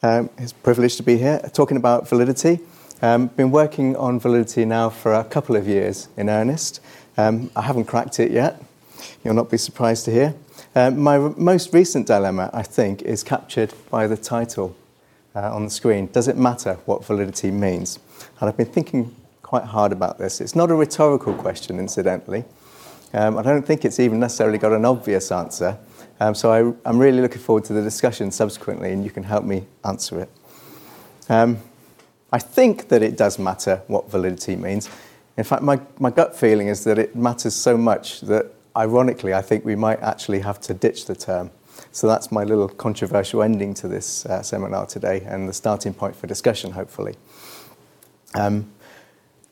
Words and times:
Um, 0.00 0.30
it's 0.38 0.52
a 0.52 0.54
privilege 0.54 0.94
to 0.98 1.02
be 1.02 1.18
here 1.18 1.40
talking 1.52 1.76
about 1.76 2.08
validity. 2.08 2.60
Um, 3.02 3.26
been 3.26 3.50
working 3.50 3.96
on 3.96 4.20
validity 4.20 4.64
now 4.64 4.90
for 4.90 5.12
a 5.12 5.24
couple 5.24 5.56
of 5.56 5.66
years 5.66 6.06
in 6.16 6.30
earnest. 6.30 6.80
Um, 7.16 7.50
I 7.56 7.62
haven't 7.62 7.86
cracked 7.86 8.20
it 8.20 8.30
yet. 8.30 8.62
You'll 9.24 9.34
not 9.34 9.50
be 9.50 9.56
surprised 9.56 10.04
to 10.04 10.12
hear. 10.12 10.36
Uh, 10.72 10.92
my 10.92 11.18
r- 11.18 11.34
most 11.36 11.74
recent 11.74 12.06
dilemma, 12.06 12.48
I 12.52 12.62
think, 12.62 13.02
is 13.02 13.24
captured 13.24 13.74
by 13.90 14.06
the 14.06 14.16
title 14.16 14.76
uh, 15.34 15.52
on 15.52 15.64
the 15.64 15.70
screen. 15.70 16.06
Does 16.12 16.28
it 16.28 16.36
matter 16.36 16.74
what 16.84 17.04
validity 17.04 17.50
means? 17.50 17.98
And 18.38 18.48
I've 18.48 18.56
been 18.56 18.66
thinking 18.66 19.16
quite 19.42 19.64
hard 19.64 19.90
about 19.90 20.16
this. 20.16 20.40
It's 20.40 20.54
not 20.54 20.70
a 20.70 20.76
rhetorical 20.76 21.34
question, 21.34 21.80
incidentally. 21.80 22.44
Um, 23.12 23.36
I 23.36 23.42
don't 23.42 23.66
think 23.66 23.84
it's 23.84 23.98
even 23.98 24.20
necessarily 24.20 24.58
got 24.58 24.72
an 24.72 24.84
obvious 24.84 25.32
answer. 25.32 25.76
Um, 26.20 26.34
so 26.34 26.50
I, 26.50 26.88
am 26.88 26.98
really 26.98 27.20
looking 27.20 27.40
forward 27.40 27.64
to 27.66 27.72
the 27.72 27.82
discussion 27.82 28.30
subsequently, 28.30 28.92
and 28.92 29.04
you 29.04 29.10
can 29.10 29.22
help 29.22 29.44
me 29.44 29.66
answer 29.84 30.20
it. 30.20 30.30
Um, 31.28 31.58
I 32.32 32.38
think 32.38 32.88
that 32.88 33.02
it 33.02 33.16
does 33.16 33.38
matter 33.38 33.82
what 33.86 34.10
validity 34.10 34.56
means. 34.56 34.90
In 35.36 35.44
fact, 35.44 35.62
my, 35.62 35.80
my 36.00 36.10
gut 36.10 36.36
feeling 36.36 36.68
is 36.68 36.84
that 36.84 36.98
it 36.98 37.14
matters 37.14 37.54
so 37.54 37.76
much 37.76 38.20
that, 38.22 38.46
ironically, 38.76 39.32
I 39.32 39.42
think 39.42 39.64
we 39.64 39.76
might 39.76 40.00
actually 40.00 40.40
have 40.40 40.60
to 40.62 40.74
ditch 40.74 41.06
the 41.06 41.14
term. 41.14 41.50
So 41.92 42.08
that's 42.08 42.32
my 42.32 42.42
little 42.42 42.68
controversial 42.68 43.42
ending 43.42 43.72
to 43.74 43.88
this 43.88 44.26
uh, 44.26 44.42
seminar 44.42 44.86
today 44.86 45.22
and 45.26 45.48
the 45.48 45.52
starting 45.52 45.94
point 45.94 46.16
for 46.16 46.26
discussion, 46.26 46.72
hopefully. 46.72 47.14
Um, 48.34 48.72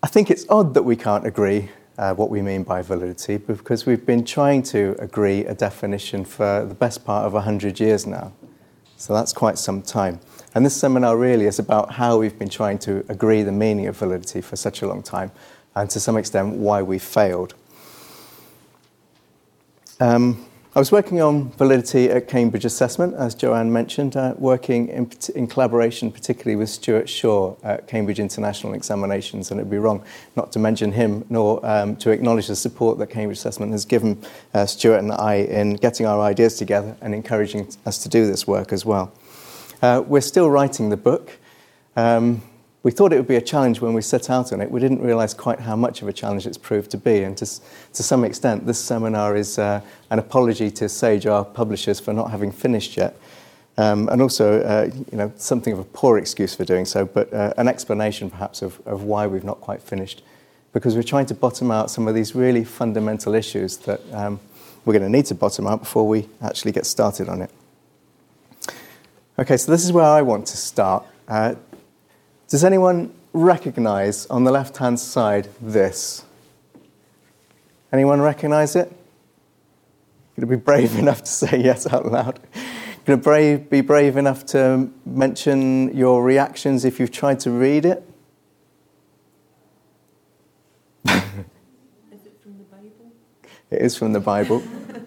I 0.03 0.09
think 0.09 0.31
it's 0.31 0.45
odd 0.49 0.75
that 0.75 0.83
we 0.83 0.97
can't 0.97 1.27
agree 1.27 1.71
uh, 1.99 2.15
what 2.15 2.31
we 2.31 2.43
mean 2.43 2.63
by 2.63 2.83
validity 2.83 3.37
because 3.39 3.87
we've 3.87 4.05
been 4.05 4.25
trying 4.25 4.63
to 4.63 4.95
agree 4.99 5.45
a 5.47 5.55
definition 5.55 6.25
for 6.25 6.65
the 6.67 6.75
best 6.75 7.05
part 7.05 7.27
of 7.27 7.33
100 7.33 7.81
years 7.81 8.07
now. 8.07 8.33
So 8.97 9.15
that's 9.15 9.33
quite 9.33 9.59
some 9.59 9.83
time. 9.83 10.21
And 10.55 10.65
this 10.65 10.75
seminar 10.75 11.17
really 11.17 11.47
is 11.47 11.59
about 11.59 11.93
how 11.93 12.19
we've 12.19 12.39
been 12.39 12.49
trying 12.49 12.79
to 12.81 13.05
agree 13.09 13.43
the 13.43 13.53
meaning 13.53 13.87
of 13.87 13.97
validity 13.97 14.41
for 14.41 14.57
such 14.57 14.83
a 14.83 14.89
long 14.89 15.03
time 15.03 15.33
and 15.75 15.91
to 15.91 16.01
some 16.01 16.17
extent 16.17 16.55
why 16.57 16.83
we 16.83 16.99
failed. 16.99 17.55
Um, 20.01 20.47
I 20.77 20.79
was 20.79 20.93
working 20.93 21.23
on 21.23 21.53
validity 21.53 22.11
at 22.11 22.29
Cambridge 22.29 22.67
Assessment, 22.67 23.15
as 23.15 23.35
Joanne 23.35 23.73
mentioned, 23.73 24.15
uh, 24.15 24.35
working 24.37 24.89
in, 24.89 25.11
in, 25.35 25.47
collaboration 25.47 26.13
particularly 26.13 26.55
with 26.55 26.69
Stuart 26.69 27.09
Shaw 27.09 27.57
at 27.63 27.89
Cambridge 27.89 28.21
International 28.21 28.75
Examinations, 28.75 29.51
and 29.51 29.59
it 29.59 29.63
would 29.63 29.71
be 29.71 29.79
wrong 29.79 30.05
not 30.37 30.53
to 30.53 30.59
mention 30.59 30.93
him 30.93 31.25
nor 31.31 31.65
um, 31.65 31.97
to 31.97 32.11
acknowledge 32.11 32.49
the 32.49 32.57
support 32.57 32.99
that 32.99 33.07
Cambridge 33.07 33.39
Assessment 33.39 33.73
has 33.73 33.87
given 33.87 34.23
uh, 34.53 34.67
Stuart 34.67 34.99
and 34.99 35.13
I 35.13 35.37
in 35.37 35.77
getting 35.77 36.05
our 36.05 36.21
ideas 36.21 36.59
together 36.59 36.95
and 37.01 37.15
encouraging 37.15 37.67
us 37.87 37.97
to 38.03 38.11
do 38.11 38.27
this 38.27 38.47
work 38.47 38.71
as 38.71 38.85
well. 38.85 39.15
Uh, 39.81 40.03
we're 40.07 40.21
still 40.21 40.51
writing 40.51 40.91
the 40.91 40.99
book. 40.99 41.39
Um, 41.97 42.43
we 42.87 42.93
thought 42.93 43.13
it 43.13 43.17
would 43.17 43.27
be 43.27 43.35
a 43.35 43.41
challenge 43.41 43.81
when 43.81 43.95
we 43.95 44.01
set 44.01 44.31
out 44.31 44.53
on 44.53 44.61
it. 44.61 44.71
We 44.71 44.79
didn't 44.79 45.03
realize 45.03 45.35
quite 45.35 45.59
how 45.59 45.75
much 45.75 46.03
of 46.03 46.09
a 46.09 46.13
challenge 46.13 46.47
it's 46.47 46.57
proved 46.57 46.89
to 46.93 46.97
be. 46.97 47.25
And 47.25 47.37
to, 47.39 47.45
to 47.45 48.03
some 48.05 48.23
extent, 48.23 48.65
this 48.65 48.79
seminar 48.79 49.35
is 49.35 49.59
uh, 49.59 49.81
an 50.11 50.21
apology 50.21 50.71
to 50.71 50.89
Sage, 50.89 51.27
our 51.27 51.45
publishers, 51.45 51.99
for 51.99 52.13
not 52.13 52.31
having 52.31 52.53
finished 52.53 52.97
yet. 52.97 53.17
Um, 53.77 54.09
and 54.09 54.23
also, 54.23 54.61
uh, 54.63 54.89
you 55.11 55.19
know, 55.19 55.33
something 55.35 55.73
of 55.73 55.81
a 55.81 55.85
poor 55.85 56.17
excuse 56.17 56.55
for 56.55 56.65
doing 56.65 56.85
so, 56.85 57.05
but 57.05 57.35
uh, 57.35 57.53
an 57.57 57.67
explanation 57.67 58.31
perhaps 58.31 58.63
of, 58.63 58.81
of 58.87 59.03
why 59.03 59.27
we've 59.27 59.43
not 59.43 59.61
quite 59.61 59.83
finished. 59.83 60.23
Because 60.73 60.95
we're 60.95 61.03
trying 61.03 61.27
to 61.27 61.35
bottom 61.35 61.73
out 61.73 61.91
some 61.91 62.07
of 62.07 62.15
these 62.15 62.37
really 62.37 62.63
fundamental 62.63 63.35
issues 63.35 63.79
that 63.79 64.01
um, 64.13 64.39
we're 64.85 64.93
going 64.93 65.03
to 65.03 65.11
need 65.11 65.27
to 65.27 65.35
bottom 65.35 65.67
out 65.67 65.81
before 65.81 66.07
we 66.07 66.29
actually 66.41 66.71
get 66.71 66.87
started 66.87 67.29
on 67.29 67.43
it. 67.43 67.51
Okay, 69.41 69.57
so 69.57 69.73
this 69.73 69.85
is 69.85 69.91
where 69.91 70.05
I 70.05 70.23
want 70.23 70.47
to 70.47 70.57
start. 70.57 71.05
Uh, 71.27 71.57
does 72.49 72.65
anyone 72.65 73.13
recognize 73.33 74.27
on 74.27 74.45
the 74.45 74.51
left 74.51 74.77
hand 74.77 75.01
side 75.01 75.49
this? 75.61 76.25
Anyone 77.93 78.21
recognize 78.21 78.77
it? 78.77 78.89
Going 80.37 80.49
to 80.49 80.57
be 80.57 80.57
brave 80.57 80.95
enough 80.99 81.23
to 81.23 81.31
say 81.31 81.61
yes 81.61 81.87
out 81.87 82.07
loud? 82.07 82.41
Going 83.05 83.19
to 83.19 83.25
brave, 83.25 83.71
be 83.71 83.81
brave 83.81 84.17
enough 84.17 84.45
to 84.47 84.91
mention 85.05 85.97
your 85.97 86.23
reactions 86.23 86.85
if 86.85 87.01
you've 87.01 87.13
tried 87.13 87.41
to 87.41 87.51
read 87.51 87.85
it? 87.85 88.03
is 91.07 91.15
it 92.27 92.37
from 92.43 92.59
the 92.59 92.65
Bible? 92.65 93.13
It 93.71 93.83
is 93.83 93.97
from 93.97 94.13
the 94.13 94.21
Bible. 94.21 94.63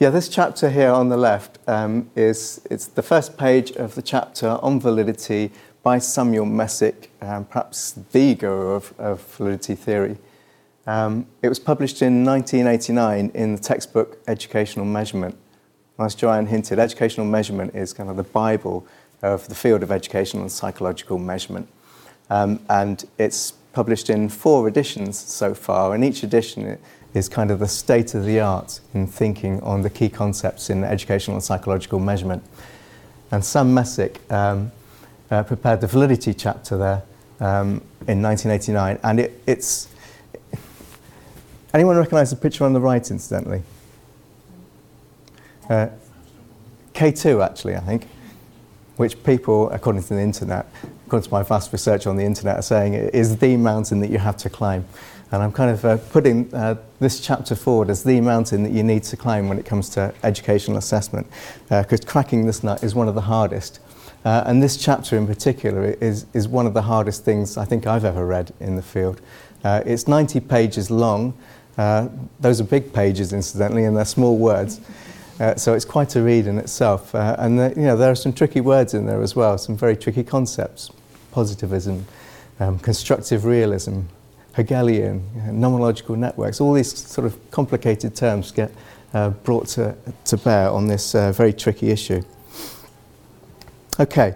Yeah, 0.00 0.08
this 0.08 0.30
chapter 0.30 0.70
here 0.70 0.88
on 0.88 1.10
the 1.10 1.18
left 1.18 1.58
um, 1.68 2.10
is 2.16 2.62
it's 2.70 2.86
the 2.86 3.02
first 3.02 3.36
page 3.36 3.72
of 3.72 3.96
the 3.96 4.00
chapter 4.00 4.58
on 4.62 4.80
validity 4.80 5.50
by 5.82 5.98
Samuel 5.98 6.46
Messick, 6.46 7.10
um, 7.20 7.44
perhaps 7.44 7.92
the 8.10 8.34
guru 8.34 8.70
of, 8.70 8.94
of 8.98 9.20
validity 9.36 9.74
theory. 9.74 10.16
Um, 10.86 11.26
it 11.42 11.50
was 11.50 11.58
published 11.58 12.00
in 12.00 12.24
1989 12.24 13.32
in 13.34 13.56
the 13.56 13.60
textbook 13.60 14.16
Educational 14.26 14.86
Measurement. 14.86 15.36
As 15.98 16.14
Joanne 16.14 16.46
hinted, 16.46 16.78
educational 16.78 17.26
measurement 17.26 17.74
is 17.74 17.92
kind 17.92 18.08
of 18.08 18.16
the 18.16 18.22
Bible 18.22 18.86
of 19.20 19.48
the 19.48 19.54
field 19.54 19.82
of 19.82 19.92
educational 19.92 20.42
and 20.42 20.50
psychological 20.50 21.18
measurement. 21.18 21.68
Um, 22.30 22.60
and 22.70 23.04
it's 23.18 23.50
published 23.74 24.08
in 24.08 24.30
four 24.30 24.66
editions 24.66 25.18
so 25.18 25.52
far, 25.52 25.94
and 25.94 26.02
each 26.02 26.22
edition 26.22 26.78
is 27.14 27.28
kind 27.28 27.50
of 27.50 27.58
the 27.58 27.68
state 27.68 28.14
of 28.14 28.24
the 28.24 28.40
art 28.40 28.80
in 28.94 29.06
thinking 29.06 29.60
on 29.62 29.82
the 29.82 29.90
key 29.90 30.08
concepts 30.08 30.70
in 30.70 30.84
educational 30.84 31.36
and 31.36 31.42
psychological 31.42 31.98
measurement. 31.98 32.42
And 33.32 33.44
Sam 33.44 33.74
Messick 33.74 34.20
um, 34.30 34.70
uh, 35.30 35.42
prepared 35.42 35.80
the 35.80 35.86
validity 35.86 36.34
chapter 36.34 36.76
there 36.76 37.02
um, 37.40 37.82
in 38.06 38.22
1989, 38.22 38.98
and 39.02 39.20
it, 39.20 39.42
it's. 39.46 39.88
Anyone 41.72 41.96
recognise 41.96 42.30
the 42.30 42.36
picture 42.36 42.64
on 42.64 42.72
the 42.72 42.80
right, 42.80 43.08
incidentally? 43.10 43.62
Uh, 45.68 45.88
K2, 46.94 47.44
actually, 47.44 47.76
I 47.76 47.80
think, 47.80 48.08
which 48.96 49.22
people, 49.22 49.70
according 49.70 50.02
to 50.02 50.14
the 50.14 50.20
internet, 50.20 50.66
according 51.06 51.28
to 51.28 51.32
my 51.32 51.44
vast 51.44 51.72
research 51.72 52.08
on 52.08 52.16
the 52.16 52.24
internet, 52.24 52.56
are 52.56 52.62
saying 52.62 52.94
is 52.94 53.36
the 53.36 53.56
mountain 53.56 54.00
that 54.00 54.10
you 54.10 54.18
have 54.18 54.36
to 54.38 54.50
climb. 54.50 54.84
And 55.32 55.42
I'm 55.42 55.52
kind 55.52 55.70
of 55.70 55.84
uh, 55.84 55.96
putting 55.96 56.52
uh, 56.52 56.76
this 56.98 57.20
chapter 57.20 57.54
forward 57.54 57.88
as 57.88 58.02
the 58.02 58.20
mountain 58.20 58.64
that 58.64 58.72
you 58.72 58.82
need 58.82 59.04
to 59.04 59.16
climb 59.16 59.48
when 59.48 59.58
it 59.58 59.64
comes 59.64 59.88
to 59.90 60.12
educational 60.24 60.76
assessment, 60.76 61.28
because 61.68 62.00
uh, 62.00 62.06
cracking 62.06 62.46
this 62.46 62.64
nut 62.64 62.82
is 62.82 62.94
one 62.94 63.08
of 63.08 63.14
the 63.14 63.20
hardest. 63.22 63.78
Uh, 64.24 64.42
and 64.46 64.62
this 64.62 64.76
chapter 64.76 65.16
in 65.16 65.26
particular 65.26 65.84
is, 66.00 66.26
is 66.34 66.48
one 66.48 66.66
of 66.66 66.74
the 66.74 66.82
hardest 66.82 67.24
things 67.24 67.56
I 67.56 67.64
think 67.64 67.86
I've 67.86 68.04
ever 68.04 68.26
read 68.26 68.52
in 68.60 68.76
the 68.76 68.82
field. 68.82 69.20
Uh, 69.62 69.82
it's 69.86 70.08
90 70.08 70.40
pages 70.40 70.90
long. 70.90 71.32
Uh, 71.78 72.08
those 72.40 72.60
are 72.60 72.64
big 72.64 72.92
pages, 72.92 73.32
incidentally, 73.32 73.84
and 73.84 73.96
they're 73.96 74.04
small 74.04 74.36
words. 74.36 74.80
so 75.56 75.74
it's 75.74 75.84
quite 75.84 76.16
a 76.16 76.22
read 76.22 76.48
in 76.48 76.58
itself. 76.58 77.14
and 77.14 77.58
the, 77.58 77.72
you 77.76 77.82
know, 77.82 77.96
there 77.96 78.10
are 78.10 78.16
some 78.16 78.32
tricky 78.32 78.60
words 78.60 78.94
in 78.94 79.06
there 79.06 79.22
as 79.22 79.36
well, 79.36 79.56
some 79.56 79.76
very 79.76 79.96
tricky 79.96 80.24
concepts 80.24 80.90
positivism, 81.30 82.06
um, 82.58 82.78
constructive 82.78 83.44
realism, 83.44 84.00
Hegelian, 84.54 85.22
nomological 85.48 86.16
networks, 86.16 86.60
all 86.60 86.72
these 86.72 86.96
sort 86.96 87.26
of 87.26 87.50
complicated 87.50 88.16
terms 88.16 88.50
get 88.50 88.72
uh, 89.14 89.30
brought 89.30 89.68
to, 89.68 89.94
to 90.24 90.36
bear 90.36 90.70
on 90.70 90.86
this 90.86 91.14
uh, 91.14 91.32
very 91.32 91.52
tricky 91.52 91.90
issue. 91.90 92.22
Okay. 93.98 94.34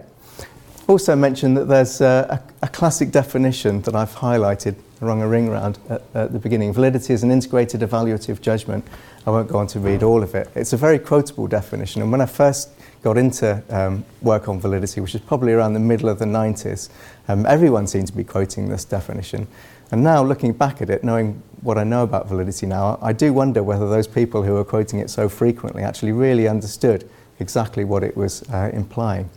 Also 0.87 1.15
mentioned 1.15 1.57
that 1.57 1.67
there's 1.67 1.99
uh, 1.99 2.39
a, 2.61 2.65
a, 2.65 2.67
classic 2.67 3.09
definition 3.09 3.81
that 3.81 3.95
I've 3.95 4.13
highlighted, 4.13 4.75
rung 4.99 5.23
a 5.23 5.27
ring 5.27 5.49
round 5.49 5.79
at, 5.89 6.03
at, 6.13 6.31
the 6.31 6.37
beginning. 6.37 6.71
Validity 6.73 7.13
is 7.13 7.23
an 7.23 7.31
integrated 7.31 7.81
evaluative 7.81 8.39
judgment. 8.39 8.85
I 9.25 9.31
won't 9.31 9.49
go 9.49 9.57
on 9.57 9.65
to 9.67 9.79
read 9.79 10.03
all 10.03 10.21
of 10.21 10.35
it. 10.35 10.47
It's 10.53 10.73
a 10.73 10.77
very 10.77 10.99
quotable 10.99 11.47
definition, 11.47 12.03
and 12.03 12.11
when 12.11 12.21
I 12.21 12.27
first 12.27 12.69
got 13.01 13.17
into 13.17 13.63
um, 13.69 14.05
work 14.21 14.47
on 14.47 14.59
validity, 14.59 15.01
which 15.01 15.15
is 15.15 15.21
probably 15.21 15.53
around 15.53 15.73
the 15.73 15.79
middle 15.79 16.09
of 16.09 16.19
the 16.19 16.25
90s, 16.25 16.89
um, 17.27 17.47
everyone 17.47 17.87
seemed 17.87 18.07
to 18.07 18.13
be 18.13 18.23
quoting 18.23 18.69
this 18.69 18.85
definition. 18.85 19.47
And 19.91 20.03
now, 20.03 20.23
looking 20.23 20.53
back 20.53 20.81
at 20.81 20.89
it, 20.89 21.03
knowing 21.03 21.41
what 21.61 21.77
I 21.77 21.83
know 21.83 22.03
about 22.03 22.27
validity 22.27 22.65
now, 22.65 22.99
I 23.01 23.13
do 23.13 23.33
wonder 23.33 23.63
whether 23.63 23.89
those 23.89 24.07
people 24.07 24.43
who 24.43 24.53
were 24.53 24.65
quoting 24.65 24.99
it 24.99 25.09
so 25.09 25.29
frequently 25.29 25.83
actually 25.83 26.11
really 26.11 26.47
understood 26.47 27.09
exactly 27.39 27.83
what 27.83 28.03
it 28.03 28.15
was 28.15 28.43
uh, 28.49 28.69
implying. 28.73 29.29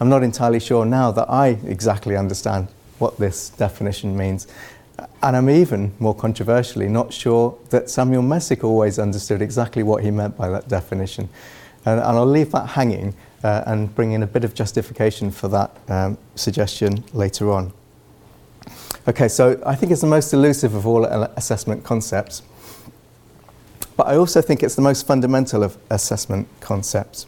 I'm 0.00 0.08
not 0.08 0.22
entirely 0.22 0.60
sure 0.60 0.84
now 0.84 1.10
that 1.12 1.28
I 1.28 1.58
exactly 1.66 2.16
understand 2.16 2.68
what 2.98 3.18
this 3.18 3.50
definition 3.50 4.16
means. 4.16 4.46
And 5.22 5.36
I'm 5.36 5.50
even 5.50 5.94
more 5.98 6.14
controversially 6.14 6.88
not 6.88 7.12
sure 7.12 7.56
that 7.70 7.90
Samuel 7.90 8.22
Messick 8.22 8.64
always 8.64 8.98
understood 8.98 9.42
exactly 9.42 9.82
what 9.82 10.02
he 10.02 10.10
meant 10.10 10.36
by 10.36 10.48
that 10.48 10.68
definition. 10.68 11.28
And, 11.84 12.00
and 12.00 12.18
I'll 12.18 12.26
leave 12.26 12.50
that 12.52 12.70
hanging 12.70 13.14
uh, 13.44 13.62
and 13.66 13.94
bring 13.94 14.12
in 14.12 14.22
a 14.22 14.26
bit 14.26 14.44
of 14.44 14.54
justification 14.54 15.30
for 15.30 15.48
that 15.48 15.76
um, 15.88 16.18
suggestion 16.34 17.04
later 17.12 17.50
on. 17.52 17.72
Okay, 19.08 19.28
so 19.28 19.58
I 19.64 19.74
think 19.74 19.90
it's 19.90 20.02
the 20.02 20.06
most 20.06 20.34
elusive 20.34 20.74
of 20.74 20.86
all 20.86 21.04
assessment 21.06 21.82
concepts. 21.82 22.42
But 23.96 24.06
I 24.06 24.16
also 24.16 24.42
think 24.42 24.62
it's 24.62 24.74
the 24.74 24.82
most 24.82 25.06
fundamental 25.06 25.62
of 25.62 25.78
assessment 25.88 26.46
concepts. 26.60 27.24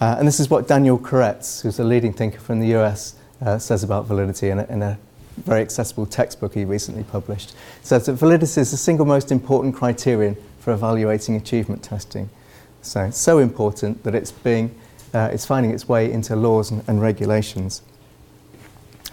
Uh, 0.00 0.16
and 0.18 0.26
this 0.26 0.40
is 0.40 0.50
what 0.50 0.66
Daniel 0.66 0.98
Koretz, 0.98 1.62
who's 1.62 1.78
a 1.78 1.84
leading 1.84 2.12
thinker 2.12 2.40
from 2.40 2.58
the 2.58 2.74
US, 2.74 3.14
uh, 3.40 3.58
says 3.58 3.84
about 3.84 4.06
validity 4.06 4.50
in 4.50 4.58
a, 4.58 4.64
in 4.64 4.82
a 4.82 4.98
very 5.36 5.62
accessible 5.62 6.04
textbook 6.04 6.52
he 6.52 6.64
recently 6.64 7.04
published. 7.04 7.50
It 7.50 7.86
says 7.86 8.06
that 8.06 8.14
validity 8.14 8.60
is 8.60 8.72
the 8.72 8.76
single 8.76 9.06
most 9.06 9.30
important 9.30 9.76
criterion 9.76 10.36
for 10.58 10.72
evaluating 10.72 11.36
achievement 11.36 11.84
testing. 11.84 12.28
So, 12.82 13.10
so 13.10 13.38
important 13.38 14.02
that 14.02 14.16
it's, 14.16 14.32
being, 14.32 14.74
uh, 15.14 15.30
it's 15.32 15.46
finding 15.46 15.70
its 15.70 15.88
way 15.88 16.10
into 16.10 16.34
laws 16.34 16.72
and, 16.72 16.82
and 16.88 17.00
regulations. 17.00 17.82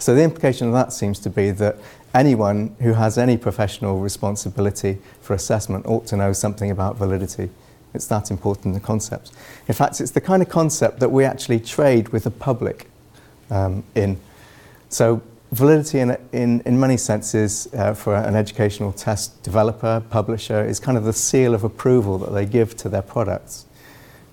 So 0.02 0.16
the 0.16 0.24
implication 0.24 0.66
of 0.66 0.74
that 0.74 0.92
seems 0.94 1.20
to 1.20 1.30
be 1.30 1.52
that 1.52 1.78
anyone 2.16 2.76
who 2.80 2.94
has 2.94 3.20
any 3.20 3.38
professional 3.38 4.00
responsibility 4.00 4.98
for 5.22 5.36
assessment 5.36 5.86
ought 5.86 6.08
to 6.08 6.18
know 6.18 6.34
something 6.34 6.72
about 6.72 6.96
validity. 6.96 7.52
It's 7.94 8.08
that 8.08 8.32
important, 8.32 8.74
the 8.74 8.80
concept. 8.80 9.32
In 9.68 9.76
fact, 9.76 10.02
it's 10.02 10.10
the 10.10 10.20
kind 10.20 10.42
of 10.42 10.50
concept 10.50 11.02
that 11.02 11.10
we 11.10 11.24
actually 11.24 11.60
trade 11.60 12.10
with 12.10 12.24
the 12.24 12.32
public 12.32 12.90
um, 13.52 13.84
in. 13.94 14.20
So 14.90 15.22
validity 15.52 16.00
in, 16.00 16.18
in, 16.32 16.62
in 16.62 16.80
many 16.80 16.98
senses 16.98 17.68
uh, 17.76 17.94
for 17.94 18.16
an 18.16 18.36
educational 18.36 18.94
test 18.94 19.44
developer, 19.44 20.02
publisher, 20.10 20.66
is 20.66 20.80
kind 20.80 20.98
of 20.98 21.04
the 21.04 21.14
seal 21.14 21.54
of 21.54 21.64
approval 21.64 22.18
that 22.18 22.32
they 22.32 22.48
give 22.48 22.76
to 22.78 22.90
their 22.90 23.04
products. 23.04 23.68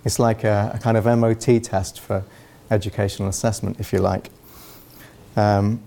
It's 0.07 0.19
like 0.19 0.45
a, 0.45 0.73
a 0.75 0.79
kind 0.79 0.97
of 0.97 1.05
MOT 1.05 1.63
test 1.63 2.01
for 2.01 2.25
educational 2.71 3.29
assessment, 3.29 3.79
if 3.79 3.93
you 3.93 3.99
like. 3.99 4.31
Um, 5.37 5.83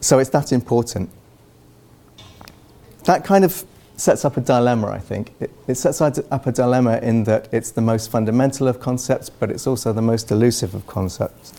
so 0.00 0.18
it's 0.18 0.30
that 0.30 0.52
important. 0.52 1.10
That 3.04 3.24
kind 3.24 3.44
of 3.44 3.64
sets 3.96 4.24
up 4.24 4.36
a 4.36 4.40
dilemma, 4.40 4.88
I 4.88 4.98
think. 4.98 5.32
It, 5.40 5.50
it, 5.66 5.74
sets 5.76 6.00
up 6.00 6.46
a 6.46 6.52
dilemma 6.52 6.98
in 6.98 7.24
that 7.24 7.48
it's 7.52 7.70
the 7.70 7.80
most 7.80 8.10
fundamental 8.10 8.66
of 8.66 8.80
concepts, 8.80 9.30
but 9.30 9.50
it's 9.50 9.66
also 9.66 9.92
the 9.92 10.02
most 10.02 10.30
elusive 10.30 10.74
of 10.74 10.86
concepts. 10.86 11.52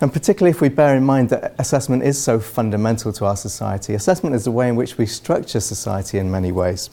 And 0.00 0.12
particularly 0.12 0.50
if 0.50 0.60
we 0.60 0.68
bear 0.68 0.96
in 0.96 1.04
mind 1.04 1.30
that 1.30 1.54
assessment 1.58 2.04
is 2.04 2.22
so 2.22 2.38
fundamental 2.38 3.12
to 3.14 3.24
our 3.24 3.36
society, 3.36 3.94
assessment 3.94 4.36
is 4.36 4.44
the 4.44 4.52
way 4.52 4.68
in 4.68 4.76
which 4.76 4.96
we 4.96 5.06
structure 5.06 5.60
society 5.60 6.18
in 6.18 6.30
many 6.30 6.52
ways. 6.52 6.90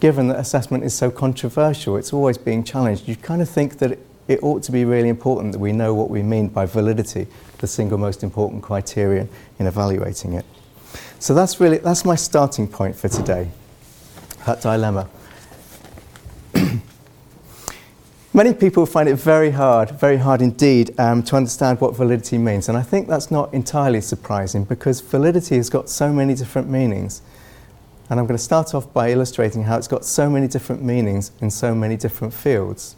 Given 0.00 0.28
that 0.28 0.38
assessment 0.38 0.84
is 0.84 0.94
so 0.94 1.10
controversial, 1.10 1.96
it's 1.96 2.12
always 2.12 2.38
being 2.38 2.64
challenged, 2.64 3.06
you 3.06 3.16
kind 3.16 3.42
of 3.42 3.48
think 3.48 3.78
that 3.78 3.98
it 4.28 4.42
ought 4.42 4.62
to 4.64 4.72
be 4.72 4.84
really 4.84 5.08
important 5.08 5.52
that 5.52 5.58
we 5.58 5.72
know 5.72 5.94
what 5.94 6.10
we 6.10 6.22
mean 6.22 6.48
by 6.48 6.66
validity, 6.66 7.26
the 7.58 7.66
single 7.66 7.98
most 7.98 8.22
important 8.22 8.62
criterion 8.62 9.28
in 9.58 9.66
evaluating 9.66 10.34
it. 10.34 10.44
So 11.18 11.34
that's 11.34 11.58
really 11.60 11.78
that's 11.78 12.04
my 12.04 12.14
starting 12.14 12.68
point 12.68 12.94
for 12.94 13.08
today. 13.08 13.50
That 14.46 14.60
dilemma. 14.60 15.08
Many 18.34 18.54
people 18.54 18.86
find 18.86 19.08
it 19.08 19.16
very 19.16 19.50
hard, 19.50 19.90
very 19.92 20.18
hard 20.18 20.42
indeed, 20.42 20.94
um, 21.00 21.22
to 21.24 21.34
understand 21.36 21.80
what 21.80 21.96
validity 21.96 22.38
means. 22.38 22.68
And 22.68 22.78
I 22.78 22.82
think 22.82 23.08
that's 23.08 23.30
not 23.30 23.52
entirely 23.52 24.00
surprising 24.00 24.64
because 24.64 25.00
validity 25.00 25.56
has 25.56 25.68
got 25.68 25.88
so 25.88 26.12
many 26.12 26.34
different 26.34 26.68
meanings. 26.68 27.22
And 28.10 28.20
I'm 28.20 28.26
going 28.26 28.38
to 28.38 28.42
start 28.42 28.74
off 28.74 28.92
by 28.92 29.10
illustrating 29.10 29.64
how 29.64 29.76
it's 29.76 29.88
got 29.88 30.04
so 30.04 30.30
many 30.30 30.46
different 30.46 30.82
meanings 30.82 31.32
in 31.40 31.50
so 31.50 31.74
many 31.74 31.96
different 31.96 32.32
fields. 32.32 32.96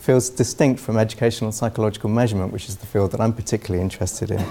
Fields 0.00 0.30
distinct 0.30 0.80
from 0.80 0.96
educational 0.96 1.52
psychological 1.52 2.08
measurement, 2.08 2.52
which 2.52 2.68
is 2.68 2.76
the 2.76 2.86
field 2.86 3.12
that 3.12 3.20
I'm 3.20 3.34
particularly 3.34 3.82
interested 3.82 4.30
in. 4.30 4.44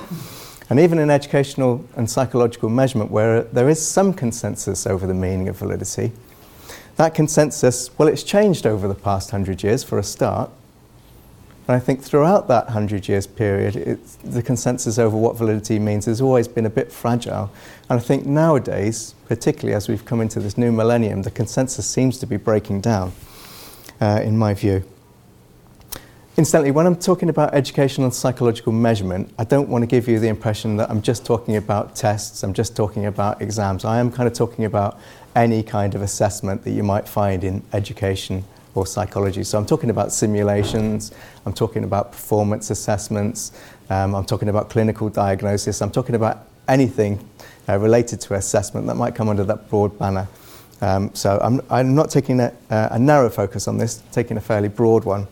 And 0.70 0.80
even 0.80 1.00
in 1.00 1.10
educational 1.10 1.84
and 1.96 2.08
psychological 2.08 2.70
measurement, 2.70 3.10
where 3.10 3.42
there 3.42 3.68
is 3.68 3.84
some 3.86 4.14
consensus 4.14 4.86
over 4.86 5.08
the 5.08 5.16
meaning 5.16 5.50
of 5.50 5.58
validity, 5.58 6.12
that 6.98 7.16
consensus, 7.16 7.90
well, 7.98 8.08
it's 8.08 8.22
changed 8.22 8.68
over 8.68 8.88
the 8.88 8.94
past 8.94 9.32
hundred 9.32 9.64
years 9.64 9.84
for 9.84 9.98
a 9.98 10.04
start. 10.04 10.52
And 11.68 11.76
I 11.76 11.80
think 11.80 12.04
throughout 12.04 12.48
that 12.50 12.70
hundred 12.70 13.08
years 13.08 13.26
period, 13.26 14.00
the 14.24 14.44
consensus 14.44 15.00
over 15.00 15.18
what 15.18 15.36
validity 15.36 15.80
means 15.80 16.06
has 16.06 16.22
always 16.22 16.48
been 16.48 16.68
a 16.68 16.70
bit 16.70 16.92
fragile. 16.92 17.52
And 17.90 18.00
I 18.00 18.04
think 18.04 18.28
nowadays, 18.28 19.16
particularly 19.28 19.74
as 19.74 19.88
we've 19.88 20.06
come 20.06 20.22
into 20.22 20.40
this 20.40 20.58
new 20.58 20.72
millennium, 20.72 21.24
the 21.24 21.32
consensus 21.32 21.88
seems 21.88 22.20
to 22.20 22.28
be 22.28 22.38
breaking 22.38 22.82
down, 22.82 23.14
uh, 24.00 24.22
in 24.24 24.38
my 24.38 24.54
view. 24.54 24.84
Incidentally, 26.38 26.72
when 26.72 26.86
I'm 26.86 26.96
talking 26.96 27.28
about 27.28 27.54
educational 27.54 28.06
and 28.06 28.14
psychological 28.14 28.72
measurement, 28.72 29.34
I 29.38 29.44
don't 29.44 29.68
want 29.68 29.82
to 29.82 29.88
give 29.88 30.08
you 30.08 30.20
the 30.20 30.28
impression 30.28 30.78
that 30.78 30.90
I'm 30.90 31.02
just 31.02 31.26
talking 31.26 31.58
about 31.58 31.96
tests, 31.96 32.44
I'm 32.44 32.54
just 32.54 32.76
talking 32.76 33.08
about 33.08 33.42
exams. 33.42 33.84
I 33.84 34.00
am 34.00 34.12
kind 34.12 34.28
of 34.28 34.34
talking 34.34 34.64
about 34.64 34.98
any 35.36 35.64
kind 35.64 35.96
of 35.96 36.02
assessment 36.02 36.64
that 36.64 36.72
you 36.72 36.84
might 36.84 37.10
find 37.10 37.44
in 37.44 37.64
education 37.74 38.46
or 38.76 38.86
psychology. 38.86 39.44
So 39.44 39.58
I'm 39.58 39.66
talking 39.66 39.90
about 39.90 40.14
simulations, 40.14 41.12
I'm 41.46 41.54
talking 41.54 41.84
about 41.84 42.12
performance 42.12 42.70
assessments, 42.70 43.52
um, 43.90 44.16
I'm 44.16 44.26
talking 44.26 44.48
about 44.48 44.70
clinical 44.70 45.10
diagnosis, 45.10 45.82
I'm 45.82 45.92
talking 45.92 46.16
about 46.16 46.46
anything 46.68 47.28
uh, 47.68 47.78
related 47.78 48.22
to 48.22 48.36
assessment 48.36 48.88
that 48.88 48.96
might 48.96 49.16
come 49.16 49.28
under 49.28 49.44
that 49.44 49.70
broad 49.70 49.98
banner. 50.00 50.28
Um, 50.82 51.14
so 51.14 51.38
I'm, 51.42 51.60
I'm, 51.70 51.96
not 51.96 52.10
taking 52.10 52.40
a, 52.40 52.54
a 52.70 52.98
narrow 52.98 53.30
focus 53.30 53.68
on 53.68 53.78
this, 53.78 54.02
taking 54.14 54.38
a 54.38 54.42
fairly 54.42 54.70
broad 54.70 55.04
one. 55.04 55.28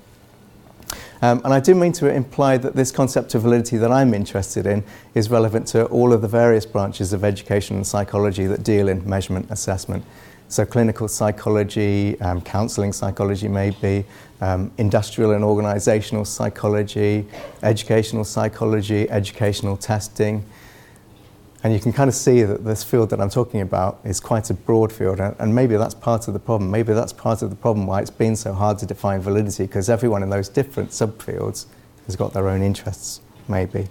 Um, 1.22 1.42
and 1.44 1.54
I 1.54 1.60
do 1.60 1.74
mean 1.74 1.94
to 1.94 2.14
imply 2.14 2.58
that 2.58 2.75
this 2.75 2.92
concept 2.92 3.34
of 3.36 3.42
validity 3.42 3.78
that 3.78 3.92
I'm 3.92 4.14
interested 4.14 4.66
in 4.66 4.84
is 5.16 5.30
relevant 5.30 5.68
to 5.69 5.86
all 5.86 6.14
of 6.14 6.22
the 6.22 6.28
various 6.28 6.66
branches 6.66 7.14
of 7.14 7.24
education 7.24 7.78
and 7.78 7.88
psychology 7.88 8.46
that 8.48 8.64
deal 8.64 8.88
in 8.88 9.08
measurement 9.08 9.48
assessment. 9.50 10.04
So, 10.50 10.66
clinical 10.66 11.10
psychology, 11.10 12.19
um, 12.22 12.40
counseling 12.40 12.94
psychology, 12.94 13.50
maybe, 13.50 14.06
um, 14.40 14.72
industrial 14.78 15.31
and 15.31 15.44
organizational 15.44 16.24
psychology, 16.24 17.25
educational 17.63 18.24
psychology, 18.24 19.10
educational 19.10 19.75
testing, 19.75 20.46
and 21.63 21.74
you 21.74 21.80
can 21.80 21.92
kind 21.92 22.07
of 22.07 22.13
see 22.15 22.44
that 22.44 22.63
this 22.63 22.83
field 22.83 23.09
that 23.09 23.19
I'm 23.19 23.30
talking 23.30 23.62
about 23.62 24.00
is 24.04 24.19
quite 24.19 24.50
a 24.50 24.54
broad 24.54 24.92
field, 24.92 25.19
and, 25.19 25.56
maybe 25.56 25.75
that's 25.75 25.95
part 25.95 26.27
of 26.27 26.33
the 26.33 26.39
problem. 26.39 26.69
Maybe 26.69 26.94
that's 26.94 27.13
part 27.13 27.42
of 27.42 27.50
the 27.50 27.56
problem 27.56 27.88
why 27.88 28.01
it's 28.01 28.12
been 28.12 28.36
so 28.36 28.54
hard 28.54 28.77
to 28.80 28.86
define 28.86 29.21
validity, 29.21 29.63
because 29.63 29.89
everyone 29.89 30.24
in 30.24 30.30
those 30.30 30.50
different 30.50 30.92
subfields 30.92 31.65
has 32.06 32.15
got 32.15 32.33
their 32.33 32.48
own 32.48 32.62
interests, 32.62 33.21
maybe. 33.48 33.88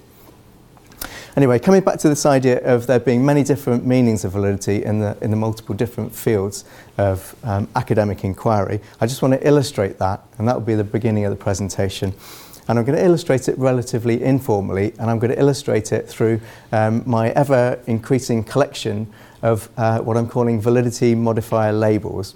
Anyway, 1.36 1.58
coming 1.58 1.82
back 1.82 1.98
to 1.98 2.08
this 2.08 2.24
idea 2.24 2.60
of 2.60 2.86
there 2.86 2.98
being 2.98 3.22
many 3.22 3.44
different 3.44 3.84
meanings 3.84 4.24
of 4.24 4.32
validity 4.32 4.82
in 4.82 5.00
the, 5.00 5.18
in 5.20 5.30
the 5.30 5.36
multiple 5.36 5.74
different 5.74 6.14
fields 6.14 6.64
of 6.96 7.36
um, 7.44 7.68
academic 7.76 8.24
inquiry, 8.24 8.80
I 9.02 9.06
just 9.06 9.20
want 9.20 9.34
to 9.34 9.46
illustrate 9.46 9.98
that, 9.98 10.24
and 10.38 10.48
that 10.48 10.54
will 10.54 10.64
be 10.64 10.74
the 10.74 10.84
beginning 10.84 11.26
of 11.26 11.30
the 11.30 11.36
presentation. 11.36 12.14
And 12.68 12.78
I'm 12.78 12.84
going 12.84 12.98
to 12.98 13.04
illustrate 13.04 13.48
it 13.48 13.56
relatively 13.58 14.22
informally, 14.22 14.92
and 14.98 15.10
I'm 15.10 15.18
going 15.18 15.30
to 15.30 15.38
illustrate 15.38 15.92
it 15.92 16.08
through 16.08 16.40
um, 16.72 17.02
my 17.06 17.30
ever 17.30 17.78
increasing 17.86 18.42
collection 18.42 19.12
of 19.42 19.68
uh, 19.76 20.00
what 20.00 20.16
I'm 20.16 20.28
calling 20.28 20.60
validity 20.60 21.14
modifier 21.14 21.72
labels. 21.72 22.34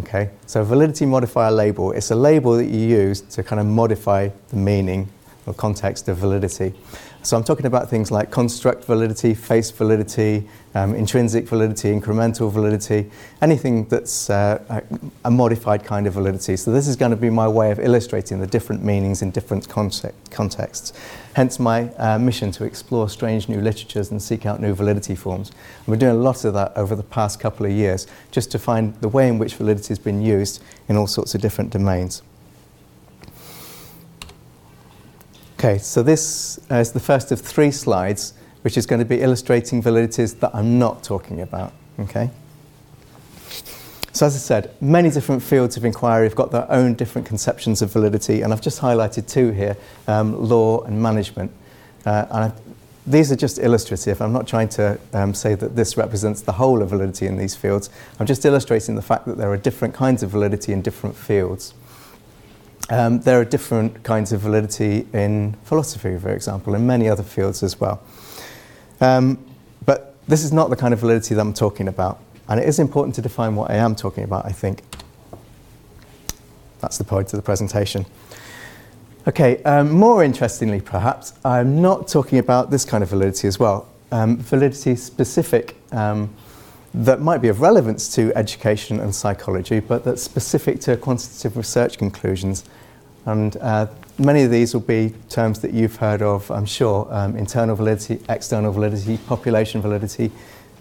Okay, 0.00 0.30
so 0.46 0.64
validity 0.64 1.04
modifier 1.04 1.50
label, 1.50 1.92
it's 1.92 2.10
a 2.10 2.16
label 2.16 2.56
that 2.56 2.64
you 2.66 2.78
use 2.78 3.20
to 3.20 3.42
kind 3.42 3.60
of 3.60 3.66
modify 3.66 4.30
the 4.48 4.56
meaning 4.56 5.08
or 5.44 5.52
context 5.52 6.08
of 6.08 6.16
validity. 6.16 6.72
So 7.24 7.36
I'm 7.36 7.44
talking 7.44 7.66
about 7.66 7.88
things 7.88 8.10
like 8.10 8.32
construct 8.32 8.84
validity, 8.84 9.32
face 9.32 9.70
validity, 9.70 10.48
um, 10.74 10.92
intrinsic 10.92 11.46
validity, 11.46 11.92
incremental 11.92 12.50
validity, 12.50 13.12
anything 13.40 13.84
that's 13.84 14.28
uh, 14.28 14.82
a 15.24 15.30
modified 15.30 15.84
kind 15.84 16.08
of 16.08 16.14
validity. 16.14 16.56
So 16.56 16.72
this 16.72 16.88
is 16.88 16.96
going 16.96 17.12
to 17.12 17.16
be 17.16 17.30
my 17.30 17.46
way 17.46 17.70
of 17.70 17.78
illustrating 17.78 18.40
the 18.40 18.46
different 18.48 18.82
meanings 18.82 19.22
in 19.22 19.30
different 19.30 19.68
contexts. 19.68 20.92
Hence 21.34 21.60
my 21.60 21.90
uh, 21.94 22.18
mission 22.18 22.50
to 22.52 22.64
explore 22.64 23.08
strange 23.08 23.48
new 23.48 23.60
literatures 23.60 24.10
and 24.10 24.20
seek 24.20 24.44
out 24.44 24.60
new 24.60 24.74
validity 24.74 25.14
forms. 25.14 25.50
And 25.50 25.86
we're 25.86 25.98
doing 25.98 26.16
a 26.16 26.20
lot 26.20 26.44
of 26.44 26.54
that 26.54 26.76
over 26.76 26.96
the 26.96 27.04
past 27.04 27.38
couple 27.38 27.66
of 27.66 27.72
years, 27.72 28.08
just 28.32 28.50
to 28.50 28.58
find 28.58 29.00
the 29.00 29.08
way 29.08 29.28
in 29.28 29.38
which 29.38 29.54
validity 29.54 29.88
has 29.88 30.00
been 30.00 30.22
used 30.22 30.60
in 30.88 30.96
all 30.96 31.06
sorts 31.06 31.36
of 31.36 31.40
different 31.40 31.70
domains. 31.70 32.22
Okay, 35.64 35.78
so 35.78 36.02
this 36.02 36.58
is 36.70 36.90
the 36.90 36.98
first 36.98 37.30
of 37.30 37.40
three 37.40 37.70
slides, 37.70 38.34
which 38.62 38.76
is 38.76 38.84
going 38.84 38.98
to 38.98 39.04
be 39.04 39.20
illustrating 39.20 39.80
validities 39.80 40.40
that 40.40 40.52
I'm 40.52 40.76
not 40.76 41.04
talking 41.04 41.40
about. 41.40 41.72
Okay? 42.00 42.30
So, 44.12 44.26
as 44.26 44.34
I 44.34 44.38
said, 44.38 44.74
many 44.80 45.08
different 45.08 45.40
fields 45.40 45.76
of 45.76 45.84
inquiry 45.84 46.26
have 46.26 46.34
got 46.34 46.50
their 46.50 46.68
own 46.68 46.94
different 46.94 47.28
conceptions 47.28 47.80
of 47.80 47.92
validity, 47.92 48.42
and 48.42 48.52
I've 48.52 48.60
just 48.60 48.80
highlighted 48.80 49.28
two 49.28 49.52
here 49.52 49.76
um, 50.08 50.48
law 50.48 50.80
and 50.82 51.00
management. 51.00 51.52
Uh, 52.04 52.26
and 52.32 52.44
I've, 52.46 52.60
these 53.06 53.30
are 53.30 53.36
just 53.36 53.60
illustrative. 53.60 54.20
I'm 54.20 54.32
not 54.32 54.48
trying 54.48 54.68
to 54.70 54.98
um, 55.12 55.32
say 55.32 55.54
that 55.54 55.76
this 55.76 55.96
represents 55.96 56.40
the 56.40 56.50
whole 56.50 56.82
of 56.82 56.88
validity 56.90 57.28
in 57.28 57.36
these 57.36 57.54
fields. 57.54 57.88
I'm 58.18 58.26
just 58.26 58.44
illustrating 58.44 58.96
the 58.96 59.02
fact 59.02 59.26
that 59.26 59.36
there 59.36 59.52
are 59.52 59.56
different 59.56 59.94
kinds 59.94 60.24
of 60.24 60.30
validity 60.30 60.72
in 60.72 60.82
different 60.82 61.14
fields. 61.14 61.72
Um, 62.90 63.20
there 63.20 63.40
are 63.40 63.44
different 63.44 64.02
kinds 64.02 64.32
of 64.32 64.40
validity 64.40 65.06
in 65.12 65.54
philosophy, 65.64 66.18
for 66.18 66.30
example, 66.30 66.74
in 66.74 66.86
many 66.86 67.08
other 67.08 67.22
fields 67.22 67.62
as 67.62 67.80
well. 67.80 68.02
Um, 69.00 69.38
but 69.86 70.16
this 70.26 70.44
is 70.44 70.52
not 70.52 70.70
the 70.70 70.76
kind 70.76 70.92
of 70.92 71.00
validity 71.00 71.34
that 71.34 71.40
I'm 71.40 71.54
talking 71.54 71.88
about. 71.88 72.20
And 72.48 72.60
it 72.60 72.68
is 72.68 72.78
important 72.78 73.14
to 73.16 73.22
define 73.22 73.56
what 73.56 73.70
I 73.70 73.74
am 73.74 73.94
talking 73.94 74.24
about, 74.24 74.46
I 74.46 74.52
think. 74.52 74.82
That's 76.80 76.98
the 76.98 77.04
point 77.04 77.32
of 77.32 77.36
the 77.36 77.42
presentation. 77.42 78.04
Okay, 79.28 79.62
um, 79.62 79.92
more 79.92 80.24
interestingly, 80.24 80.80
perhaps, 80.80 81.32
I'm 81.44 81.80
not 81.80 82.08
talking 82.08 82.38
about 82.38 82.70
this 82.70 82.84
kind 82.84 83.04
of 83.04 83.10
validity 83.10 83.46
as 83.46 83.58
well. 83.58 83.88
Um, 84.10 84.36
validity 84.38 84.96
specific 84.96 85.76
um, 85.92 86.34
that 86.94 87.20
might 87.20 87.38
be 87.38 87.48
of 87.48 87.60
relevance 87.60 88.14
to 88.14 88.32
education 88.36 89.00
and 89.00 89.14
psychology, 89.14 89.80
but 89.80 90.04
that's 90.04 90.22
specific 90.22 90.80
to 90.80 90.96
quantitative 90.96 91.56
research 91.56 91.96
conclusions. 91.96 92.64
And 93.24 93.56
uh, 93.58 93.86
many 94.18 94.42
of 94.42 94.50
these 94.50 94.74
will 94.74 94.80
be 94.80 95.14
terms 95.28 95.60
that 95.60 95.72
you've 95.72 95.96
heard 95.96 96.22
of, 96.22 96.50
I'm 96.50 96.66
sure 96.66 97.06
um, 97.10 97.36
internal 97.36 97.76
validity, 97.76 98.20
external 98.28 98.72
validity, 98.72 99.16
population 99.16 99.80
validity, 99.80 100.30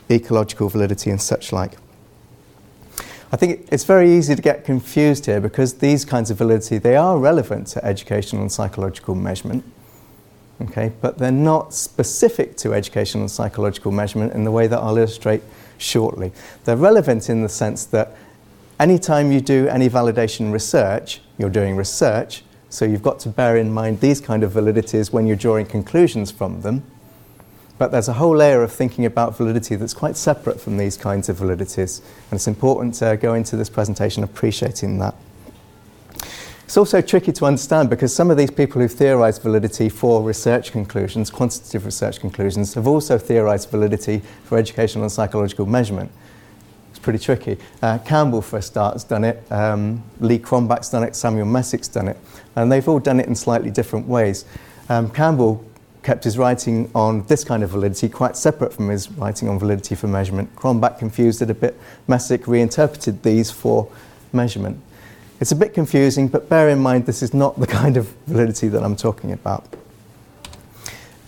ecological 0.09 0.67
validity, 0.67 1.11
and 1.11 1.21
such 1.21 1.53
like. 1.53 1.77
I 3.31 3.37
think 3.37 3.69
it's 3.71 3.85
very 3.85 4.11
easy 4.11 4.35
to 4.35 4.41
get 4.41 4.65
confused 4.65 5.25
here 5.25 5.39
because 5.39 5.75
these 5.75 6.03
kinds 6.03 6.29
of 6.31 6.37
validity 6.37 6.79
they 6.79 6.97
are 6.97 7.17
relevant 7.17 7.67
to 7.67 7.85
educational 7.85 8.41
and 8.41 8.51
psychological 8.51 9.15
measurement. 9.15 9.63
Okay, 10.61 10.91
but 10.99 11.17
they're 11.17 11.31
not 11.31 11.73
specific 11.73 12.57
to 12.57 12.73
educational 12.73 13.23
and 13.23 13.31
psychological 13.31 13.91
measurement 13.91 14.33
in 14.33 14.43
the 14.43 14.51
way 14.51 14.67
that 14.67 14.79
I'll 14.79 14.97
illustrate 14.97 15.41
shortly. 15.81 16.31
They're 16.65 16.77
relevant 16.77 17.29
in 17.29 17.41
the 17.41 17.49
sense 17.49 17.85
that 17.85 18.15
anytime 18.79 19.31
you 19.31 19.41
do 19.41 19.67
any 19.67 19.89
validation 19.89 20.51
research, 20.51 21.21
you're 21.37 21.49
doing 21.49 21.75
research, 21.75 22.43
so 22.69 22.85
you've 22.85 23.03
got 23.03 23.19
to 23.19 23.29
bear 23.29 23.57
in 23.57 23.71
mind 23.71 23.99
these 23.99 24.21
kind 24.21 24.43
of 24.43 24.53
validities 24.53 25.11
when 25.11 25.27
you're 25.27 25.35
drawing 25.35 25.65
conclusions 25.65 26.31
from 26.31 26.61
them. 26.61 26.83
But 27.77 27.91
there's 27.91 28.07
a 28.07 28.13
whole 28.13 28.35
layer 28.35 28.61
of 28.61 28.71
thinking 28.71 29.05
about 29.05 29.35
validity 29.35 29.75
that's 29.75 29.93
quite 29.93 30.15
separate 30.15 30.61
from 30.61 30.77
these 30.77 30.97
kinds 30.97 31.29
of 31.29 31.39
validities. 31.39 31.99
And 32.29 32.37
it's 32.37 32.47
important 32.47 32.93
to 32.95 33.17
go 33.17 33.33
into 33.33 33.55
this 33.55 33.69
presentation 33.69 34.23
appreciating 34.23 34.99
that. 34.99 35.15
It's 36.71 36.77
also 36.77 37.01
tricky 37.01 37.33
to 37.33 37.43
understand 37.43 37.89
because 37.89 38.15
some 38.15 38.31
of 38.31 38.37
these 38.37 38.49
people 38.49 38.81
who 38.81 38.87
theorize 38.87 39.37
validity 39.37 39.89
for 39.89 40.23
research 40.23 40.71
conclusions, 40.71 41.29
quantitative 41.29 41.83
research 41.83 42.21
conclusions, 42.21 42.75
have 42.75 42.87
also 42.87 43.17
theorized 43.17 43.69
validity 43.69 44.21
for 44.45 44.57
educational 44.57 45.03
and 45.03 45.11
psychological 45.11 45.65
measurement. 45.65 46.09
It's 46.91 46.99
pretty 46.99 47.19
tricky. 47.19 47.57
Uh, 47.81 47.97
Campbell, 47.97 48.41
for 48.41 48.59
a 48.59 48.61
start, 48.61 48.93
has 48.93 49.03
done 49.03 49.25
it. 49.25 49.43
Um, 49.51 50.01
Lee 50.21 50.39
Cronbach's 50.39 50.89
done 50.89 51.03
it. 51.03 51.13
Samuel 51.13 51.45
Messick's 51.45 51.89
done 51.89 52.07
it. 52.07 52.17
And 52.55 52.71
they've 52.71 52.87
all 52.87 52.99
done 52.99 53.19
it 53.19 53.27
in 53.27 53.35
slightly 53.35 53.69
different 53.69 54.07
ways. 54.07 54.45
Um, 54.87 55.09
Campbell 55.11 55.65
kept 56.03 56.23
his 56.23 56.37
writing 56.37 56.89
on 56.95 57.25
this 57.25 57.43
kind 57.43 57.63
of 57.63 57.71
validity 57.71 58.07
quite 58.07 58.37
separate 58.37 58.71
from 58.71 58.87
his 58.87 59.11
writing 59.11 59.49
on 59.49 59.59
validity 59.59 59.93
for 59.93 60.07
measurement. 60.07 60.55
Cronbach 60.55 60.97
confused 60.99 61.41
it 61.41 61.49
a 61.49 61.53
bit. 61.53 61.77
Messick 62.07 62.47
reinterpreted 62.47 63.23
these 63.23 63.51
for 63.51 63.91
measurement. 64.31 64.81
It's 65.41 65.51
a 65.51 65.55
bit 65.55 65.73
confusing, 65.73 66.27
but 66.27 66.49
bear 66.49 66.69
in 66.69 66.77
mind 66.77 67.07
this 67.07 67.23
is 67.23 67.33
not 67.33 67.59
the 67.59 67.65
kind 67.65 67.97
of 67.97 68.07
validity 68.27 68.67
that 68.67 68.83
I'm 68.83 68.95
talking 68.95 69.31
about. 69.31 69.65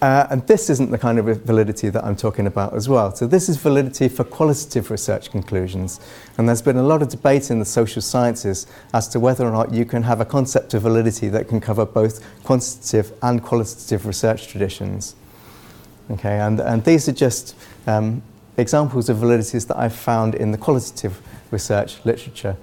Uh, 0.03 0.27
and 0.29 0.45
this 0.45 0.69
isn't 0.69 0.91
the 0.91 0.99
kind 0.99 1.17
of 1.17 1.25
validity 1.43 1.89
that 1.89 2.03
I'm 2.03 2.15
talking 2.15 2.45
about 2.45 2.75
as 2.75 2.87
well. 2.87 3.15
So, 3.15 3.25
this 3.25 3.49
is 3.49 3.57
validity 3.57 4.09
for 4.09 4.23
qualitative 4.23 4.91
research 4.91 5.31
conclusions. 5.31 5.99
And 6.37 6.47
there's 6.47 6.61
been 6.61 6.77
a 6.77 6.83
lot 6.83 7.01
of 7.01 7.09
debate 7.09 7.49
in 7.49 7.57
the 7.57 7.65
social 7.65 8.03
sciences 8.03 8.67
as 8.93 9.07
to 9.09 9.19
whether 9.19 9.47
or 9.47 9.51
not 9.51 9.73
you 9.73 9.83
can 9.83 10.03
have 10.03 10.21
a 10.21 10.25
concept 10.25 10.75
of 10.75 10.83
validity 10.83 11.27
that 11.29 11.47
can 11.47 11.59
cover 11.59 11.83
both 11.83 12.23
quantitative 12.43 13.13
and 13.23 13.41
qualitative 13.41 14.05
research 14.05 14.47
traditions. 14.47 15.15
Okay, 16.11 16.39
and, 16.39 16.59
and 16.59 16.83
these 16.83 17.09
are 17.09 17.13
just 17.13 17.55
um, 17.87 18.21
examples 18.57 19.09
of 19.09 19.17
validities 19.17 19.67
that 19.69 19.77
I've 19.77 19.95
found 19.95 20.35
in 20.35 20.51
the 20.51 20.57
qualitative 20.59 21.19
research 21.49 22.05
literature. 22.05 22.57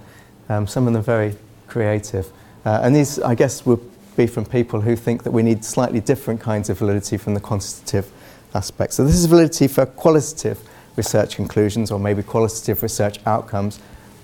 Um, 0.50 0.66
some 0.66 0.88
of 0.88 0.92
them 0.92 1.02
very 1.02 1.37
creative. 1.69 2.26
Uh, 2.64 2.80
and 2.83 2.95
these, 2.95 3.21
I 3.21 3.37
guess, 3.37 3.64
would 3.64 3.80
be 4.16 4.26
from 4.26 4.45
people 4.45 4.80
who 4.80 4.97
think 4.97 5.23
that 5.23 5.30
we 5.30 5.45
need 5.45 5.64
slightly 5.64 6.00
different 6.00 6.40
kinds 6.40 6.69
of 6.69 6.78
validity 6.78 7.16
from 7.16 7.35
the 7.35 7.40
quantitative 7.40 8.11
aspect. 8.52 8.92
So 8.92 9.04
this 9.04 9.14
is 9.14 9.26
validity 9.26 9.69
for 9.69 9.87
qualitative 9.87 10.59
research 10.97 11.37
conclusions 11.37 11.92
or 11.92 12.00
maybe 12.00 12.25
qualitative 12.25 12.83
research 12.83 13.21
outcomes, 13.26 13.78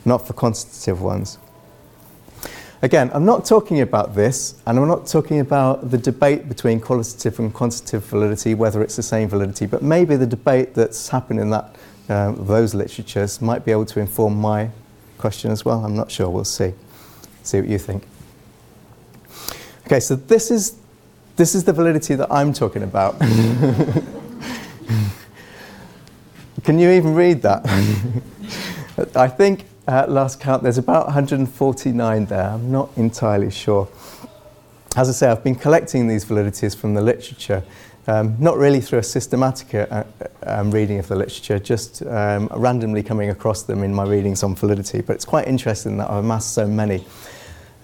not 0.04 0.26
for 0.26 0.32
quantitative 0.32 1.00
ones. 1.00 1.38
Again, 2.82 3.08
I'm 3.14 3.24
not 3.24 3.44
talking 3.44 3.80
about 3.80 4.16
this, 4.16 4.60
and 4.66 4.78
I'm 4.78 4.88
not 4.88 5.06
talking 5.06 5.38
about 5.38 5.92
the 5.92 5.96
debate 5.96 6.48
between 6.48 6.80
qualitative 6.80 7.38
and 7.38 7.54
quantitative 7.54 8.04
validity, 8.04 8.54
whether 8.54 8.82
it's 8.82 8.96
the 8.96 9.02
same 9.02 9.28
validity, 9.28 9.66
but 9.66 9.80
maybe 9.80 10.16
the 10.16 10.26
debate 10.26 10.74
that's 10.74 11.08
happened 11.08 11.38
in 11.38 11.50
that, 11.50 11.76
uh, 12.08 12.32
those 12.32 12.74
literatures 12.74 13.40
might 13.40 13.64
be 13.64 13.70
able 13.70 13.86
to 13.86 14.00
inform 14.00 14.34
my 14.34 14.70
question 15.26 15.50
as 15.50 15.64
well. 15.64 15.84
I'm 15.84 15.96
not 15.96 16.08
sure, 16.08 16.30
we'll 16.30 16.44
see. 16.44 16.72
See 17.42 17.60
what 17.60 17.68
you 17.68 17.78
think. 17.78 18.04
Okay, 19.84 19.98
so 19.98 20.14
this 20.14 20.52
is, 20.52 20.76
this 21.34 21.56
is 21.56 21.64
the 21.64 21.72
validity 21.72 22.14
that 22.14 22.30
I'm 22.30 22.52
talking 22.52 22.84
about. 22.84 23.18
Can 26.62 26.78
you 26.78 26.90
even 26.90 27.16
read 27.16 27.42
that? 27.42 27.66
I 29.16 29.26
think 29.26 29.64
at 29.88 30.12
last 30.12 30.38
count 30.38 30.62
there's 30.62 30.78
about 30.78 31.06
149 31.06 32.26
there. 32.26 32.50
I'm 32.50 32.70
not 32.70 32.90
entirely 32.94 33.50
sure. 33.50 33.88
As 34.94 35.08
I 35.08 35.12
say, 35.12 35.28
I've 35.28 35.42
been 35.42 35.56
collecting 35.56 36.06
these 36.06 36.24
validities 36.24 36.76
from 36.76 36.94
the 36.94 37.02
literature, 37.02 37.64
um, 38.06 38.36
not 38.38 38.56
really 38.56 38.80
through 38.80 39.00
a 39.00 39.02
systematic 39.02 39.74
uh, 39.74 40.04
um, 40.44 40.70
reading 40.70 40.98
of 40.98 41.08
the 41.08 41.16
literature, 41.16 41.58
just 41.58 42.02
um, 42.06 42.48
randomly 42.54 43.02
coming 43.02 43.30
across 43.30 43.62
them 43.62 43.82
in 43.82 43.94
my 43.94 44.04
readings 44.04 44.42
on 44.42 44.54
validity. 44.54 45.00
But 45.00 45.16
it's 45.16 45.24
quite 45.24 45.48
interesting 45.48 45.96
that 45.98 46.10
I've 46.10 46.24
amassed 46.24 46.54
so 46.54 46.66
many. 46.66 47.04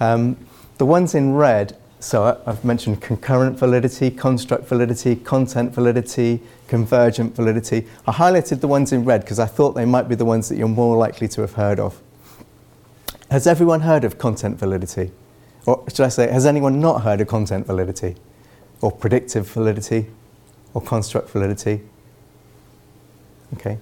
Um, 0.00 0.36
the 0.78 0.86
ones 0.86 1.14
in 1.14 1.34
red 1.34 1.76
so 2.02 2.36
I've 2.46 2.64
mentioned 2.64 3.00
concurrent 3.00 3.56
validity, 3.56 4.10
construct 4.10 4.66
validity, 4.66 5.14
content 5.14 5.72
validity, 5.72 6.40
convergent 6.66 7.36
validity. 7.36 7.86
I 8.08 8.12
highlighted 8.12 8.60
the 8.60 8.66
ones 8.66 8.92
in 8.92 9.04
red 9.04 9.20
because 9.20 9.38
I 9.38 9.46
thought 9.46 9.76
they 9.76 9.84
might 9.84 10.08
be 10.08 10.16
the 10.16 10.24
ones 10.24 10.48
that 10.48 10.56
you're 10.56 10.66
more 10.66 10.96
likely 10.96 11.28
to 11.28 11.42
have 11.42 11.52
heard 11.52 11.78
of. 11.78 12.00
Has 13.30 13.46
everyone 13.46 13.80
heard 13.82 14.02
of 14.02 14.18
content 14.18 14.58
validity? 14.58 15.12
Or 15.64 15.84
should 15.88 16.04
I 16.04 16.08
say, 16.08 16.30
has 16.30 16.44
anyone 16.44 16.80
not 16.80 17.02
heard 17.02 17.20
of 17.20 17.28
content 17.28 17.66
validity? 17.66 18.16
Or 18.82 18.92
predictive 18.92 19.48
validity? 19.48 20.08
Or 20.74 20.82
construct 20.82 21.30
validity? 21.30 21.80
Okay. 23.54 23.78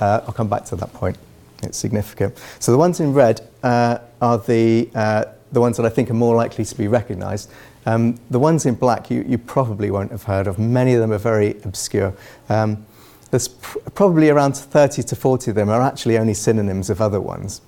Uh, 0.00 0.22
I'll 0.26 0.32
come 0.32 0.48
back 0.48 0.64
to 0.66 0.76
that 0.76 0.92
point. 0.92 1.16
It's 1.62 1.78
significant. 1.78 2.36
So 2.58 2.72
the 2.72 2.78
ones 2.78 2.98
in 2.98 3.12
red 3.14 3.40
uh, 3.62 3.98
are 4.20 4.38
the 4.38 4.88
uh, 4.94 5.24
the 5.50 5.60
ones 5.60 5.76
that 5.76 5.86
I 5.86 5.88
think 5.88 6.10
are 6.10 6.14
more 6.14 6.36
likely 6.36 6.64
to 6.64 6.74
be 6.76 6.88
recognised. 6.88 7.50
Um, 7.86 8.20
the 8.30 8.38
ones 8.38 8.66
in 8.66 8.74
black 8.74 9.10
you, 9.10 9.24
you 9.26 9.38
probably 9.38 9.90
won't 9.90 10.10
have 10.10 10.24
heard 10.24 10.46
of. 10.46 10.58
Many 10.58 10.94
of 10.94 11.00
them 11.00 11.12
are 11.12 11.18
very 11.18 11.56
obscure. 11.64 12.12
Um, 12.48 12.84
there's 13.30 13.48
pr- 13.48 13.78
probably 13.94 14.28
around 14.30 14.56
30 14.56 15.02
to 15.04 15.16
40 15.16 15.50
of 15.50 15.54
them 15.54 15.68
are 15.68 15.80
actually 15.80 16.18
only 16.18 16.34
synonyms 16.34 16.90
of 16.90 17.00
other 17.00 17.20
ones. 17.20 17.60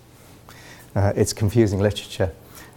Uh, 0.95 1.13
it's 1.17 1.33
confusing 1.33 1.81
literature. 1.81 2.33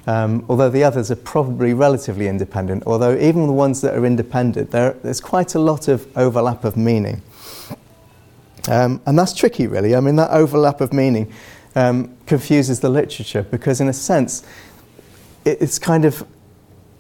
Um, 0.05 0.45
although 0.49 0.69
the 0.69 0.83
others 0.83 1.11
are 1.11 1.15
probably 1.15 1.73
relatively 1.73 2.27
independent, 2.27 2.83
although 2.85 3.17
even 3.17 3.47
the 3.47 3.53
ones 3.53 3.81
that 3.81 3.95
are 3.95 4.05
independent, 4.05 4.71
there's 4.71 5.21
quite 5.21 5.55
a 5.55 5.59
lot 5.59 5.87
of 5.87 6.05
overlap 6.17 6.65
of 6.65 6.75
meaning. 6.75 7.21
Um, 8.69 9.01
and 9.05 9.17
that's 9.17 9.33
tricky, 9.33 9.67
really. 9.67 9.95
I 9.95 9.99
mean, 9.99 10.15
that 10.17 10.31
overlap 10.31 10.81
of 10.81 10.93
meaning 10.93 11.31
um, 11.75 12.15
confuses 12.25 12.79
the 12.79 12.89
literature 12.89 13.43
because, 13.43 13.81
in 13.81 13.87
a 13.87 13.93
sense, 13.93 14.43
it's 15.45 15.79
kind 15.79 16.05
of 16.05 16.25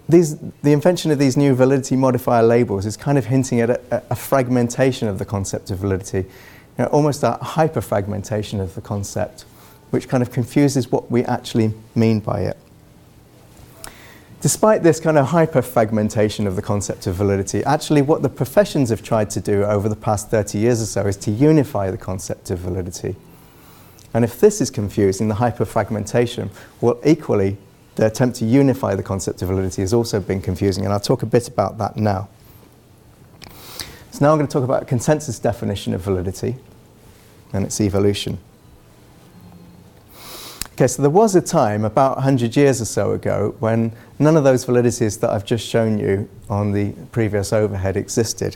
these, 0.09 0.37
the 0.37 0.73
invention 0.73 1.11
of 1.11 1.19
these 1.19 1.37
new 1.37 1.55
validity 1.55 1.95
modifier 1.95 2.43
labels 2.43 2.85
is 2.85 2.97
kind 2.97 3.17
of 3.17 3.25
hinting 3.25 3.61
at 3.61 3.69
a, 3.69 4.03
a 4.09 4.15
fragmentation 4.15 5.07
of 5.07 5.17
the 5.17 5.25
concept 5.25 5.71
of 5.71 5.79
validity, 5.79 6.19
you 6.19 6.25
know, 6.79 6.85
almost 6.87 7.23
a 7.23 7.37
hyperfragmentation 7.41 8.59
of 8.59 8.75
the 8.75 8.81
concept, 8.81 9.45
which 9.91 10.09
kind 10.09 10.21
of 10.21 10.31
confuses 10.31 10.91
what 10.91 11.09
we 11.09 11.23
actually 11.23 11.73
mean 11.95 12.19
by 12.19 12.41
it. 12.41 12.57
Despite 14.43 14.83
this 14.83 14.99
kind 14.99 15.17
of 15.17 15.27
hyperfragmentation 15.27 16.47
of 16.47 16.57
the 16.57 16.61
concept 16.61 17.07
of 17.07 17.15
validity, 17.15 17.63
actually 17.63 18.01
what 18.01 18.23
the 18.23 18.27
professions 18.27 18.89
have 18.89 19.01
tried 19.01 19.29
to 19.29 19.39
do 19.39 19.63
over 19.63 19.87
the 19.87 19.95
past 19.95 20.29
30 20.29 20.57
years 20.57 20.81
or 20.81 20.85
so 20.85 21.07
is 21.07 21.15
to 21.15 21.31
unify 21.31 21.89
the 21.89 21.97
concept 21.97 22.51
of 22.51 22.59
validity. 22.59 23.15
And 24.13 24.25
if 24.25 24.41
this 24.41 24.59
is 24.59 24.69
confusing, 24.69 25.29
the 25.29 25.35
hyperfragmentation, 25.35 26.49
well, 26.81 26.99
equally, 27.05 27.55
the 27.95 28.05
attempt 28.07 28.35
to 28.39 28.45
unify 28.45 28.95
the 28.95 29.01
concept 29.01 29.41
of 29.41 29.47
validity 29.47 29.81
has 29.81 29.93
also 29.93 30.19
been 30.19 30.41
confusing, 30.41 30.83
and 30.83 30.91
I'll 30.91 30.99
talk 30.99 31.23
a 31.23 31.25
bit 31.25 31.47
about 31.47 31.77
that 31.77 31.95
now. 31.95 32.27
So 34.11 34.19
now 34.19 34.33
I'm 34.33 34.37
going 34.37 34.47
to 34.47 34.51
talk 34.51 34.65
about 34.65 34.83
a 34.83 34.85
consensus 34.85 35.39
definition 35.39 35.93
of 35.93 36.01
validity 36.01 36.57
and 37.53 37.63
its 37.63 37.79
evolution. 37.79 38.39
Okay, 40.73 40.87
so 40.87 41.03
there 41.03 41.11
was 41.11 41.35
a 41.35 41.41
time 41.41 41.85
about 41.85 42.15
100 42.15 42.55
years 42.55 42.81
or 42.81 42.85
so 42.85 43.11
ago 43.11 43.55
when 43.59 43.91
none 44.17 44.35
of 44.35 44.43
those 44.43 44.65
validities 44.65 45.19
that 45.19 45.29
I've 45.29 45.45
just 45.45 45.67
shown 45.67 45.99
you 45.99 46.27
on 46.49 46.71
the 46.71 46.93
previous 47.11 47.53
overhead 47.53 47.95
existed. 47.95 48.55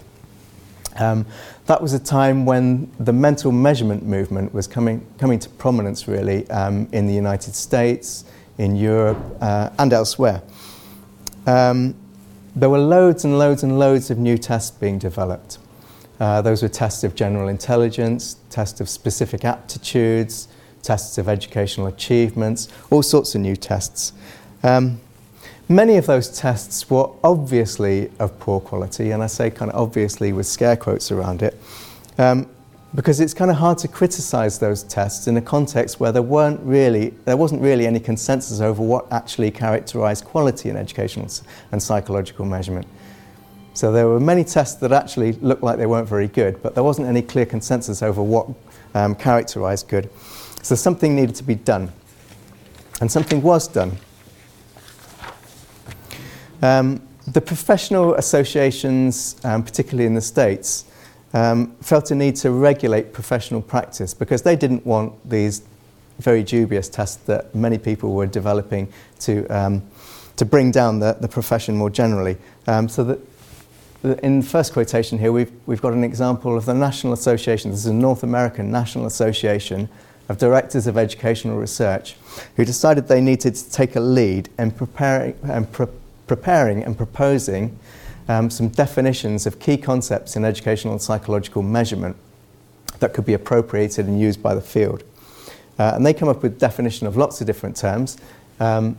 Um, 0.95 1.27
that 1.67 1.79
was 1.79 1.93
a 1.93 1.99
time 1.99 2.47
when 2.47 2.89
the 2.99 3.13
mental 3.13 3.51
measurement 3.51 4.03
movement 4.03 4.51
was 4.51 4.65
coming, 4.65 5.05
coming 5.19 5.37
to 5.37 5.49
prominence, 5.49 6.07
really, 6.07 6.49
um, 6.49 6.89
in 6.91 7.05
the 7.05 7.13
United 7.13 7.53
States, 7.53 8.25
in 8.57 8.75
Europe 8.75 9.19
uh, 9.39 9.69
and 9.77 9.93
elsewhere. 9.93 10.41
um, 11.45 11.93
there 12.55 12.71
were 12.71 12.79
loads 12.79 13.25
and 13.25 13.37
loads 13.37 13.61
and 13.61 13.77
loads 13.77 14.09
of 14.09 14.17
new 14.17 14.39
tests 14.39 14.71
being 14.71 14.97
developed. 14.97 15.59
Uh, 16.19 16.41
those 16.41 16.63
were 16.63 16.69
tests 16.69 17.03
of 17.03 17.13
general 17.13 17.47
intelligence, 17.47 18.37
tests 18.49 18.81
of 18.81 18.89
specific 18.89 19.45
aptitudes, 19.45 20.47
tests 20.81 21.17
of 21.17 21.27
educational 21.27 21.87
achievements, 21.87 22.67
all 22.89 23.03
sorts 23.03 23.35
of 23.35 23.41
new 23.41 23.55
tests. 23.55 24.13
Um, 24.63 24.99
many 25.69 25.97
of 25.97 26.05
those 26.05 26.29
tests 26.29 26.89
were 26.89 27.09
obviously 27.23 28.11
of 28.19 28.37
poor 28.39 28.59
quality, 28.59 29.11
and 29.11 29.23
I 29.23 29.27
say 29.27 29.49
kind 29.49 29.71
of 29.71 29.79
obviously 29.79 30.33
with 30.33 30.47
scare 30.47 30.77
quotes 30.77 31.11
around 31.11 31.41
it, 31.41 31.59
um, 32.17 32.49
because 32.95 33.19
it's 33.19 33.33
kind 33.33 33.51
of 33.51 33.57
hard 33.57 33.77
to 33.79 33.87
criticize 33.87 34.59
those 34.59 34.83
tests 34.83 35.27
in 35.27 35.37
a 35.37 35.41
context 35.41 35.99
where 35.99 36.11
there 36.11 36.21
weren't 36.21 36.59
really, 36.61 37.09
there 37.25 37.37
wasn't 37.37 37.61
really 37.61 37.85
any 37.85 37.99
consensus 37.99 38.61
over 38.61 38.81
what 38.81 39.11
actually 39.11 39.51
characterized 39.51 40.23
quality 40.23 40.69
in 40.69 40.77
educational 40.77 41.29
and 41.71 41.83
psychological 41.83 42.45
measurement. 42.45 42.87
So 43.73 43.91
there 43.91 44.07
were 44.07 44.19
many 44.19 44.43
tests 44.43 44.79
that 44.79 44.91
actually 44.91 45.33
looked 45.33 45.61
like 45.61 45.77
they 45.77 45.85
weren't 45.85 46.09
very 46.09 46.27
good, 46.27 46.63
but 46.63 46.73
there 46.73 46.83
wasn't 46.83 47.07
any 47.07 47.21
clear 47.21 47.45
consensus 47.45 48.01
over 48.01 48.23
what 48.23 48.47
um, 48.95 49.13
characterized 49.13 49.87
good. 49.87 50.09
So 50.67 50.75
something 50.75 51.15
needed 51.15 51.33
to 51.35 51.45
be 51.45 51.55
done. 51.55 51.93
And 52.99 53.09
something 53.09 53.41
was 53.41 53.69
done. 53.69 53.93
Um, 56.61 57.01
the 57.25 57.39
professional 57.39 58.15
associations, 58.15 59.37
um, 59.45 59.63
particularly 59.63 60.07
in 60.07 60.13
the 60.13 60.19
States, 60.19 60.83
um, 61.33 61.73
felt 61.77 62.11
a 62.11 62.15
need 62.15 62.35
to 62.37 62.51
regulate 62.51 63.13
professional 63.13 63.61
practice 63.61 64.13
because 64.13 64.41
they 64.41 64.57
didn't 64.57 64.85
want 64.85 65.13
these 65.29 65.61
very 66.19 66.43
dubious 66.43 66.89
tests 66.89 67.15
that 67.27 67.55
many 67.55 67.77
people 67.77 68.13
were 68.13 68.27
developing 68.27 68.91
to, 69.19 69.47
um, 69.47 69.81
to 70.35 70.43
bring 70.43 70.69
down 70.69 70.99
the, 70.99 71.15
the 71.21 71.29
profession 71.29 71.77
more 71.77 71.89
generally. 71.89 72.35
Um, 72.67 72.89
so 72.89 73.05
that 73.05 73.19
in 74.21 74.41
the 74.41 74.45
first 74.45 74.73
quotation 74.73 75.17
here, 75.17 75.31
we've, 75.31 75.51
we've 75.65 75.81
got 75.81 75.93
an 75.93 76.03
example 76.03 76.57
of 76.57 76.65
the 76.65 76.73
National 76.73 77.13
Association. 77.13 77.71
This 77.71 77.79
is 77.79 77.85
a 77.85 77.93
North 77.93 78.23
American 78.23 78.69
National 78.69 79.05
Association 79.05 79.87
of 80.29 80.37
Directors 80.37 80.87
of 80.87 80.97
Educational 80.97 81.57
Research 81.57 82.15
who 82.55 82.65
decided 82.65 83.07
they 83.07 83.21
needed 83.21 83.55
to 83.55 83.71
take 83.71 83.95
a 83.95 83.99
lead 83.99 84.49
in 84.57 84.71
preparing 84.71 85.35
and, 85.43 85.71
pre- 85.71 85.87
preparing 86.27 86.83
and 86.83 86.97
proposing 86.97 87.77
um, 88.27 88.49
some 88.49 88.67
definitions 88.67 89.45
of 89.45 89.59
key 89.59 89.77
concepts 89.77 90.35
in 90.35 90.43
educational 90.43 90.93
and 90.93 91.01
psychological 91.01 91.61
measurement 91.61 92.15
that 92.99 93.13
could 93.13 93.25
be 93.25 93.33
appropriated 93.33 94.07
and 94.07 94.19
used 94.19 94.41
by 94.41 94.53
the 94.53 94.61
field. 94.61 95.03
Uh, 95.79 95.91
and 95.95 96.05
they 96.05 96.13
come 96.13 96.27
up 96.27 96.41
with 96.41 96.59
definition 96.59 97.07
of 97.07 97.15
lots 97.15 97.39
of 97.39 97.47
different 97.47 97.75
terms. 97.75 98.17
Um, 98.59 98.97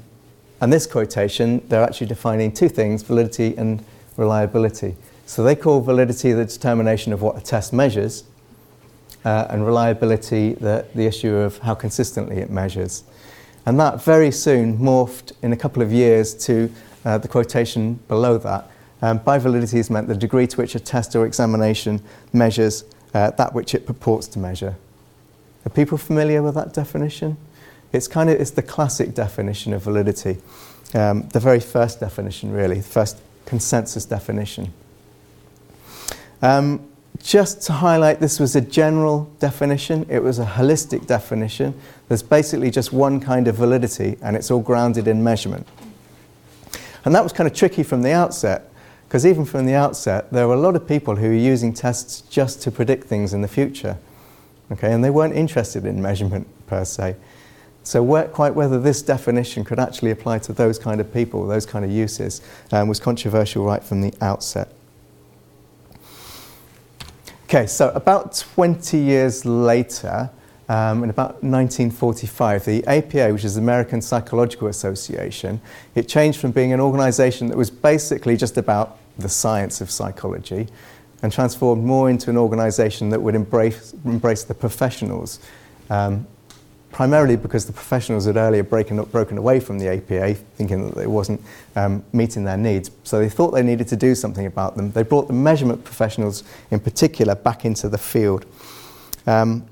and 0.61 0.73
this 0.73 0.87
quotation, 0.87 1.67
they're 1.69 1.83
actually 1.83 2.07
defining 2.07 2.53
two 2.53 2.69
things 2.69 3.03
validity 3.03 3.57
and 3.57 3.85
reliability. 4.17 4.97
So 5.27 5.45
they 5.45 5.55
call 5.55 5.81
validity 5.81 6.33
the 6.33 6.45
determination 6.45 7.13
of 7.13 7.21
what 7.21 7.37
a 7.37 7.41
test 7.41 7.73
measures, 7.73 8.25
uh, 9.25 9.47
and 9.51 9.67
reliability 9.67 10.55
the, 10.55 10.87
the 10.95 11.07
issue 11.07 11.35
of 11.35 11.59
how 11.59 11.75
consistently 11.75 12.39
it 12.39 12.51
measures. 12.51 13.05
And 13.67 13.79
that 13.81 14.03
very 14.03 14.31
soon 14.31 14.79
morphed 14.79 15.33
in 15.43 15.53
a 15.53 15.57
couple 15.57 15.83
of 15.83 15.93
years 15.93 16.35
to 16.47 16.73
uh, 17.05 17.19
the 17.19 17.29
quotation 17.29 17.95
below 18.09 18.39
that. 18.39 18.71
Um, 19.01 19.19
by 19.19 19.39
validity 19.39 19.79
is 19.79 19.91
meant 19.91 20.09
the 20.09 20.17
degree 20.17 20.47
to 20.47 20.57
which 20.57 20.75
a 20.75 20.81
test 20.81 21.15
or 21.15 21.27
examination 21.27 22.03
measures 22.33 22.85
uh, 23.15 23.31
that 23.31 23.55
which 23.55 23.75
it 23.75 23.87
purports 23.87 24.27
to 24.29 24.39
measure. 24.39 24.77
Are 25.65 25.71
people 25.71 25.99
familiar 25.99 26.43
with 26.43 26.55
that 26.55 26.73
definition? 26.73 27.37
It's 27.93 28.09
kind 28.09 28.29
of 28.31 28.41
it's 28.41 28.51
the 28.51 28.63
classic 28.63 29.15
definition 29.15 29.73
of 29.73 29.83
validity, 29.83 30.39
um, 30.95 31.29
the 31.29 31.41
very 31.41 31.61
first 31.61 32.01
definition, 32.01 32.53
really, 32.53 32.77
the 32.77 32.83
first 32.83 33.19
consensus 33.47 34.05
definition. 34.05 34.73
Um, 36.43 36.88
just 37.23 37.63
to 37.63 37.73
highlight, 37.73 38.21
this 38.21 38.39
was 38.41 38.57
a 38.57 38.61
general 38.61 39.31
definition, 39.41 40.07
it 40.09 40.23
was 40.23 40.39
a 40.39 40.45
holistic 40.45 41.07
definition. 41.07 41.79
There's 42.09 42.23
basically 42.23 42.71
just 42.71 42.93
one 42.93 43.21
kind 43.21 43.49
of 43.49 43.57
validity, 43.57 44.17
and 44.23 44.37
it's 44.37 44.51
all 44.51 44.61
grounded 44.61 45.09
in 45.09 45.23
measurement. 45.23 45.67
And 47.05 47.15
that 47.15 47.23
was 47.23 47.33
kind 47.33 47.49
of 47.49 47.55
tricky 47.55 47.83
from 47.83 48.03
the 48.03 48.13
outset, 48.13 48.71
because 49.07 49.27
even 49.27 49.45
from 49.45 49.67
the 49.67 49.75
outset, 49.75 50.31
there 50.33 50.47
were 50.47 50.55
a 50.55 50.61
lot 50.61 50.77
of 50.77 50.87
people 50.87 51.17
who 51.17 51.29
were 51.29 51.35
using 51.35 51.73
tests 51.73 52.21
just 52.23 52.63
to 52.63 52.71
predict 52.71 53.05
things 53.05 53.33
in 53.33 53.43
the 53.43 53.49
future. 53.49 53.99
Okay, 54.71 54.93
and 54.93 55.03
they 55.03 55.11
weren't 55.11 55.35
interested 55.35 55.87
in 55.87 56.03
measurement 56.03 56.47
per 56.67 56.85
se. 56.85 57.17
So, 57.85 58.03
where, 58.03 58.29
quite 58.29 58.55
whether 58.55 58.79
this 58.79 59.01
definition 59.01 59.65
could 59.65 59.79
actually 59.79 60.11
apply 60.11 60.41
to 60.41 60.53
those 60.53 60.79
kind 60.79 61.01
of 61.01 61.13
people, 61.13 61.47
those 61.47 61.65
kind 61.65 61.87
of 61.87 61.91
uses, 61.91 62.43
um, 62.71 62.87
was 62.87 63.01
controversial 63.01 63.65
right 63.65 63.83
from 63.83 64.03
the 64.03 64.13
outset. 64.21 64.75
Okay, 67.51 67.67
so 67.67 67.89
about 67.95 68.37
20 68.55 68.99
years 68.99 69.47
later, 69.47 70.29
um, 70.69 71.03
in 71.03 71.09
about 71.09 71.43
1945, 71.43 72.67
the 72.67 72.87
APA, 72.87 73.33
which 73.33 73.43
is 73.43 73.55
the 73.55 73.63
American 73.63 74.03
Psychological 74.03 74.69
Association, 74.69 75.59
it 75.95 76.07
changed 76.09 76.41
from 76.41 76.51
being 76.51 76.75
an 76.75 76.81
organization 76.81 77.47
that 77.47 77.57
was 77.57 77.71
basically 77.71 78.37
just 78.37 78.59
about 78.59 78.99
the 79.19 79.31
science 79.31 79.81
of 79.81 79.91
psychology 79.91 80.69
and 81.23 81.33
transformed 81.33 81.83
more 81.83 82.11
into 82.11 82.29
an 82.29 82.37
organization 82.37 83.09
that 83.09 83.23
would 83.23 83.35
embrace, 83.35 83.95
embrace 84.05 84.45
the 84.45 84.53
professionals 84.53 85.41
um, 85.89 86.27
primarily 86.91 87.37
because 87.37 87.67
the 87.67 87.73
professionals 87.73 88.25
had 88.25 88.37
earlier 88.37 88.63
broken, 88.63 89.03
broken 89.05 89.39
away 89.39 89.61
from 89.61 89.79
the 89.79 89.89
APA, 89.89 90.35
thinking 90.35 90.91
that 90.91 91.03
it 91.03 91.11
wasn't 91.11 91.41
um, 91.77 92.03
meeting 92.13 92.45
their 92.45 92.57
needs. 92.57 92.91
So 93.05 93.19
they 93.19 93.29
thought 93.29 93.51
they 93.51 93.63
needed 93.63 93.89
to 93.89 93.97
do 93.97 94.15
something 94.15 94.47
about 94.47 94.77
them. 94.77 94.91
They 94.93 95.03
brought 95.03 95.27
the 95.27 95.35
measurement 95.35 95.85
professionals, 95.85 96.45
in 96.71 96.81
particular, 96.81 97.35
back 97.35 97.65
into 97.65 97.89
the 97.89 97.99
field. 97.99 98.47
Um, 99.27 99.67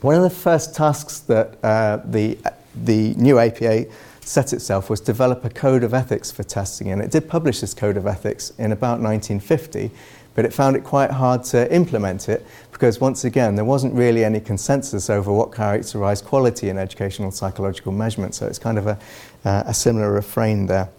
one 0.00 0.14
of 0.14 0.22
the 0.22 0.30
first 0.30 0.74
tasks 0.74 1.20
that 1.20 1.62
uh, 1.62 1.98
the, 2.04 2.38
the 2.74 3.14
new 3.14 3.38
APA 3.38 3.86
set 4.20 4.52
itself 4.52 4.90
was 4.90 5.00
develop 5.00 5.44
a 5.44 5.50
code 5.50 5.82
of 5.82 5.92
ethics 5.92 6.30
for 6.30 6.42
testing, 6.42 6.92
and 6.92 7.02
it 7.02 7.10
did 7.10 7.28
publish 7.28 7.60
this 7.60 7.74
code 7.74 7.96
of 7.96 8.06
ethics 8.06 8.50
in 8.58 8.72
about 8.72 9.00
1950 9.00 9.90
but 10.38 10.44
it 10.44 10.54
found 10.54 10.76
it 10.76 10.84
quite 10.84 11.10
hard 11.10 11.42
to 11.42 11.74
implement 11.74 12.28
it 12.28 12.46
because, 12.70 13.00
once 13.00 13.24
again, 13.24 13.56
there 13.56 13.64
wasn't 13.64 13.92
really 13.92 14.24
any 14.24 14.38
consensus 14.38 15.10
over 15.10 15.32
what 15.32 15.52
characterized 15.52 16.24
quality 16.24 16.68
in 16.68 16.78
educational 16.78 17.32
psychological 17.32 17.90
measurement. 17.90 18.36
So 18.36 18.46
it's 18.46 18.60
kind 18.60 18.78
of 18.78 18.86
a, 18.86 18.96
uh, 19.44 19.64
a 19.66 19.74
similar 19.74 20.12
refrain 20.12 20.66
there. 20.66 20.90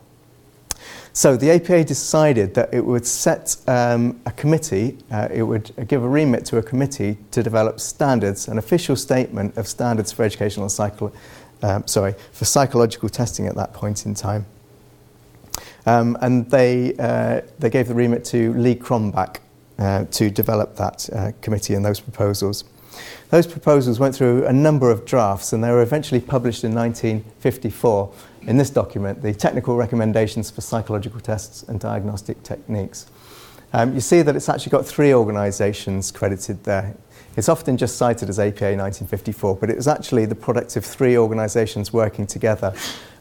So 1.14 1.38
the 1.38 1.52
APA 1.52 1.86
decided 1.86 2.54
that 2.56 2.74
it 2.74 2.86
would 2.86 3.06
set 3.08 3.56
um, 3.66 4.20
a 4.26 4.32
committee, 4.32 4.98
uh, 5.10 5.30
it 5.32 5.44
would 5.44 5.72
give 5.88 6.04
a 6.04 6.10
remit 6.10 6.44
to 6.48 6.58
a 6.58 6.62
committee 6.62 7.18
to 7.32 7.42
develop 7.42 7.80
standards, 7.80 8.50
an 8.50 8.58
official 8.58 8.98
statement 8.98 9.56
of 9.56 9.70
standards 9.70 10.12
for 10.12 10.24
educational 10.24 10.68
psycho- 10.68 11.14
um, 11.62 11.88
sorry, 11.88 12.14
for 12.34 12.44
psychological 12.44 13.08
testing 13.08 13.48
at 13.48 13.56
that 13.56 13.72
point 13.72 14.06
in 14.06 14.14
time. 14.14 14.46
Um, 15.86 16.18
and 16.22 16.50
they, 16.50 16.96
uh, 16.98 17.42
they 17.60 17.70
gave 17.70 17.88
the 17.88 17.94
remit 17.94 18.26
to 18.26 18.54
Lee 18.54 18.76
Cronbach 18.76 19.38
uh, 19.78 20.06
to 20.06 20.30
develop 20.30 20.76
that 20.76 21.10
uh, 21.14 21.32
committee 21.42 21.74
and 21.74 21.84
those 21.86 22.00
proposals. 22.00 22.66
Those 23.30 23.48
proposals 23.48 24.00
went 24.00 24.16
through 24.16 24.46
a 24.46 24.54
number 24.54 24.92
of 24.92 25.06
drafts 25.06 25.54
and 25.54 25.64
they 25.64 25.70
were 25.70 25.82
eventually 25.82 26.20
published 26.20 26.64
in 26.64 26.74
1954 26.74 28.12
in 28.42 28.58
this 28.58 28.70
document, 28.70 29.22
the 29.22 29.34
Technical 29.34 29.76
Recommendations 29.76 30.50
for 30.50 30.62
Psychological 30.62 31.20
Tests 31.20 31.64
and 31.64 31.80
Diagnostic 31.80 32.42
Techniques. 32.44 33.08
Um, 33.74 33.94
you 33.94 34.02
see 34.02 34.22
that 34.24 34.36
it's 34.36 34.50
actually 34.50 34.72
got 34.72 34.86
three 34.86 35.14
organisations 35.14 36.12
credited 36.12 36.64
there. 36.64 36.96
It's 37.38 37.50
often 37.50 37.78
just 37.78 37.98
cited 37.98 38.28
as 38.30 38.40
APA 38.40 38.76
1954, 38.76 39.56
but 39.58 39.70
it 39.70 39.76
was 39.76 39.88
actually 39.88 40.26
the 40.26 40.36
product 40.36 40.76
of 40.76 40.84
three 40.84 41.18
organisations 41.18 41.94
working 41.94 42.26
together. 42.26 42.74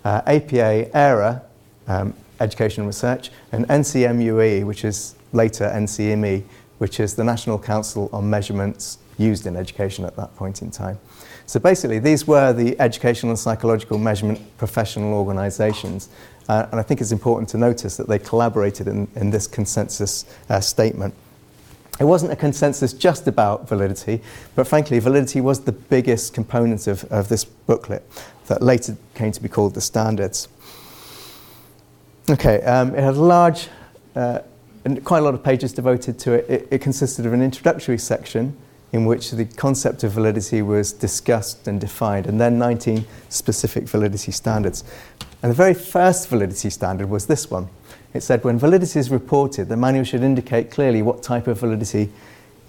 Uh, 0.04 0.22
APA, 0.26 0.96
ERA, 0.96 1.42
um, 1.86 2.14
Education 2.40 2.82
and 2.82 2.88
Research, 2.88 3.30
and 3.52 3.66
NCMUE, 3.68 4.64
which 4.64 4.84
is 4.84 5.14
later 5.32 5.70
NCME, 5.74 6.44
which 6.78 7.00
is 7.00 7.14
the 7.14 7.24
National 7.24 7.58
Council 7.58 8.08
on 8.12 8.28
Measurements 8.30 8.98
used 9.18 9.46
in 9.46 9.56
education 9.56 10.04
at 10.04 10.16
that 10.16 10.34
point 10.36 10.62
in 10.62 10.70
time. 10.70 10.98
So 11.46 11.58
basically, 11.58 11.98
these 11.98 12.26
were 12.26 12.52
the 12.52 12.78
educational 12.78 13.30
and 13.30 13.38
psychological 13.38 13.98
measurement 13.98 14.38
professional 14.58 15.14
organisations. 15.14 16.10
Uh, 16.48 16.66
and 16.70 16.78
I 16.78 16.82
think 16.82 17.00
it's 17.00 17.10
important 17.10 17.48
to 17.50 17.58
notice 17.58 17.96
that 17.96 18.06
they 18.06 18.18
collaborated 18.18 18.86
in, 18.86 19.08
in 19.16 19.30
this 19.30 19.46
consensus 19.46 20.24
uh, 20.48 20.60
statement. 20.60 21.14
It 21.98 22.04
wasn't 22.04 22.32
a 22.32 22.36
consensus 22.36 22.92
just 22.92 23.26
about 23.26 23.68
validity, 23.68 24.20
but 24.54 24.68
frankly, 24.68 24.98
validity 25.00 25.40
was 25.40 25.60
the 25.60 25.72
biggest 25.72 26.32
component 26.32 26.86
of, 26.86 27.04
of 27.04 27.28
this 27.28 27.44
booklet 27.44 28.08
that 28.46 28.62
later 28.62 28.96
came 29.14 29.32
to 29.32 29.42
be 29.42 29.48
called 29.48 29.74
the 29.74 29.80
standards. 29.80 30.48
Okay, 32.30 32.60
um, 32.62 32.94
it 32.94 33.02
had 33.02 33.14
a 33.14 33.22
large, 33.22 33.68
uh, 34.14 34.40
and 34.84 35.02
quite 35.02 35.20
a 35.20 35.22
lot 35.22 35.32
of 35.32 35.42
pages 35.42 35.72
devoted 35.72 36.18
to 36.18 36.32
it. 36.32 36.50
it. 36.50 36.68
It 36.70 36.78
consisted 36.82 37.24
of 37.24 37.32
an 37.32 37.40
introductory 37.40 37.96
section 37.96 38.54
in 38.92 39.06
which 39.06 39.30
the 39.30 39.46
concept 39.46 40.04
of 40.04 40.12
validity 40.12 40.60
was 40.60 40.92
discussed 40.92 41.66
and 41.66 41.80
defined, 41.80 42.26
and 42.26 42.38
then 42.38 42.58
19 42.58 43.06
specific 43.30 43.84
validity 43.84 44.30
standards. 44.30 44.84
And 45.42 45.50
the 45.50 45.56
very 45.56 45.72
first 45.72 46.28
validity 46.28 46.68
standard 46.68 47.08
was 47.08 47.26
this 47.26 47.50
one. 47.50 47.68
It 48.12 48.22
said 48.22 48.44
when 48.44 48.58
validity 48.58 48.98
is 48.98 49.10
reported, 49.10 49.68
the 49.68 49.76
manual 49.76 50.04
should 50.04 50.22
indicate 50.22 50.70
clearly 50.70 51.00
what 51.00 51.22
type 51.22 51.46
of 51.46 51.60
validity 51.60 52.10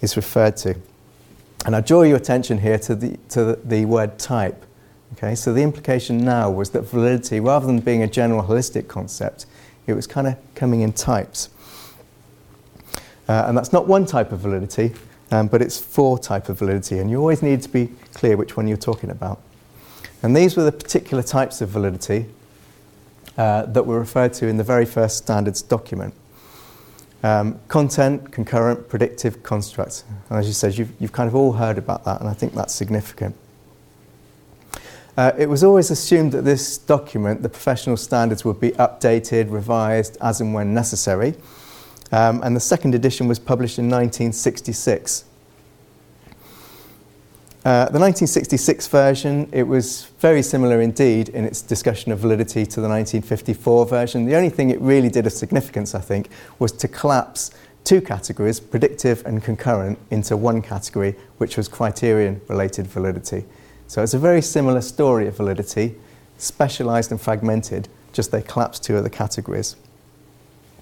is 0.00 0.16
referred 0.16 0.56
to. 0.58 0.74
And 1.66 1.76
I 1.76 1.82
draw 1.82 2.02
your 2.02 2.16
attention 2.16 2.58
here 2.58 2.78
to 2.78 2.94
the, 2.94 3.18
to 3.30 3.44
the, 3.44 3.58
the 3.64 3.84
word 3.84 4.18
type. 4.18 4.64
Okay, 5.14 5.34
so 5.34 5.52
the 5.52 5.62
implication 5.62 6.18
now 6.18 6.50
was 6.50 6.70
that 6.70 6.82
validity, 6.82 7.40
rather 7.40 7.66
than 7.66 7.80
being 7.80 8.02
a 8.02 8.06
general 8.06 8.42
holistic 8.42 8.88
concept, 8.88 9.46
it 9.86 9.94
was 9.94 10.06
kind 10.06 10.26
of 10.26 10.36
coming 10.54 10.80
in 10.80 10.92
types. 10.92 11.48
Uh, 13.28 13.44
and 13.46 13.56
that's 13.56 13.72
not 13.72 13.86
one 13.86 14.06
type 14.06 14.32
of 14.32 14.40
validity, 14.40 14.92
um, 15.30 15.48
but 15.48 15.62
it's 15.62 15.78
four 15.78 16.18
type 16.18 16.48
of 16.48 16.58
validity, 16.58 16.98
and 16.98 17.10
you 17.10 17.18
always 17.18 17.42
need 17.42 17.62
to 17.62 17.68
be 17.68 17.88
clear 18.14 18.36
which 18.36 18.56
one 18.56 18.68
you're 18.68 18.76
talking 18.76 19.10
about. 19.10 19.40
And 20.22 20.36
these 20.36 20.56
were 20.56 20.64
the 20.64 20.72
particular 20.72 21.22
types 21.22 21.60
of 21.60 21.70
validity 21.70 22.26
uh, 23.36 23.66
that 23.66 23.86
were 23.86 23.98
referred 23.98 24.32
to 24.34 24.46
in 24.46 24.56
the 24.58 24.64
very 24.64 24.86
first 24.86 25.18
standards 25.18 25.62
document. 25.62 26.14
Um, 27.22 27.60
content, 27.68 28.32
concurrent, 28.32 28.88
predictive, 28.88 29.42
constructs. 29.42 30.04
And 30.28 30.38
as 30.38 30.46
you 30.46 30.52
said, 30.52 30.78
you've, 30.78 30.92
you've 30.98 31.12
kind 31.12 31.28
of 31.28 31.34
all 31.34 31.52
heard 31.52 31.78
about 31.78 32.04
that, 32.04 32.20
and 32.20 32.28
I 32.28 32.32
think 32.32 32.54
that's 32.54 32.74
significant. 32.74 33.36
Uh, 35.16 35.32
it 35.36 35.48
was 35.48 35.64
always 35.64 35.90
assumed 35.90 36.32
that 36.32 36.42
this 36.42 36.78
document, 36.78 37.42
the 37.42 37.48
professional 37.48 37.96
standards, 37.96 38.44
would 38.44 38.60
be 38.60 38.70
updated, 38.72 39.50
revised 39.50 40.16
as 40.20 40.40
and 40.40 40.54
when 40.54 40.72
necessary. 40.72 41.34
Um, 42.12 42.42
and 42.42 42.56
the 42.56 42.60
second 42.60 42.94
edition 42.94 43.28
was 43.28 43.38
published 43.38 43.78
in 43.78 43.86
1966. 43.86 45.24
Uh, 47.62 47.84
the 47.90 47.98
1966 47.98 48.86
version, 48.88 49.46
it 49.52 49.64
was 49.64 50.04
very 50.18 50.40
similar 50.40 50.80
indeed 50.80 51.28
in 51.28 51.44
its 51.44 51.60
discussion 51.60 52.10
of 52.10 52.18
validity 52.18 52.64
to 52.64 52.80
the 52.80 52.88
1954 52.88 53.84
version. 53.84 54.24
The 54.24 54.34
only 54.34 54.48
thing 54.48 54.70
it 54.70 54.80
really 54.80 55.10
did 55.10 55.26
of 55.26 55.32
significance, 55.34 55.94
I 55.94 56.00
think, 56.00 56.30
was 56.58 56.72
to 56.72 56.88
collapse 56.88 57.50
two 57.84 58.00
categories, 58.00 58.60
predictive 58.60 59.24
and 59.26 59.42
concurrent, 59.42 59.98
into 60.10 60.38
one 60.38 60.62
category, 60.62 61.16
which 61.36 61.58
was 61.58 61.68
criterion 61.68 62.40
related 62.48 62.86
validity. 62.86 63.44
So 63.90 64.04
it's 64.04 64.14
a 64.14 64.20
very 64.20 64.40
similar 64.40 64.82
story 64.82 65.26
of 65.26 65.36
validity, 65.36 65.96
specialized 66.38 67.10
and 67.10 67.20
fragmented, 67.20 67.88
just 68.12 68.30
they 68.30 68.40
collapsed 68.40 68.84
two 68.84 68.96
other 68.96 69.08
categories. 69.08 69.74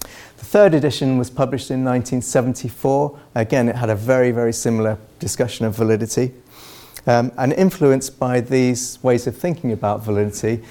The 0.01 0.45
third 0.45 0.75
edition 0.75 1.17
was 1.17 1.31
published 1.31 1.71
in 1.71 1.83
1974. 1.83 3.19
Again, 3.35 3.71
it 3.71 3.77
had 3.77 3.89
a 3.89 3.95
very, 3.95 4.31
very 4.31 4.53
similar 4.53 4.99
discussion 5.21 5.65
of 5.65 5.75
validity. 5.75 6.35
Um, 7.07 7.33
and 7.39 7.55
influenced 7.55 8.19
by 8.19 8.43
these 8.43 9.03
ways 9.03 9.27
of 9.27 9.35
thinking 9.35 9.73
about 9.73 10.05
validity, 10.05 10.63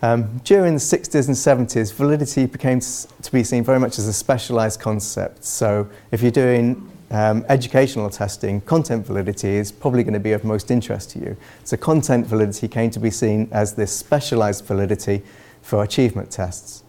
um, 0.00 0.40
during 0.44 0.72
the 0.72 0.80
60s 0.80 1.26
and 1.26 1.68
70s, 1.68 1.92
validity 1.92 2.46
became 2.46 2.80
to 2.80 3.32
be 3.32 3.44
seen 3.44 3.64
very 3.64 3.78
much 3.78 3.98
as 3.98 4.08
a 4.08 4.14
specialized 4.14 4.80
concept. 4.80 5.44
So 5.44 5.90
if 6.10 6.22
you're 6.22 6.30
doing 6.30 6.90
um, 7.12 7.44
educational 7.48 8.10
testing, 8.10 8.60
content 8.62 9.06
validity 9.06 9.50
is 9.50 9.70
probably 9.70 10.02
going 10.02 10.14
to 10.14 10.20
be 10.20 10.32
of 10.32 10.42
most 10.42 10.70
interest 10.70 11.10
to 11.10 11.20
you. 11.20 11.36
So 11.62 11.76
content 11.76 12.26
validity 12.26 12.66
came 12.66 12.90
to 12.90 13.00
be 13.00 13.10
seen 13.10 13.48
as 13.52 13.74
this 13.74 13.94
specialized 13.94 14.64
validity 14.64 15.22
for 15.60 15.84
achievement 15.84 16.30
tests. 16.30 16.82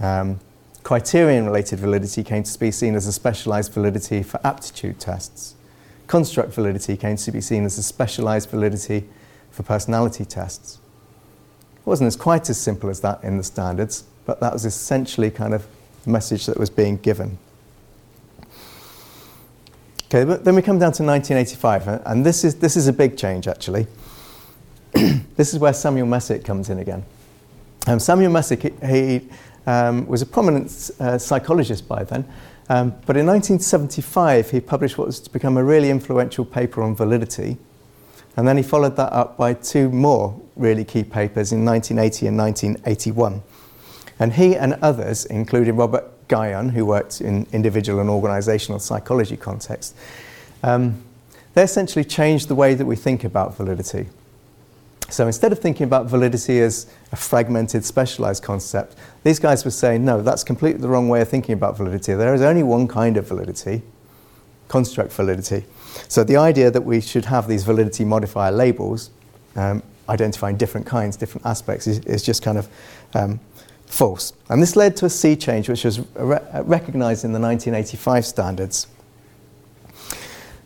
Um, 0.00 0.40
criterion 0.82 1.44
related 1.44 1.78
validity 1.78 2.24
came 2.24 2.42
to 2.42 2.58
be 2.58 2.70
seen 2.70 2.94
as 2.96 3.06
a 3.06 3.12
specialized 3.12 3.72
validity 3.72 4.22
for 4.22 4.40
aptitude 4.44 4.98
tests 4.98 5.54
construct 6.08 6.52
validity 6.52 6.96
came 6.96 7.16
to 7.16 7.30
be 7.30 7.40
seen 7.40 7.64
as 7.64 7.78
a 7.78 7.82
specialized 7.82 8.50
validity 8.50 9.06
for 9.50 9.62
personality 9.62 10.24
tests. 10.24 10.80
It 11.76 11.86
wasn't 11.86 12.08
as 12.08 12.16
quite 12.16 12.50
as 12.50 12.58
simple 12.58 12.90
as 12.90 13.00
that 13.00 13.22
in 13.22 13.36
the 13.36 13.44
standards, 13.44 14.04
but 14.24 14.40
that 14.40 14.52
was 14.52 14.64
essentially 14.64 15.30
kind 15.30 15.54
of 15.54 15.66
the 16.04 16.10
message 16.10 16.46
that 16.46 16.58
was 16.58 16.70
being 16.70 16.96
given. 16.96 17.38
Okay, 20.08 20.24
but 20.24 20.42
then 20.42 20.54
we 20.54 20.62
come 20.62 20.78
down 20.78 20.92
to 20.92 21.02
1985, 21.02 22.02
and 22.06 22.24
this 22.24 22.42
is, 22.42 22.54
this 22.54 22.78
is 22.78 22.88
a 22.88 22.94
big 22.94 23.18
change 23.18 23.46
actually. 23.46 23.86
this 24.92 25.52
is 25.52 25.58
where 25.58 25.74
Samuel 25.74 26.06
Messick 26.06 26.44
comes 26.44 26.70
in 26.70 26.78
again. 26.78 27.04
Um, 27.86 27.98
Samuel 27.98 28.32
Messick, 28.32 28.62
he, 28.62 28.70
he 28.86 29.28
um, 29.66 30.06
was 30.06 30.22
a 30.22 30.26
prominent 30.26 30.90
uh, 30.98 31.18
psychologist 31.18 31.86
by 31.86 32.04
then, 32.04 32.24
um, 32.70 32.90
but 33.04 33.18
in 33.18 33.26
1975, 33.26 34.50
he 34.50 34.60
published 34.60 34.96
what 34.96 35.08
was 35.08 35.20
to 35.20 35.30
become 35.30 35.58
a 35.58 35.64
really 35.64 35.90
influential 35.90 36.46
paper 36.46 36.82
on 36.82 36.94
validity. 36.94 37.58
And 38.36 38.48
then 38.48 38.56
he 38.56 38.62
followed 38.62 38.96
that 38.96 39.12
up 39.12 39.36
by 39.36 39.52
two 39.52 39.90
more 39.90 40.40
really 40.56 40.86
key 40.86 41.04
papers 41.04 41.52
in 41.52 41.66
1980 41.66 42.28
and 42.28 42.38
1981. 42.38 43.42
And 44.18 44.32
he 44.32 44.56
and 44.56 44.74
others, 44.80 45.26
including 45.26 45.76
Robert 45.76 46.17
Guion, 46.28 46.70
who 46.70 46.84
worked 46.84 47.20
in 47.20 47.46
individual 47.52 48.00
and 48.00 48.10
organizational 48.10 48.78
psychology 48.78 49.36
context, 49.36 49.96
um, 50.62 51.02
they 51.54 51.62
essentially 51.62 52.04
changed 52.04 52.48
the 52.48 52.54
way 52.54 52.74
that 52.74 52.86
we 52.86 52.96
think 52.96 53.24
about 53.24 53.56
validity. 53.56 54.08
So 55.10 55.26
instead 55.26 55.52
of 55.52 55.58
thinking 55.58 55.84
about 55.84 56.06
validity 56.06 56.60
as 56.60 56.86
a 57.12 57.16
fragmented, 57.16 57.84
specialized 57.84 58.42
concept, 58.42 58.94
these 59.24 59.38
guys 59.38 59.64
were 59.64 59.70
saying, 59.70 60.04
no, 60.04 60.20
that's 60.20 60.44
completely 60.44 60.82
the 60.82 60.88
wrong 60.88 61.08
way 61.08 61.22
of 61.22 61.28
thinking 61.28 61.54
about 61.54 61.78
validity. 61.78 62.14
There 62.14 62.34
is 62.34 62.42
only 62.42 62.62
one 62.62 62.86
kind 62.86 63.16
of 63.16 63.26
validity, 63.26 63.82
construct 64.68 65.12
validity. 65.12 65.64
So 66.08 66.24
the 66.24 66.36
idea 66.36 66.70
that 66.70 66.82
we 66.82 67.00
should 67.00 67.24
have 67.24 67.48
these 67.48 67.64
validity 67.64 68.04
modifier 68.04 68.52
labels, 68.52 69.10
um, 69.56 69.82
identifying 70.10 70.58
different 70.58 70.86
kinds, 70.86 71.16
different 71.16 71.46
aspects, 71.46 71.86
is, 71.86 72.00
is 72.00 72.22
just 72.22 72.42
kind 72.42 72.58
of 72.58 72.68
um, 73.14 73.40
false. 73.88 74.32
And 74.48 74.62
this 74.62 74.76
led 74.76 74.96
to 74.98 75.06
a 75.06 75.10
sea 75.10 75.36
change, 75.36 75.68
which 75.68 75.84
was 75.84 76.00
re- 76.14 76.40
recognized 76.62 77.24
in 77.24 77.32
the 77.32 77.40
1985 77.40 78.24
standards. 78.26 78.86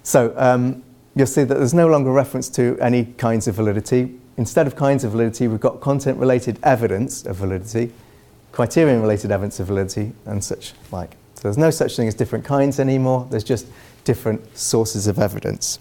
So 0.02 0.34
um, 0.36 0.82
you'll 1.14 1.26
see 1.26 1.44
that 1.44 1.54
there's 1.54 1.74
no 1.74 1.88
longer 1.88 2.10
reference 2.10 2.48
to 2.50 2.76
any 2.80 3.04
kinds 3.04 3.48
of 3.48 3.54
validity 3.54 4.18
instead 4.36 4.66
of 4.66 4.76
kinds 4.76 5.04
of 5.04 5.12
validity, 5.12 5.48
we've 5.48 5.60
got 5.60 5.80
content 5.80 6.18
related 6.18 6.58
evidence 6.62 7.24
of 7.26 7.36
validity, 7.36 7.92
criterion 8.50 9.00
related 9.00 9.30
evidence 9.30 9.60
of 9.60 9.66
validity, 9.66 10.12
and 10.26 10.42
such 10.42 10.72
like. 10.90 11.12
So 11.34 11.42
there's 11.44 11.58
no 11.58 11.70
such 11.70 11.96
thing 11.96 12.08
as 12.08 12.14
different 12.14 12.44
kinds 12.44 12.80
anymore, 12.80 13.26
there's 13.30 13.44
just 13.44 13.66
different 14.04 14.56
sources 14.56 15.06
of 15.06 15.18
evidence. 15.18 15.78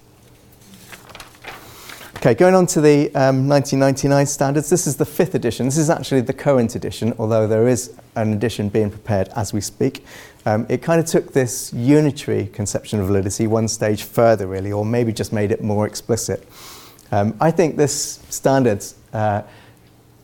Okay, 2.23 2.35
going 2.35 2.53
on 2.53 2.67
to 2.67 2.81
the 2.81 3.07
um, 3.15 3.47
1999 3.47 4.27
standards, 4.27 4.69
this 4.69 4.85
is 4.85 4.95
the 4.95 5.05
fifth 5.05 5.33
edition. 5.33 5.65
This 5.65 5.79
is 5.79 5.89
actually 5.89 6.21
the 6.21 6.33
current 6.33 6.75
edition, 6.75 7.15
although 7.17 7.47
there 7.47 7.67
is 7.67 7.95
an 8.15 8.33
edition 8.33 8.69
being 8.69 8.91
prepared 8.91 9.29
as 9.29 9.53
we 9.53 9.59
speak. 9.59 10.05
Um, 10.45 10.67
it 10.69 10.83
kind 10.83 10.99
of 10.99 11.07
took 11.07 11.33
this 11.33 11.73
unitary 11.73 12.45
conception 12.53 12.99
of 12.99 13.07
validity 13.07 13.47
one 13.47 13.67
stage 13.67 14.03
further, 14.03 14.45
really, 14.45 14.71
or 14.71 14.85
maybe 14.85 15.11
just 15.11 15.33
made 15.33 15.51
it 15.51 15.63
more 15.63 15.87
explicit. 15.87 16.47
Um, 17.11 17.35
I 17.41 17.49
think 17.49 17.75
this 17.75 18.19
standards 18.29 18.93
uh, 19.13 19.41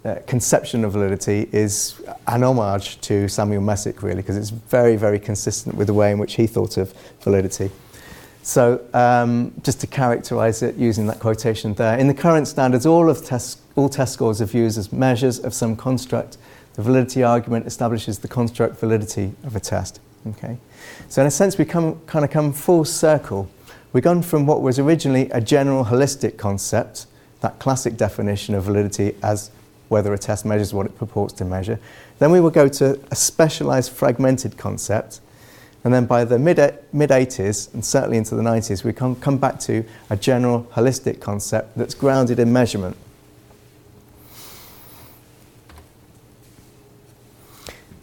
uh, 0.06 0.18
conception 0.28 0.86
of 0.86 0.92
validity 0.92 1.50
is 1.52 2.00
an 2.28 2.44
homage 2.44 3.02
to 3.02 3.28
Samuel 3.28 3.64
Messick, 3.64 4.04
really, 4.04 4.22
because 4.22 4.38
it's 4.38 4.52
very, 4.52 4.98
very 4.98 5.18
consistent 5.18 5.74
with 5.74 5.88
the 5.88 5.96
way 5.96 6.12
in 6.12 6.20
which 6.20 6.36
he 6.36 6.46
thought 6.46 6.78
of 6.78 6.94
validity. 7.22 7.72
So, 8.48 8.82
um, 8.94 9.52
just 9.62 9.82
to 9.82 9.88
characterize 9.88 10.62
it 10.62 10.76
using 10.76 11.06
that 11.08 11.20
quotation 11.20 11.74
there, 11.74 11.98
in 11.98 12.08
the 12.08 12.14
current 12.14 12.48
standards, 12.48 12.86
all, 12.86 13.10
of 13.10 13.26
test, 13.26 13.60
all 13.76 13.90
test 13.90 14.14
scores 14.14 14.42
are 14.42 14.46
viewed 14.46 14.78
as 14.78 14.94
measures 14.94 15.38
of 15.40 15.54
some 15.54 15.76
construct. 15.76 16.38
The 16.76 16.82
validity 16.82 17.24
argument 17.24 17.68
establishes 17.68 18.20
the 18.20 18.30
construct 18.30 18.80
validity 18.80 19.34
of 19.44 19.58
a 19.58 19.60
test. 19.60 20.00
Okay? 20.28 20.58
So, 21.10 21.20
in 21.20 21.28
a 21.28 21.32
sense, 21.32 21.58
we 21.58 21.66
come, 21.66 22.00
kind 22.06 22.24
of 22.24 22.32
come 22.32 22.54
full 22.54 22.86
circle 22.86 23.50
We've 23.94 24.04
gone 24.04 24.22
from 24.22 24.46
what 24.46 24.62
was 24.62 24.80
originally 24.80 25.30
a 25.32 25.40
general 25.40 25.86
holistic 25.86 26.38
concept, 26.38 27.08
that 27.40 27.58
classic 27.58 27.96
definition 27.96 28.54
of 28.54 28.66
validity 28.66 29.16
as 29.24 29.50
whether 29.88 30.14
a 30.14 30.18
test 30.18 30.46
measures 30.46 30.74
what 30.74 30.86
it 30.86 30.98
purports 30.98 31.34
to 31.36 31.46
measure. 31.46 31.80
Then 32.20 32.32
we 32.32 32.40
will 32.42 32.50
go 32.50 32.68
to 32.68 33.00
a 33.10 33.16
specialized 33.16 33.92
fragmented 33.92 34.58
concept. 34.58 35.22
And 35.88 35.94
then 35.94 36.06
by 36.06 36.26
the 36.26 36.38
mid, 36.38 36.58
mid 36.92 37.12
80s, 37.12 37.74
and 37.74 37.86
certainly 37.86 38.18
into 38.18 38.36
the 38.36 38.42
90s, 38.42 38.84
we 38.84 38.92
come, 38.92 39.16
come 39.16 39.38
back 39.38 39.58
to 39.62 39.86
a 40.10 40.18
general 40.18 40.64
holistic 40.74 41.22
concept 41.22 41.78
that's 41.78 41.94
grounded 41.94 42.40
in 42.40 42.52
measurement. 42.52 42.98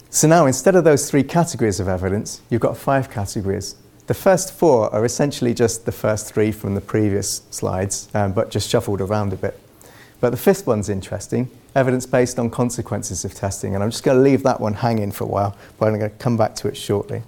So 0.09 0.27
now, 0.27 0.47
instead 0.47 0.75
of 0.75 0.83
those 0.83 1.11
three 1.11 1.21
categories 1.21 1.79
of 1.79 1.87
evidence, 1.87 2.41
you've 2.49 2.59
got 2.59 2.75
five 2.75 3.11
categories 3.11 3.75
the 4.07 4.15
first 4.15 4.51
four 4.51 4.91
are 4.91 5.05
essentially 5.05 5.53
just 5.53 5.85
the 5.85 5.91
first 5.91 6.33
three 6.33 6.51
from 6.51 6.73
the 6.73 6.81
previous 6.81 7.43
slides, 7.51 8.09
um, 8.15 8.33
but 8.33 8.49
just 8.49 8.67
shuffled 8.67 8.99
around 8.99 9.31
a 9.31 9.35
bit. 9.35 9.59
But 10.19 10.31
the 10.31 10.37
fifth 10.37 10.65
one's 10.65 10.89
interesting 10.89 11.51
evidence 11.75 12.07
based 12.07 12.39
on 12.39 12.49
consequences 12.49 13.25
of 13.25 13.35
testing. 13.35 13.75
And 13.75 13.83
I'm 13.83 13.91
just 13.91 14.03
going 14.03 14.17
to 14.17 14.23
leave 14.23 14.41
that 14.41 14.59
one 14.59 14.73
hanging 14.73 15.11
for 15.11 15.25
a 15.25 15.27
while, 15.27 15.55
but 15.77 15.87
I'm 15.87 15.99
going 15.99 16.09
to 16.09 16.17
come 16.17 16.35
back 16.35 16.55
to 16.55 16.67
it 16.67 16.75
shortly. 16.75 17.21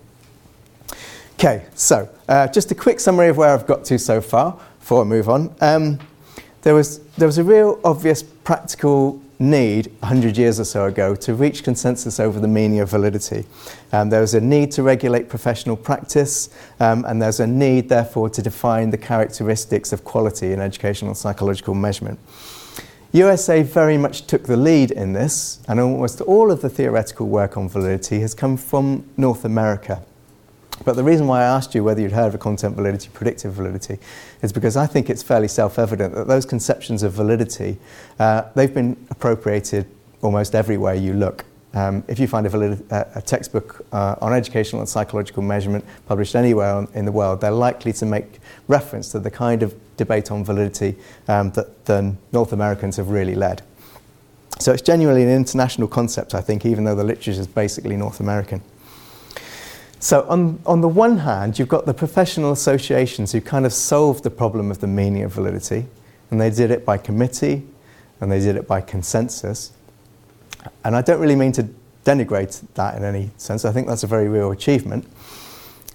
Okay, 1.39 1.67
so 1.76 2.10
uh, 2.28 2.47
just 2.47 2.71
a 2.71 2.76
quick 2.76 3.00
summary 3.00 3.28
of 3.28 3.38
where 3.38 3.54
I've 3.54 3.67
got 3.67 3.86
to 3.86 4.00
so 4.00 4.21
far 4.21 4.60
before 4.80 5.02
I 5.02 5.04
move 5.04 5.30
on. 5.30 5.54
Um, 5.62 6.00
there, 6.63 6.73
was, 6.73 6.97
there 7.10 7.28
was 7.28 7.38
a 7.38 7.43
real 7.43 7.80
obvious 7.84 8.23
practical 8.23 9.21
need 9.38 9.86
100 10.00 10.36
years 10.36 10.60
or 10.60 10.63
so 10.63 10.86
ago 10.86 11.13
to 11.13 11.36
reach 11.36 11.63
consensus 11.63 12.19
over 12.19 12.39
the 12.39 12.47
meaning 12.47 12.80
of 12.80 12.89
validity. 12.89 13.45
Um, 13.91 14.10
there 14.10 14.21
was 14.21 14.34
a 14.34 14.41
need 14.41 14.71
to 14.71 14.82
regulate 14.82 15.30
professional 15.30 15.78
practice, 15.78 16.50
um, 16.80 17.06
and 17.06 17.21
there's 17.21 17.39
a 17.39 17.45
need, 17.45 17.88
therefore, 17.88 18.32
to 18.32 18.41
define 18.41 18.89
the 18.89 18.97
characteristics 18.97 19.93
of 19.93 20.04
quality 20.04 20.54
in 20.54 20.60
educational 20.60 21.13
psychological 21.13 21.76
measurement. 21.76 22.17
USA 23.12 23.62
very 23.62 24.00
much 24.00 24.26
took 24.26 24.45
the 24.45 24.58
lead 24.58 24.89
in 24.89 25.13
this, 25.13 25.60
and 25.67 25.80
almost 25.80 26.19
all 26.19 26.50
of 26.50 26.63
the 26.63 26.69
theoretical 26.69 27.28
work 27.28 27.58
on 27.58 27.69
validity 27.69 28.21
has 28.21 28.34
come 28.34 28.58
from 28.58 29.08
North 29.17 29.45
America. 29.45 30.02
But 30.85 30.95
the 30.95 31.03
reason 31.03 31.27
why 31.27 31.41
I 31.41 31.45
asked 31.45 31.75
you 31.75 31.83
whether 31.83 32.01
you'd 32.01 32.11
heard 32.11 32.33
of 32.33 32.39
content 32.39 32.75
validity, 32.75 33.09
predictive 33.13 33.53
validity, 33.53 33.97
is 34.41 34.53
because 34.53 34.77
I 34.77 34.85
think 34.85 35.09
it's 35.09 35.23
fairly 35.23 35.47
self-evident 35.47 36.13
that 36.15 36.27
those 36.27 36.45
conceptions 36.45 37.03
of 37.03 37.13
validity, 37.13 37.77
uh, 38.19 38.43
they've 38.55 38.73
been 38.73 38.95
appropriated 39.09 39.85
almost 40.21 40.55
everywhere 40.55 40.93
you 40.93 41.13
look. 41.13 41.45
Um, 41.73 42.03
if 42.07 42.19
you 42.19 42.27
find 42.27 42.45
a, 42.47 42.49
valid, 42.49 42.91
uh, 42.91 43.03
a 43.15 43.21
textbook 43.21 43.85
uh, 43.91 44.15
on 44.21 44.33
educational 44.33 44.81
and 44.81 44.89
psychological 44.89 45.43
measurement 45.43 45.83
published 46.07 46.35
anywhere 46.35 46.73
on, 46.73 46.87
in 46.93 47.05
the 47.05 47.11
world, 47.11 47.41
they're 47.41 47.51
likely 47.51 47.93
to 47.93 48.05
make 48.05 48.39
reference 48.67 49.11
to 49.11 49.19
the 49.19 49.29
kind 49.29 49.63
of 49.63 49.75
debate 49.97 50.31
on 50.31 50.43
validity 50.43 50.95
um, 51.27 51.51
that 51.51 51.85
the 51.85 52.15
North 52.31 52.53
Americans 52.53 52.97
have 52.97 53.09
really 53.09 53.35
led. 53.35 53.61
So 54.59 54.71
it's 54.71 54.81
genuinely 54.81 55.23
an 55.23 55.29
international 55.29 55.87
concept, 55.87 56.33
I 56.33 56.41
think, 56.41 56.65
even 56.65 56.83
though 56.83 56.95
the 56.95 57.03
literature 57.03 57.31
is 57.31 57.45
basically 57.45 57.95
North 57.95 58.19
American. 58.19 58.61
So, 59.99 60.27
on, 60.29 60.62
on 60.65 60.81
the 60.81 60.88
one 60.88 61.17
hand, 61.17 61.57
you've 61.57 61.67
got 61.67 61.86
the 61.86 61.93
professional 61.93 62.51
associations 62.51 63.31
who 63.31 63.41
kind 63.41 63.65
of 63.65 63.73
solved 63.73 64.23
the 64.23 64.29
problem 64.29 64.69
of 64.69 64.79
the 64.79 64.88
meaning 64.88 65.23
of 65.23 65.33
validity, 65.33 65.88
and 66.29 66.39
they 66.39 66.51
did 66.51 66.71
it 66.71 66.86
by 66.86 66.97
committee 66.97 67.63
and 68.19 68.31
they 68.31 68.39
did 68.39 68.55
it 68.55 68.67
by 68.67 68.81
consensus. 68.81 69.71
And 70.83 70.95
I 70.95 71.01
don't 71.01 71.19
really 71.19 71.36
mean 71.36 71.51
to 71.53 71.67
denigrate 72.03 72.63
that 72.75 72.95
in 72.95 73.03
any 73.03 73.29
sense, 73.38 73.65
I 73.65 73.71
think 73.71 73.88
that's 73.88 74.03
a 74.03 74.07
very 74.07 74.27
real 74.27 74.51
achievement. 74.51 75.07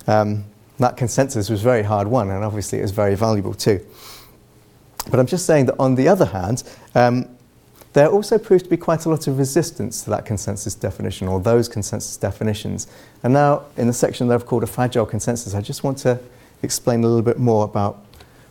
Um, 0.07 0.45
that 0.79 0.97
consensus 0.97 1.49
was 1.49 1.63
very 1.63 1.83
hard 1.83 2.09
won, 2.09 2.31
and 2.31 2.45
obviously 2.45 2.79
it 2.79 2.83
was 2.83 2.91
very 2.91 3.15
valuable 3.15 3.55
too. 3.55 3.85
But 5.11 5.21
I'm 5.21 5.27
just 5.27 5.47
saying 5.47 5.67
that 5.67 5.77
on 5.79 5.95
the 5.95 6.09
other 6.09 6.27
hand, 6.27 6.63
um, 6.95 7.29
there 7.93 8.09
also 8.09 8.39
proved 8.39 8.65
to 8.65 8.71
be 8.71 8.77
quite 8.77 9.05
a 9.05 9.11
lot 9.11 9.27
of 9.27 9.39
resistance 9.39 10.03
to 10.05 10.11
that 10.11 10.25
consensus 10.25 10.75
definition 10.75 11.29
or 11.29 11.41
those 11.41 11.69
consensus 11.69 12.17
definitions. 12.17 12.87
And 13.23 13.35
now, 13.35 13.65
in 13.77 13.87
the 13.87 13.93
section 13.93 14.29
that 14.29 14.35
I've 14.35 14.47
called 14.47 14.63
a 14.63 14.67
fragile 14.67 15.05
consensus, 15.05 15.55
I 15.55 15.61
just 15.61 15.85
want 15.85 15.99
to 15.99 16.19
explain 16.63 17.05
a 17.05 17.07
little 17.07 17.23
bit 17.23 17.39
more 17.39 17.65
about 17.65 18.05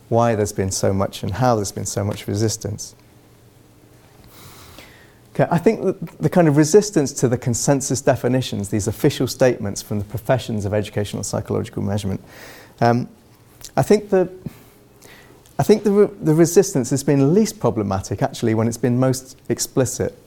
why 0.10 0.36
there's 0.36 0.54
been 0.54 0.72
so 0.72 0.94
much 0.94 1.24
and 1.24 1.34
how 1.34 1.56
there's 1.56 1.72
been 1.72 1.86
so 1.86 2.04
much 2.04 2.28
resistance. 2.28 2.96
Okay, 5.34 5.48
I 5.50 5.58
think 5.58 5.98
the 6.20 6.30
kind 6.30 6.50
of 6.50 6.58
resistance 6.58 7.14
to 7.14 7.30
the 7.30 7.38
consensus 7.38 8.02
definitions, 8.02 8.70
these 8.70 8.88
official 8.88 9.28
statements 9.28 9.82
from 9.82 9.98
the 9.98 10.06
professions 10.06 10.66
of 10.66 10.74
educational 10.74 11.24
psychological 11.24 11.82
measurement, 11.82 12.22
um, 12.82 13.08
I 13.78 13.82
think 13.82 14.10
that 14.10 14.30
I 15.62 15.64
think 15.64 15.84
the, 15.84 15.92
re- 15.92 16.10
the 16.20 16.34
resistance 16.34 16.90
has 16.90 17.04
been 17.04 17.36
least 17.36 17.60
problematic 17.60 18.24
actually 18.24 18.56
when 18.56 18.68
it's 18.68 18.80
been 18.80 19.00
most 19.00 19.38
explicit. 19.48 20.18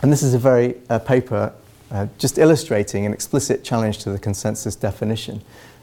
And 0.00 0.10
this 0.10 0.22
is 0.22 0.32
a 0.32 0.38
very 0.38 0.76
uh, 0.88 1.00
paper 1.00 1.52
uh, 1.90 2.06
just 2.16 2.38
illustrating 2.38 3.04
an 3.04 3.12
explicit 3.12 3.62
challenge 3.62 3.98
to 3.98 4.10
the 4.10 4.18
consensus 4.18 4.74
definition, 4.74 5.42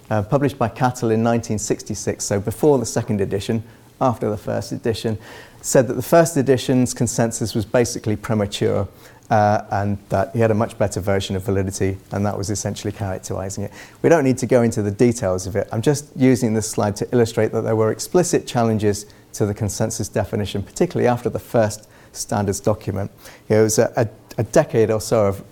uh, 0.10 0.24
published 0.24 0.58
by 0.58 0.68
Cattell 0.68 1.12
in 1.12 1.24
1966, 1.24 2.26
so 2.26 2.40
before 2.40 2.80
the 2.80 2.86
second 2.88 3.22
edition, 3.22 3.64
after 4.02 4.32
the 4.32 4.38
first 4.38 4.72
edition, 4.72 5.20
said 5.62 5.86
that 5.86 5.94
the 5.94 6.02
first 6.02 6.36
edition's 6.36 6.96
consensus 6.96 7.54
was 7.54 7.66
basically 7.66 8.16
premature 8.16 8.88
uh, 9.32 9.64
and 9.72 9.98
that 10.10 10.34
he 10.34 10.40
had 10.40 10.52
a 10.52 10.54
much 10.54 10.78
better 10.78 11.00
version 11.00 11.38
of 11.38 11.44
validity, 11.44 11.98
and 12.12 12.26
that 12.26 12.38
was 12.38 12.50
essentially 12.50 12.92
characterizing 12.92 13.64
it. 13.64 13.72
We 14.02 14.10
don't 14.10 14.26
need 14.26 14.38
to 14.40 14.46
go 14.46 14.62
into 14.62 14.82
the 14.82 14.92
details 14.92 15.48
of 15.48 15.56
it. 15.56 15.70
I'm 15.72 15.82
just 15.82 16.10
using 16.18 16.54
this 16.54 16.70
slide 16.70 16.98
to 16.98 17.08
illustrate 17.14 17.54
that 17.54 17.62
there 17.62 17.78
were 17.78 17.92
explicit 17.94 18.46
challenges 18.46 19.06
to 19.34 19.46
the 19.46 19.54
consensus 19.54 20.10
definition, 20.10 20.62
particularly 20.62 21.08
after 21.08 21.30
the 21.30 21.40
first 21.40 21.88
standards 22.12 22.60
document. 22.60 23.10
It 23.48 23.56
was 23.56 23.80
a, 23.80 23.94
a, 23.96 24.42
a 24.42 24.44
decade 24.44 24.92
or 24.92 25.00
so 25.00 25.28
of 25.28 25.44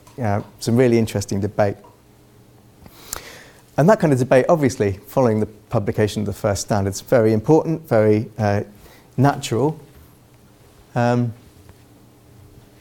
some 0.60 0.76
really 0.76 0.98
interesting 0.98 1.40
debate. 1.40 1.78
And 3.78 3.88
that 3.88 4.02
kind 4.02 4.12
of 4.12 4.20
debate, 4.20 4.46
obviously, 4.50 5.00
following 5.08 5.40
the 5.40 5.46
publication 5.46 6.24
of 6.24 6.26
the 6.26 6.34
first 6.34 6.64
standards, 6.64 7.00
very 7.00 7.32
important, 7.32 7.88
very 7.88 8.30
uh, 8.38 8.64
natural. 9.16 9.80
Um, 10.96 11.34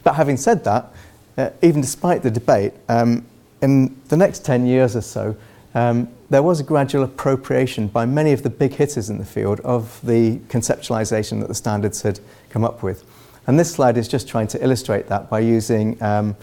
but 0.05 0.15
having 0.15 0.37
said 0.37 0.65
that, 0.65 0.93
uh, 1.37 1.51
even 1.63 1.81
despite 1.81 2.23
the 2.23 2.31
debate, 2.31 2.73
um, 2.89 3.25
in 3.61 4.01
the 4.09 4.17
next 4.17 4.45
10 4.45 4.67
years 4.67 4.97
or 4.97 5.01
so, 5.01 5.37
um, 5.75 6.09
there 6.31 6.43
was 6.43 6.61
a 6.61 6.65
gradual 6.65 7.05
appropriation 7.05 7.89
by 7.89 8.05
many 8.05 8.33
of 8.33 8.43
the 8.43 8.51
big 8.51 8.75
hitters 8.75 9.11
in 9.11 9.19
the 9.19 9.25
field 9.25 9.61
of 9.61 10.01
the 10.03 10.37
conceptualization 10.49 11.41
that 11.41 11.49
the 11.49 11.55
standards 11.55 12.03
had 12.03 12.21
come 12.51 12.65
up 12.65 12.83
with. 12.83 13.05
And 13.47 13.59
this 13.59 13.73
slide 13.73 13.97
is 13.97 14.09
just 14.09 14.29
trying 14.29 14.47
to 14.49 14.63
illustrate 14.63 15.07
that 15.09 15.31
by 15.31 15.41
using 15.41 16.01
um, 16.03 16.37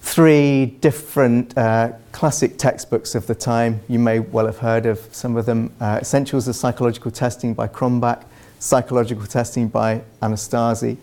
three 0.00 0.66
different 0.66 1.56
uh, 1.58 1.92
classic 2.12 2.58
textbooks 2.58 3.16
of 3.16 3.26
the 3.26 3.34
time. 3.34 3.80
You 3.88 3.98
may 3.98 4.20
well 4.20 4.46
have 4.46 4.58
heard 4.58 4.86
of 4.86 5.00
some 5.12 5.36
of 5.36 5.46
them 5.46 5.72
uh, 5.80 5.98
Essentials 6.00 6.46
of 6.46 6.54
Psychological 6.54 7.10
Testing 7.10 7.54
by 7.54 7.66
Cronbach, 7.66 8.22
Psychological 8.60 9.26
Testing 9.26 9.66
by 9.66 10.02
Anastasi, 10.22 10.96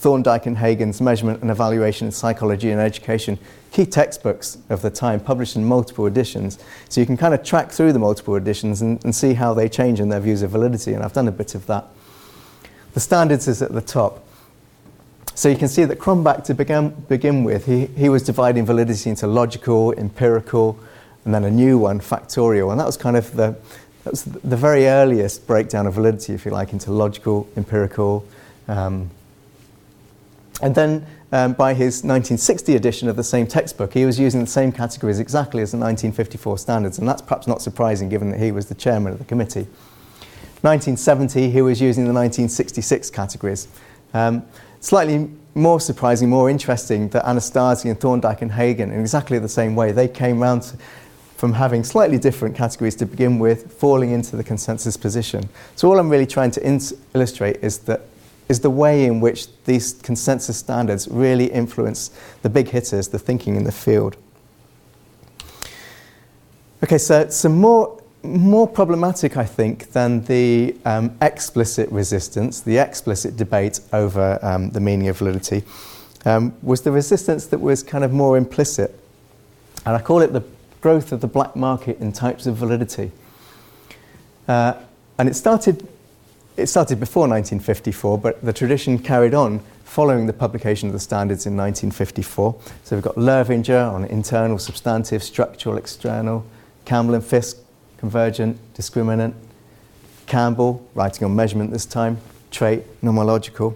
Thorndike 0.00 0.46
and 0.46 0.56
Hagen's 0.56 0.98
Measurement 1.02 1.42
and 1.42 1.50
Evaluation 1.50 2.06
in 2.06 2.12
Psychology 2.12 2.70
and 2.70 2.80
Education, 2.80 3.38
key 3.70 3.84
textbooks 3.84 4.56
of 4.70 4.80
the 4.80 4.88
time, 4.88 5.20
published 5.20 5.56
in 5.56 5.64
multiple 5.66 6.06
editions. 6.06 6.58
So 6.88 7.02
you 7.02 7.06
can 7.06 7.18
kind 7.18 7.34
of 7.34 7.44
track 7.44 7.70
through 7.70 7.92
the 7.92 7.98
multiple 7.98 8.34
editions 8.36 8.80
and, 8.80 9.04
and 9.04 9.14
see 9.14 9.34
how 9.34 9.52
they 9.52 9.68
change 9.68 10.00
in 10.00 10.08
their 10.08 10.20
views 10.20 10.40
of 10.40 10.52
validity, 10.52 10.94
and 10.94 11.04
I've 11.04 11.12
done 11.12 11.28
a 11.28 11.32
bit 11.32 11.54
of 11.54 11.66
that. 11.66 11.84
The 12.94 13.00
standards 13.00 13.46
is 13.46 13.60
at 13.60 13.72
the 13.72 13.82
top. 13.82 14.26
So 15.34 15.50
you 15.50 15.56
can 15.56 15.68
see 15.68 15.84
that 15.84 15.98
Cronbach, 15.98 16.44
to 16.44 16.54
begin, 16.54 16.88
begin 17.06 17.44
with, 17.44 17.66
he, 17.66 17.84
he 17.88 18.08
was 18.08 18.22
dividing 18.22 18.64
validity 18.64 19.10
into 19.10 19.26
logical, 19.26 19.92
empirical, 19.92 20.80
and 21.26 21.34
then 21.34 21.44
a 21.44 21.50
new 21.50 21.76
one, 21.76 22.00
factorial. 22.00 22.70
And 22.70 22.80
that 22.80 22.86
was 22.86 22.96
kind 22.96 23.18
of 23.18 23.36
the, 23.36 23.54
that 24.04 24.10
was 24.12 24.24
the 24.24 24.56
very 24.56 24.86
earliest 24.86 25.46
breakdown 25.46 25.86
of 25.86 25.92
validity, 25.92 26.32
if 26.32 26.46
you 26.46 26.52
like, 26.52 26.72
into 26.72 26.90
logical, 26.90 27.46
empirical, 27.54 28.24
um, 28.66 29.10
and 30.62 30.74
then 30.74 31.06
um, 31.32 31.52
by 31.52 31.74
his 31.74 32.02
1960 32.02 32.74
edition 32.74 33.08
of 33.08 33.16
the 33.16 33.24
same 33.24 33.46
textbook, 33.46 33.92
he 33.92 34.04
was 34.04 34.18
using 34.18 34.40
the 34.40 34.46
same 34.46 34.72
categories 34.72 35.20
exactly 35.20 35.62
as 35.62 35.70
the 35.70 35.78
1954 35.78 36.58
standards, 36.58 36.98
and 36.98 37.08
that's 37.08 37.22
perhaps 37.22 37.46
not 37.46 37.62
surprising 37.62 38.08
given 38.08 38.30
that 38.30 38.40
he 38.40 38.52
was 38.52 38.66
the 38.66 38.74
chairman 38.74 39.12
of 39.12 39.18
the 39.18 39.24
committee. 39.24 39.66
1970, 40.62 41.50
he 41.50 41.62
was 41.62 41.80
using 41.80 42.04
the 42.04 42.12
1966 42.12 43.10
categories. 43.10 43.68
Um, 44.12 44.44
slightly 44.80 45.30
more 45.54 45.80
surprising, 45.80 46.28
more 46.28 46.50
interesting 46.50 47.08
that 47.10 47.24
Anastasi 47.24 47.90
and 47.90 47.98
Thorndike 47.98 48.42
and 48.42 48.52
Hagen, 48.52 48.92
in 48.92 49.00
exactly 49.00 49.38
the 49.38 49.48
same 49.48 49.74
way, 49.74 49.92
they 49.92 50.08
came 50.08 50.40
round 50.40 50.62
to, 50.62 50.76
from 51.36 51.54
having 51.54 51.82
slightly 51.82 52.18
different 52.18 52.54
categories 52.54 52.94
to 52.96 53.06
begin 53.06 53.38
with, 53.38 53.72
falling 53.72 54.10
into 54.10 54.36
the 54.36 54.44
consensus 54.44 54.96
position. 54.96 55.48
So 55.76 55.90
all 55.90 55.98
I'm 55.98 56.10
really 56.10 56.26
trying 56.26 56.50
to 56.52 56.66
in- 56.66 56.80
illustrate 57.14 57.56
is 57.62 57.78
that 57.80 58.02
is 58.50 58.58
the 58.58 58.68
way 58.68 59.04
in 59.04 59.20
which 59.20 59.46
these 59.64 59.92
consensus 59.92 60.56
standards 60.56 61.06
really 61.06 61.46
influence 61.46 62.10
the 62.42 62.50
big 62.50 62.68
hitters, 62.68 63.06
the 63.06 63.18
thinking 63.18 63.54
in 63.54 63.62
the 63.62 63.70
field. 63.70 64.16
Okay, 66.82 66.98
so 66.98 67.28
some 67.28 67.60
more, 67.60 68.02
more 68.24 68.66
problematic, 68.66 69.36
I 69.36 69.44
think, 69.44 69.92
than 69.92 70.24
the 70.24 70.74
um, 70.84 71.16
explicit 71.22 71.88
resistance, 71.92 72.60
the 72.60 72.78
explicit 72.78 73.36
debate 73.36 73.78
over 73.92 74.40
um, 74.42 74.70
the 74.70 74.80
meaning 74.80 75.06
of 75.06 75.18
validity, 75.18 75.62
um, 76.24 76.52
was 76.60 76.82
the 76.82 76.90
resistance 76.90 77.46
that 77.46 77.60
was 77.60 77.84
kind 77.84 78.02
of 78.02 78.12
more 78.12 78.36
implicit. 78.36 78.98
And 79.86 79.94
I 79.94 80.02
call 80.02 80.22
it 80.22 80.32
the 80.32 80.42
growth 80.80 81.12
of 81.12 81.20
the 81.20 81.28
black 81.28 81.54
market 81.54 82.00
in 82.00 82.10
types 82.10 82.46
of 82.46 82.56
validity. 82.56 83.12
Uh, 84.48 84.74
and 85.18 85.28
it 85.28 85.34
started 85.34 85.86
it 86.60 86.68
started 86.68 87.00
before 87.00 87.22
1954, 87.22 88.18
but 88.18 88.44
the 88.44 88.52
tradition 88.52 88.98
carried 88.98 89.34
on 89.34 89.60
following 89.84 90.26
the 90.26 90.32
publication 90.32 90.88
of 90.88 90.92
the 90.92 91.00
standards 91.00 91.46
in 91.46 91.56
1954. 91.56 92.60
So 92.84 92.96
we've 92.96 93.02
got 93.02 93.16
Loevinger 93.16 93.92
on 93.92 94.04
internal, 94.04 94.58
substantive, 94.58 95.22
structural, 95.22 95.76
external, 95.76 96.44
Campbell 96.84 97.14
and 97.14 97.24
Fiske, 97.24 97.58
convergent, 97.98 98.58
discriminant, 98.74 99.34
Campbell, 100.26 100.86
writing 100.94 101.24
on 101.24 101.34
measurement 101.34 101.72
this 101.72 101.86
time, 101.86 102.18
trait, 102.50 102.84
nomological. 103.02 103.74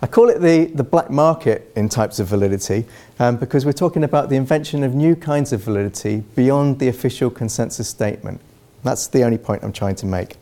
I 0.00 0.06
call 0.06 0.30
it 0.30 0.40
the, 0.40 0.66
the 0.66 0.84
black 0.84 1.10
market 1.10 1.72
in 1.74 1.88
types 1.88 2.20
of 2.20 2.28
validity 2.28 2.86
um, 3.18 3.36
because 3.36 3.66
we're 3.66 3.72
talking 3.72 4.04
about 4.04 4.30
the 4.30 4.36
invention 4.36 4.84
of 4.84 4.94
new 4.94 5.16
kinds 5.16 5.52
of 5.52 5.60
validity 5.60 6.22
beyond 6.36 6.78
the 6.78 6.88
official 6.88 7.30
consensus 7.30 7.88
statement. 7.88 8.40
That's 8.84 9.08
the 9.08 9.24
only 9.24 9.38
point 9.38 9.64
I'm 9.64 9.72
trying 9.72 9.96
to 9.96 10.06
make. 10.06 10.36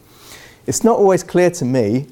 It's 0.66 0.82
not 0.82 0.98
always 0.98 1.22
clear 1.22 1.50
to 1.50 1.64
me, 1.64 2.06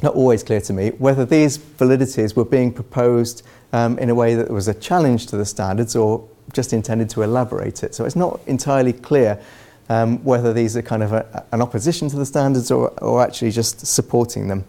not 0.00 0.14
always 0.14 0.44
clear 0.44 0.60
to 0.60 0.72
me, 0.72 0.90
whether 0.90 1.24
these 1.24 1.58
validities 1.58 2.36
were 2.36 2.44
being 2.44 2.72
proposed 2.72 3.42
um, 3.72 3.98
in 3.98 4.08
a 4.08 4.14
way 4.14 4.36
that 4.36 4.50
was 4.50 4.68
a 4.68 4.74
challenge 4.74 5.26
to 5.28 5.36
the 5.36 5.44
standards 5.44 5.96
or 5.96 6.28
just 6.52 6.72
intended 6.72 7.10
to 7.10 7.22
elaborate 7.22 7.82
it. 7.82 7.94
So 7.94 8.04
it's 8.04 8.14
not 8.14 8.40
entirely 8.46 8.92
clear 8.92 9.40
um, 9.88 10.22
whether 10.24 10.52
these 10.52 10.76
are 10.76 10.82
kind 10.82 11.02
of 11.02 11.12
a, 11.12 11.44
an 11.50 11.60
opposition 11.60 12.08
to 12.10 12.16
the 12.16 12.26
standards 12.26 12.70
or, 12.70 12.90
or 13.02 13.20
actually 13.22 13.50
just 13.50 13.84
supporting 13.84 14.46
them. 14.46 14.64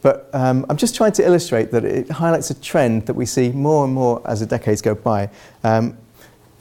But 0.00 0.28
um, 0.32 0.66
I'm 0.68 0.76
just 0.76 0.94
trying 0.94 1.12
to 1.12 1.24
illustrate 1.24 1.72
that 1.72 1.84
it 1.84 2.10
highlights 2.10 2.50
a 2.50 2.60
trend 2.60 3.06
that 3.06 3.14
we 3.14 3.26
see 3.26 3.50
more 3.50 3.84
and 3.84 3.92
more 3.92 4.22
as 4.24 4.40
the 4.40 4.46
decades 4.46 4.82
go 4.82 4.94
by. 4.94 5.30
Um, 5.64 5.96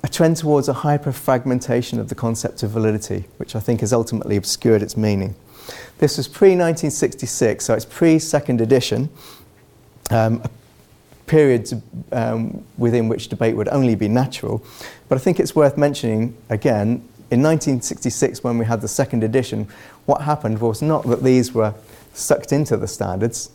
a 0.04 0.08
trend 0.08 0.38
towards 0.38 0.68
a 0.68 0.74
hyper 0.74 1.12
fragmentation 1.12 2.00
of 2.00 2.10
the 2.10 2.16
concept 2.16 2.64
of 2.64 2.72
validity, 2.72 3.26
which 3.38 3.56
I 3.56 3.60
think 3.60 3.82
has 3.82 3.94
ultimately 3.94 4.36
obscured 4.36 4.82
its 4.82 4.98
meaning. 4.98 5.36
This 5.98 6.18
was 6.18 6.28
pre 6.28 6.50
1966, 6.50 7.66
so 7.66 7.74
it's 7.74 7.86
pre 7.86 8.20
second 8.20 8.62
edition, 8.62 9.10
um, 10.10 10.42
a 10.44 10.50
period 11.26 11.82
um, 12.12 12.64
within 12.78 13.08
which 13.08 13.30
debate 13.30 13.56
would 13.56 13.70
only 13.70 13.96
be 13.96 14.08
natural. 14.08 14.64
But 15.10 15.18
I 15.18 15.20
think 15.20 15.40
it's 15.40 15.56
worth 15.56 15.78
mentioning 15.78 16.36
again 16.50 17.08
in 17.34 17.42
1966, 17.42 18.44
when 18.44 18.60
we 18.60 18.66
had 18.66 18.80
the 18.82 18.88
second 18.88 19.24
edition, 19.24 19.68
what 20.06 20.22
happened 20.22 20.62
was 20.62 20.84
not 20.84 21.04
that 21.08 21.24
these 21.24 21.52
were 21.52 21.74
sucked 22.14 22.52
into 22.52 22.78
the 22.78 22.88
standards 22.88 23.50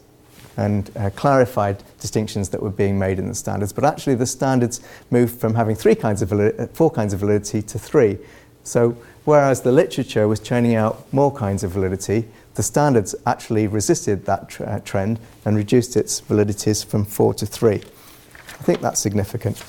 and 0.56 0.90
uh, 0.96 1.10
clarified 1.10 1.84
distinctions 2.00 2.48
that 2.48 2.60
were 2.60 2.70
being 2.70 2.98
made 2.98 3.20
in 3.20 3.28
the 3.28 3.36
standards, 3.36 3.72
but 3.72 3.84
actually 3.84 4.16
the 4.16 4.26
standards 4.26 4.80
moved 5.12 5.40
from 5.40 5.54
having 5.54 5.76
three 5.76 5.94
kinds 5.94 6.22
of 6.22 6.30
four 6.74 6.90
kinds 6.90 7.12
of 7.12 7.20
validity 7.20 7.62
to 7.62 7.78
three. 7.78 8.18
So 8.64 8.96
whereas 9.28 9.60
the 9.60 9.70
literature 9.70 10.26
was 10.26 10.40
churning 10.40 10.74
out 10.74 11.04
more 11.12 11.30
kinds 11.30 11.62
of 11.62 11.70
validity, 11.70 12.24
the 12.54 12.62
standards 12.62 13.14
actually 13.26 13.66
resisted 13.66 14.24
that 14.24 14.58
uh, 14.62 14.80
trend 14.80 15.20
and 15.44 15.54
reduced 15.54 15.98
its 15.98 16.22
validities 16.22 16.82
from 16.82 17.04
four 17.04 17.34
to 17.34 17.44
three. 17.44 17.74
I 17.74 18.62
think 18.62 18.80
that's 18.80 18.98
significant. 18.98 19.62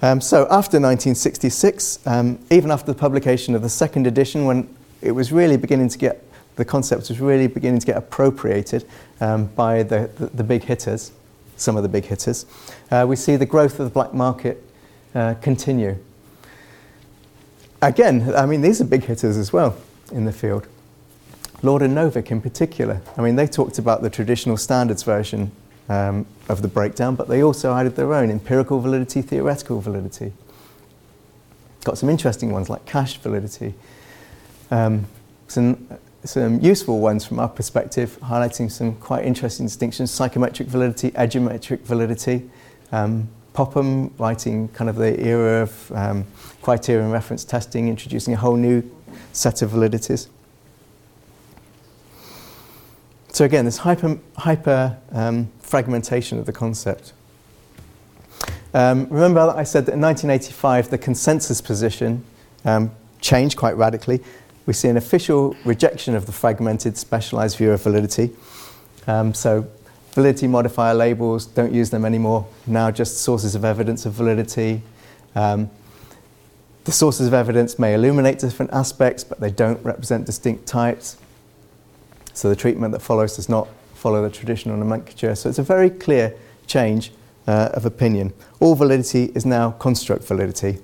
Um, 0.00 0.22
so 0.22 0.44
after 0.44 0.80
1966, 0.80 2.06
um, 2.06 2.38
even 2.50 2.70
after 2.70 2.90
the 2.90 2.98
publication 2.98 3.54
of 3.54 3.60
the 3.60 3.68
second 3.68 4.06
edition, 4.06 4.46
when 4.46 4.74
it 5.02 5.12
was 5.12 5.30
really 5.30 5.58
beginning 5.58 5.90
to 5.90 5.98
get 5.98 6.24
the 6.56 6.64
concept 6.64 7.10
was 7.10 7.20
really 7.20 7.48
beginning 7.48 7.80
to 7.80 7.86
get 7.86 7.98
appropriated 7.98 8.88
um, 9.20 9.44
by 9.44 9.82
the, 9.82 10.10
the, 10.16 10.26
the, 10.28 10.42
big 10.42 10.64
hitters, 10.64 11.12
some 11.58 11.76
of 11.76 11.82
the 11.82 11.88
big 11.88 12.06
hitters. 12.06 12.46
Uh, 12.90 13.04
we 13.06 13.14
see 13.14 13.36
the 13.36 13.46
growth 13.46 13.78
of 13.78 13.84
the 13.84 13.92
black 13.92 14.14
market 14.14 14.64
uh, 15.14 15.34
continue. 15.42 15.98
Again, 17.80 18.34
I 18.34 18.46
mean, 18.46 18.60
these 18.60 18.80
are 18.80 18.84
big 18.84 19.04
hitters 19.04 19.36
as 19.36 19.52
well 19.52 19.76
in 20.10 20.24
the 20.24 20.32
field. 20.32 20.66
Lord 21.62 21.82
and 21.82 21.96
Novick 21.96 22.30
in 22.30 22.40
particular. 22.40 23.00
I 23.16 23.22
mean, 23.22 23.36
they 23.36 23.46
talked 23.46 23.78
about 23.78 24.02
the 24.02 24.10
traditional 24.10 24.56
standards 24.56 25.02
version 25.02 25.50
um, 25.88 26.26
of 26.48 26.62
the 26.62 26.68
breakdown, 26.68 27.14
but 27.14 27.28
they 27.28 27.42
also 27.42 27.74
added 27.74 27.96
their 27.96 28.14
own 28.14 28.30
empirical 28.30 28.80
validity, 28.80 29.22
theoretical 29.22 29.80
validity. 29.80 30.32
Got 31.84 31.98
some 31.98 32.08
interesting 32.08 32.52
ones 32.52 32.68
like 32.68 32.84
cache 32.84 33.16
validity. 33.18 33.74
Um, 34.70 35.06
some 35.46 35.88
some 36.24 36.60
useful 36.60 36.98
ones 36.98 37.24
from 37.24 37.38
our 37.38 37.48
perspective, 37.48 38.18
highlighting 38.20 38.70
some 38.70 38.96
quite 38.96 39.24
interesting 39.24 39.66
distinctions 39.66 40.10
psychometric 40.10 40.68
validity, 40.68 41.12
edumetric 41.12 41.80
validity. 41.82 42.50
Um, 42.90 43.28
Popham 43.54 44.12
writing 44.18 44.68
kind 44.68 44.90
of 44.90 44.96
the 44.96 45.18
era 45.24 45.62
of 45.62 45.92
um, 45.92 46.24
criterion 46.68 47.10
reference 47.10 47.44
testing, 47.44 47.88
introducing 47.88 48.34
a 48.34 48.36
whole 48.36 48.56
new 48.56 48.82
set 49.32 49.62
of 49.62 49.70
validities. 49.70 50.28
So, 53.32 53.46
again, 53.46 53.64
this 53.64 53.78
hyper, 53.78 54.18
hyper 54.36 54.98
um, 55.12 55.48
fragmentation 55.60 56.38
of 56.38 56.44
the 56.44 56.52
concept. 56.52 57.14
Um, 58.74 59.06
remember 59.08 59.46
that 59.46 59.56
I 59.56 59.62
said 59.62 59.86
that 59.86 59.94
in 59.94 60.00
1985 60.02 60.90
the 60.90 60.98
consensus 60.98 61.62
position 61.62 62.22
um, 62.66 62.90
changed 63.22 63.56
quite 63.56 63.78
radically 63.78 64.22
we 64.66 64.74
see 64.74 64.88
an 64.88 64.98
official 64.98 65.56
rejection 65.64 66.14
of 66.14 66.26
the 66.26 66.32
fragmented 66.32 66.98
specialized 66.98 67.56
view 67.56 67.72
of 67.72 67.82
validity. 67.82 68.28
Um, 69.06 69.32
so 69.32 69.66
validity 70.12 70.46
modifier 70.46 70.92
labels, 70.92 71.46
don't 71.46 71.72
use 71.72 71.88
them 71.88 72.04
anymore. 72.04 72.46
Now 72.66 72.90
just 72.90 73.16
sources 73.16 73.54
of 73.54 73.64
evidence 73.64 74.04
of 74.04 74.12
validity. 74.12 74.82
Um, 75.34 75.70
the 76.88 76.92
sources 76.92 77.26
of 77.26 77.34
evidence 77.34 77.78
may 77.78 77.92
illuminate 77.92 78.38
different 78.38 78.72
aspects, 78.72 79.22
but 79.22 79.38
they 79.40 79.50
don't 79.50 79.78
represent 79.84 80.24
distinct 80.24 80.64
types. 80.66 81.18
So 82.32 82.48
the 82.48 82.56
treatment 82.56 82.92
that 82.92 83.00
follows 83.00 83.36
does 83.36 83.46
not 83.46 83.68
follow 83.92 84.22
the 84.22 84.30
traditional 84.34 84.74
nomenclature. 84.74 85.34
So 85.34 85.50
it's 85.50 85.58
a 85.58 85.62
very 85.62 85.90
clear 85.90 86.34
change 86.66 87.12
uh, 87.46 87.68
of 87.74 87.84
opinion. 87.84 88.32
All 88.58 88.74
validity 88.74 89.24
is 89.34 89.44
now 89.44 89.72
construct 89.72 90.24
validity. 90.24 90.78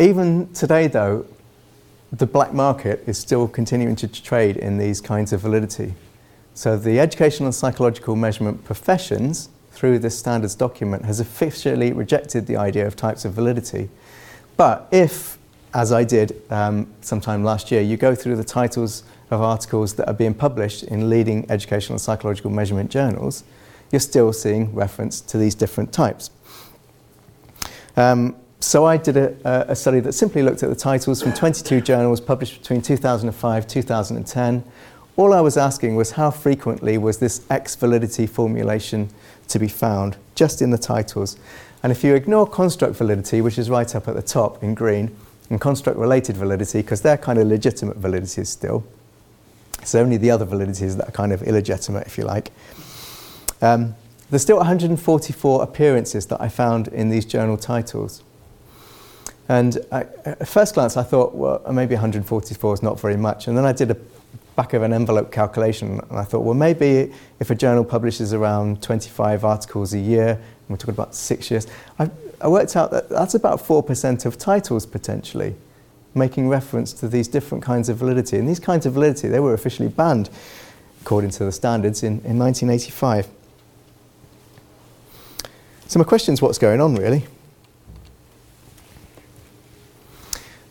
Even 0.00 0.52
today, 0.52 0.88
though, 0.88 1.26
the 2.10 2.26
black 2.26 2.52
market 2.52 3.04
is 3.06 3.16
still 3.16 3.46
continuing 3.46 3.94
to 3.94 4.08
trade 4.08 4.56
in 4.56 4.78
these 4.78 5.00
kinds 5.00 5.32
of 5.32 5.42
validity. 5.42 5.94
So 6.54 6.76
the 6.76 6.98
educational 6.98 7.46
and 7.46 7.54
psychological 7.54 8.16
measurement 8.16 8.64
professions, 8.64 9.48
through 9.80 9.98
this 9.98 10.18
standards 10.18 10.54
document, 10.54 11.06
has 11.06 11.20
officially 11.20 11.90
rejected 11.90 12.46
the 12.46 12.54
idea 12.54 12.86
of 12.86 12.94
types 12.94 13.24
of 13.24 13.32
validity. 13.32 13.88
But 14.58 14.86
if, 14.90 15.38
as 15.72 15.90
I 15.90 16.04
did 16.04 16.42
um, 16.50 16.86
sometime 17.00 17.42
last 17.42 17.70
year, 17.70 17.80
you 17.80 17.96
go 17.96 18.14
through 18.14 18.36
the 18.36 18.44
titles 18.44 19.04
of 19.30 19.40
articles 19.40 19.94
that 19.94 20.06
are 20.06 20.12
being 20.12 20.34
published 20.34 20.82
in 20.82 21.08
leading 21.08 21.50
educational 21.50 21.94
and 21.94 22.00
psychological 22.02 22.50
measurement 22.50 22.90
journals, 22.90 23.42
you're 23.90 24.00
still 24.00 24.34
seeing 24.34 24.74
reference 24.74 25.22
to 25.22 25.38
these 25.38 25.54
different 25.54 25.94
types. 25.94 26.30
Um, 27.96 28.36
so 28.60 28.84
I 28.84 28.98
did 28.98 29.16
a, 29.16 29.70
a, 29.70 29.74
study 29.74 30.00
that 30.00 30.12
simply 30.12 30.42
looked 30.42 30.62
at 30.62 30.68
the 30.68 30.76
titles 30.76 31.22
from 31.22 31.32
22 31.32 31.80
journals 31.80 32.20
published 32.20 32.60
between 32.60 32.82
2005 32.82 33.66
2010. 33.66 34.62
All 35.16 35.32
I 35.32 35.40
was 35.40 35.56
asking 35.56 35.96
was 35.96 36.12
how 36.12 36.30
frequently 36.30 36.98
was 36.98 37.16
this 37.16 37.46
X 37.50 37.76
validity 37.76 38.26
formulation 38.26 39.08
to 39.50 39.58
be 39.58 39.68
found, 39.68 40.16
just 40.34 40.62
in 40.62 40.70
the 40.70 40.78
titles. 40.78 41.36
And 41.82 41.92
if 41.92 42.04
you 42.04 42.14
ignore 42.14 42.46
construct 42.46 42.96
validity, 42.96 43.40
which 43.40 43.58
is 43.58 43.70
right 43.70 43.94
up 43.94 44.08
at 44.08 44.14
the 44.14 44.22
top 44.22 44.62
in 44.62 44.74
green, 44.74 45.14
and 45.48 45.60
construct 45.60 45.98
related 45.98 46.36
validity, 46.36 46.82
because 46.82 47.02
they're 47.02 47.18
kind 47.18 47.38
of 47.38 47.46
legitimate 47.46 48.00
validities 48.00 48.46
still, 48.46 48.84
so 49.84 50.00
only 50.00 50.16
the 50.16 50.30
other 50.30 50.46
validities 50.46 50.96
that 50.96 51.08
are 51.08 51.12
kind 51.12 51.32
of 51.32 51.42
illegitimate, 51.42 52.06
if 52.06 52.18
you 52.18 52.24
like. 52.24 52.52
Um, 53.62 53.94
there's 54.30 54.42
still 54.42 54.58
144 54.58 55.62
appearances 55.62 56.26
that 56.26 56.40
I 56.40 56.48
found 56.48 56.88
in 56.88 57.08
these 57.10 57.24
journal 57.24 57.56
titles. 57.56 58.22
And 59.48 59.78
I, 59.90 60.06
at 60.24 60.46
first 60.46 60.74
glance, 60.74 60.96
I 60.96 61.02
thought, 61.02 61.34
well, 61.34 61.60
maybe 61.72 61.94
144 61.94 62.74
is 62.74 62.82
not 62.82 63.00
very 63.00 63.16
much. 63.16 63.48
And 63.48 63.58
then 63.58 63.64
I 63.64 63.72
did 63.72 63.90
a 63.90 63.96
back 64.60 64.74
of 64.74 64.82
an 64.82 64.92
envelope 64.92 65.32
calculation, 65.32 66.00
and 66.10 66.18
I 66.18 66.22
thought, 66.22 66.40
well, 66.40 66.52
maybe 66.52 67.10
if 67.38 67.48
a 67.48 67.54
journal 67.54 67.82
publishes 67.82 68.34
around 68.34 68.82
25 68.82 69.42
articles 69.42 69.94
a 69.94 69.98
year, 69.98 70.32
and 70.32 70.68
we're 70.68 70.76
talking 70.76 70.92
about 70.92 71.14
six 71.14 71.50
years, 71.50 71.66
I, 71.98 72.10
I 72.42 72.48
worked 72.48 72.76
out 72.76 72.90
that 72.90 73.08
that's 73.08 73.34
about 73.34 73.58
4% 73.60 74.26
of 74.26 74.36
titles 74.36 74.84
potentially 74.84 75.54
making 76.14 76.50
reference 76.50 76.92
to 76.92 77.08
these 77.08 77.26
different 77.26 77.64
kinds 77.64 77.88
of 77.88 77.96
validity. 77.96 78.36
And 78.36 78.46
these 78.46 78.60
kinds 78.60 78.84
of 78.84 78.92
validity, 78.92 79.28
they 79.28 79.40
were 79.40 79.54
officially 79.54 79.88
banned 79.88 80.28
according 81.00 81.30
to 81.30 81.46
the 81.46 81.52
standards 81.52 82.02
in, 82.02 82.20
in 82.26 82.38
1985. 82.38 83.28
So 85.86 85.98
my 85.98 86.04
question 86.04 86.34
is 86.34 86.42
what's 86.42 86.58
going 86.58 86.82
on 86.82 86.96
really? 86.96 87.26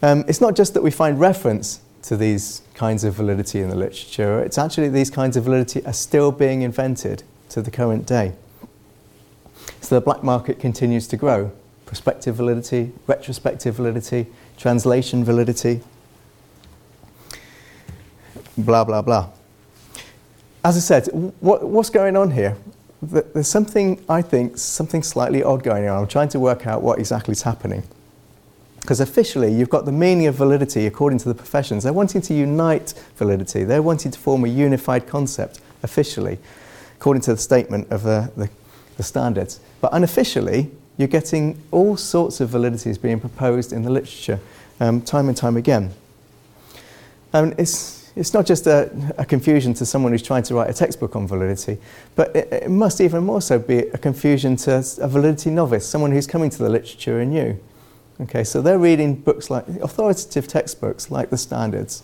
Um, 0.03 0.25
it's 0.27 0.41
not 0.41 0.55
just 0.55 0.75
that 0.75 0.83
we 0.83 0.91
find 0.91 1.19
reference 1.19 1.81
to 2.03 2.15
these 2.15 2.61
kinds 2.79 3.03
of 3.03 3.13
validity 3.13 3.59
in 3.59 3.69
the 3.69 3.75
literature, 3.75 4.39
it's 4.39 4.57
actually 4.57 4.87
these 4.87 5.09
kinds 5.09 5.35
of 5.35 5.43
validity 5.43 5.85
are 5.85 5.91
still 5.91 6.31
being 6.31 6.61
invented 6.61 7.23
to 7.49 7.61
the 7.61 7.69
current 7.69 8.05
day. 8.05 8.31
So 9.81 9.95
the 9.95 10.01
black 10.01 10.23
market 10.23 10.61
continues 10.61 11.05
to 11.07 11.17
grow. 11.17 11.51
Prospective 11.85 12.35
validity, 12.35 12.93
retrospective 13.05 13.75
validity, 13.75 14.27
translation 14.57 15.25
validity, 15.25 15.81
blah, 18.57 18.85
blah, 18.85 19.01
blah. 19.01 19.29
As 20.63 20.77
I 20.77 20.79
said, 20.79 21.07
what, 21.41 21.67
what's 21.67 21.89
going 21.89 22.15
on 22.15 22.31
here? 22.31 22.55
There's 23.01 23.49
something, 23.49 24.01
I 24.07 24.21
think, 24.21 24.57
something 24.57 25.03
slightly 25.03 25.43
odd 25.43 25.63
going 25.63 25.89
on. 25.89 26.01
I'm 26.03 26.07
trying 26.07 26.29
to 26.29 26.39
work 26.39 26.65
out 26.65 26.81
what 26.81 26.97
exactly 26.97 27.33
is 27.33 27.41
happening. 27.41 27.83
Because 28.81 28.99
officially, 28.99 29.53
you've 29.53 29.69
got 29.69 29.85
the 29.85 29.91
meaning 29.91 30.27
of 30.27 30.35
validity 30.35 30.87
according 30.87 31.19
to 31.19 31.29
the 31.29 31.35
professions. 31.35 31.83
They're 31.83 31.93
wanting 31.93 32.21
to 32.21 32.33
unite 32.33 32.93
validity, 33.17 33.63
they're 33.63 33.81
wanting 33.81 34.11
to 34.11 34.19
form 34.19 34.45
a 34.45 34.47
unified 34.47 35.07
concept 35.07 35.59
officially, 35.83 36.39
according 36.95 37.21
to 37.23 37.33
the 37.33 37.39
statement 37.39 37.91
of 37.91 38.03
the, 38.03 38.31
the, 38.35 38.49
the 38.97 39.03
standards. 39.03 39.59
But 39.81 39.93
unofficially, 39.93 40.71
you're 40.97 41.07
getting 41.07 41.57
all 41.71 41.95
sorts 41.95 42.41
of 42.41 42.49
validities 42.49 43.01
being 43.01 43.19
proposed 43.19 43.71
in 43.71 43.83
the 43.83 43.89
literature 43.89 44.39
um, 44.79 45.01
time 45.01 45.29
and 45.29 45.37
time 45.37 45.55
again. 45.55 45.93
Um, 47.33 47.53
it's, 47.57 48.11
it's 48.15 48.33
not 48.33 48.45
just 48.45 48.67
a, 48.67 48.91
a, 49.17 49.25
confusion 49.25 49.73
to 49.75 49.85
someone 49.85 50.11
who's 50.11 50.23
trying 50.23 50.43
to 50.43 50.55
write 50.55 50.69
a 50.69 50.73
textbook 50.73 51.15
on 51.15 51.27
validity, 51.27 51.77
but 52.15 52.35
it, 52.35 52.51
it, 52.51 52.69
must 52.69 52.99
even 53.01 53.23
more 53.23 53.41
so 53.41 53.59
be 53.59 53.77
a 53.77 53.97
confusion 53.97 54.55
to 54.57 54.83
a 54.99 55.07
validity 55.07 55.51
novice, 55.51 55.87
someone 55.87 56.11
who's 56.11 56.27
coming 56.27 56.49
to 56.49 56.57
the 56.57 56.69
literature 56.69 57.19
anew. 57.19 57.57
Okay, 58.21 58.43
so 58.43 58.61
they're 58.61 58.79
reading 58.79 59.15
books 59.15 59.49
like 59.49 59.67
authoritative 59.67 60.47
textbooks 60.47 61.09
like 61.09 61.29
the 61.29 61.37
standards. 61.37 62.03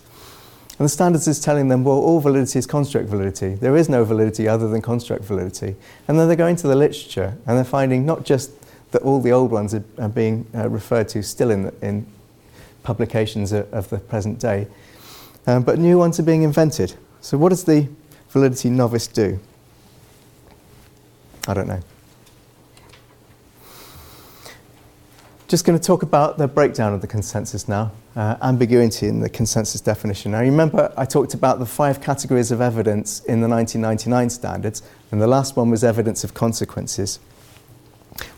And 0.77 0.85
the 0.85 0.89
standards 0.89 1.27
is 1.27 1.39
telling 1.39 1.67
them, 1.67 1.83
well, 1.83 1.97
all 1.97 2.19
validity 2.19 2.59
is 2.59 2.65
construct 2.65 3.07
validity. 3.07 3.55
There 3.55 3.77
is 3.77 3.87
no 3.87 4.03
validity 4.03 4.47
other 4.47 4.67
than 4.67 4.81
construct 4.81 5.23
validity. 5.23 5.75
And 6.07 6.19
then 6.19 6.27
they're 6.27 6.35
going 6.35 6.57
to 6.57 6.67
the 6.67 6.75
literature 6.75 7.37
and 7.45 7.57
they're 7.57 7.63
finding 7.63 8.05
not 8.05 8.25
just 8.25 8.51
that 8.91 9.01
all 9.01 9.19
the 9.19 9.31
old 9.31 9.51
ones 9.51 9.73
are, 9.73 9.83
are 9.97 10.09
being 10.09 10.45
uh, 10.53 10.69
referred 10.69 11.09
to 11.09 11.23
still 11.23 11.51
in, 11.51 11.71
in 11.81 12.05
publications 12.83 13.51
of, 13.51 13.73
of 13.73 13.89
the 13.89 13.97
present 13.97 14.39
day, 14.39 14.67
um, 15.47 15.63
but 15.63 15.79
new 15.79 15.97
ones 15.97 16.19
are 16.19 16.23
being 16.23 16.43
invented. 16.43 16.95
So, 17.21 17.37
what 17.37 17.49
does 17.49 17.63
the 17.63 17.89
validity 18.29 18.69
novice 18.69 19.07
do? 19.07 19.39
I 21.47 21.53
don't 21.53 21.67
know. 21.67 21.81
Just 25.55 25.63
going 25.63 25.79
to 25.79 25.85
talk 25.85 26.03
about 26.03 26.37
the 26.37 26.49
breakdown 26.49 26.93
of 26.93 26.99
the 26.99 27.07
consensus 27.07 27.69
now, 27.69 27.93
uh, 28.17 28.35
ambiguity 28.41 29.07
in 29.07 29.21
the 29.21 29.29
consensus 29.29 29.79
definition. 29.79 30.33
Now, 30.33 30.41
you 30.41 30.51
remember, 30.51 30.93
I 30.97 31.05
talked 31.05 31.33
about 31.33 31.59
the 31.59 31.65
five 31.65 32.01
categories 32.01 32.51
of 32.51 32.59
evidence 32.59 33.21
in 33.21 33.39
the 33.39 33.47
1999 33.47 34.31
standards, 34.31 34.83
and 35.11 35.21
the 35.21 35.27
last 35.27 35.55
one 35.55 35.69
was 35.69 35.81
evidence 35.81 36.25
of 36.25 36.33
consequences. 36.33 37.19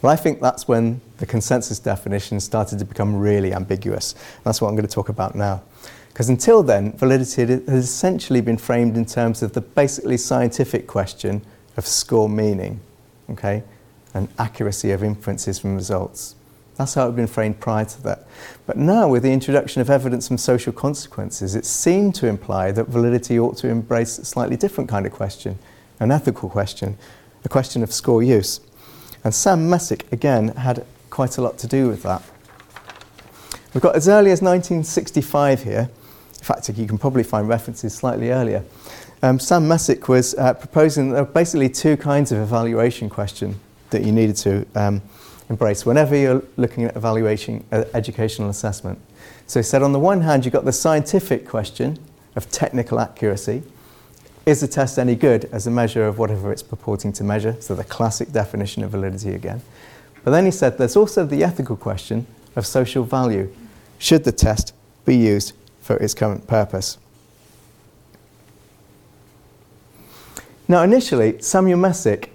Well, 0.03 0.13
I 0.13 0.15
think 0.15 0.41
that's 0.41 0.67
when 0.67 1.01
the 1.17 1.25
consensus 1.25 1.79
definition 1.79 2.39
started 2.39 2.77
to 2.77 2.85
become 2.85 3.15
really 3.15 3.51
ambiguous. 3.51 4.13
That's 4.43 4.61
what 4.61 4.67
I'm 4.67 4.75
going 4.75 4.87
to 4.87 4.93
talk 4.93 5.09
about 5.09 5.33
now. 5.33 5.63
Because 6.09 6.29
until 6.29 6.61
then, 6.61 6.91
validity 6.91 7.47
has 7.47 7.83
essentially 7.83 8.41
been 8.41 8.57
framed 8.57 8.95
in 8.95 9.05
terms 9.05 9.41
of 9.41 9.53
the 9.53 9.61
basically 9.61 10.17
scientific 10.17 10.85
question 10.85 11.41
of 11.77 11.87
score 11.87 12.29
meaning, 12.29 12.79
okay, 13.31 13.63
and 14.13 14.27
accuracy 14.37 14.91
of 14.91 15.03
inferences 15.03 15.57
from 15.57 15.73
results. 15.73 16.35
That's 16.77 16.93
how 16.93 17.03
it 17.03 17.05
had 17.07 17.15
been 17.15 17.27
framed 17.27 17.59
prior 17.59 17.85
to 17.85 18.03
that. 18.03 18.27
But 18.67 18.77
now, 18.77 19.09
with 19.09 19.23
the 19.23 19.31
introduction 19.31 19.81
of 19.81 19.89
evidence 19.89 20.27
from 20.27 20.37
social 20.37 20.71
consequences, 20.71 21.55
it 21.55 21.65
seemed 21.65 22.13
to 22.15 22.27
imply 22.27 22.71
that 22.71 22.87
validity 22.87 23.39
ought 23.39 23.57
to 23.57 23.67
embrace 23.67 24.19
a 24.19 24.25
slightly 24.25 24.55
different 24.55 24.89
kind 24.89 25.05
of 25.05 25.11
question, 25.11 25.57
an 25.99 26.11
ethical 26.11 26.49
question, 26.49 26.97
a 27.43 27.49
question 27.49 27.81
of 27.81 27.91
score 27.91 28.21
use. 28.21 28.61
And 29.23 29.33
Sam 29.33 29.69
Messick, 29.69 30.11
again, 30.11 30.49
had 30.49 30.85
quite 31.09 31.37
a 31.37 31.41
lot 31.41 31.57
to 31.59 31.67
do 31.67 31.87
with 31.87 32.03
that. 32.03 32.21
We've 33.73 33.81
got 33.81 33.95
as 33.95 34.07
early 34.07 34.31
as 34.31 34.41
1965 34.41 35.63
here. 35.63 35.89
In 36.37 36.43
fact, 36.43 36.69
you 36.69 36.87
can 36.87 36.97
probably 36.97 37.23
find 37.23 37.49
references 37.49 37.93
slightly 37.93 38.29
earlier. 38.29 38.63
Um, 39.23 39.39
Sam 39.39 39.67
Messick 39.67 40.07
was 40.07 40.35
uh, 40.35 40.53
proposing 40.53 41.11
there 41.11 41.23
were 41.23 41.31
basically 41.31 41.69
two 41.69 41.97
kinds 41.97 42.31
of 42.31 42.37
evaluation 42.37 43.09
question 43.09 43.59
that 43.89 44.03
you 44.03 44.11
needed 44.11 44.35
to 44.37 44.65
um, 44.75 45.01
embrace 45.49 45.85
whenever 45.85 46.15
you're 46.15 46.43
looking 46.57 46.83
at 46.83 46.95
evaluating 46.95 47.63
uh, 47.71 47.85
educational 47.93 48.49
assessment. 48.49 48.99
So 49.47 49.59
he 49.59 49.63
said, 49.63 49.81
on 49.81 49.93
the 49.93 49.99
one 49.99 50.21
hand, 50.21 50.45
you've 50.45 50.53
got 50.53 50.65
the 50.65 50.73
scientific 50.73 51.47
question 51.47 51.99
of 52.35 52.51
technical 52.51 52.99
accuracy, 52.99 53.63
is 54.45 54.61
the 54.61 54.67
test 54.67 54.97
any 54.97 55.15
good 55.15 55.45
as 55.51 55.67
a 55.67 55.71
measure 55.71 56.07
of 56.07 56.17
whatever 56.17 56.51
it's 56.51 56.63
purporting 56.63 57.11
to 57.13 57.23
measure? 57.23 57.55
So 57.59 57.75
the 57.75 57.83
classic 57.83 58.31
definition 58.31 58.83
of 58.83 58.91
validity 58.91 59.33
again. 59.33 59.61
But 60.23 60.31
then 60.31 60.45
he 60.45 60.51
said 60.51 60.77
there's 60.77 60.95
also 60.95 61.25
the 61.25 61.43
ethical 61.43 61.75
question 61.75 62.27
of 62.55 62.65
social 62.65 63.03
value. 63.03 63.53
Should 63.99 64.23
the 64.23 64.31
test 64.31 64.73
be 65.05 65.17
used 65.17 65.53
for 65.81 65.97
its 65.97 66.13
current 66.13 66.47
purpose? 66.47 66.97
Now, 70.67 70.83
initially, 70.83 71.41
Samuel 71.41 71.79
Messick 71.79 72.31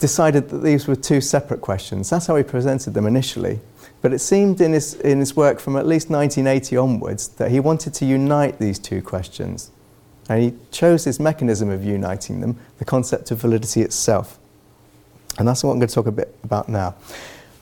decided 0.00 0.48
that 0.48 0.58
these 0.58 0.88
were 0.88 0.96
two 0.96 1.20
separate 1.20 1.60
questions. 1.60 2.10
That's 2.10 2.26
how 2.26 2.34
he 2.34 2.42
presented 2.42 2.94
them 2.94 3.06
initially. 3.06 3.60
But 4.02 4.12
it 4.12 4.18
seemed 4.18 4.60
in 4.60 4.72
his, 4.72 4.94
in 4.94 5.20
his 5.20 5.36
work 5.36 5.60
from 5.60 5.76
at 5.76 5.86
least 5.86 6.10
1980 6.10 6.76
onwards 6.76 7.28
that 7.28 7.50
he 7.50 7.60
wanted 7.60 7.94
to 7.94 8.06
unite 8.06 8.58
these 8.58 8.78
two 8.78 9.02
questions. 9.02 9.70
And 10.28 10.42
he 10.42 10.54
chose 10.72 11.04
this 11.04 11.20
mechanism 11.20 11.70
of 11.70 11.84
uniting 11.84 12.40
them, 12.40 12.58
the 12.78 12.84
concept 12.84 13.30
of 13.30 13.38
validity 13.38 13.82
itself. 13.82 14.38
And 15.38 15.46
that's 15.46 15.62
what 15.62 15.72
I'm 15.72 15.78
going 15.78 15.88
to 15.88 15.94
talk 15.94 16.06
a 16.06 16.12
bit 16.12 16.34
about 16.42 16.68
now. 16.68 16.94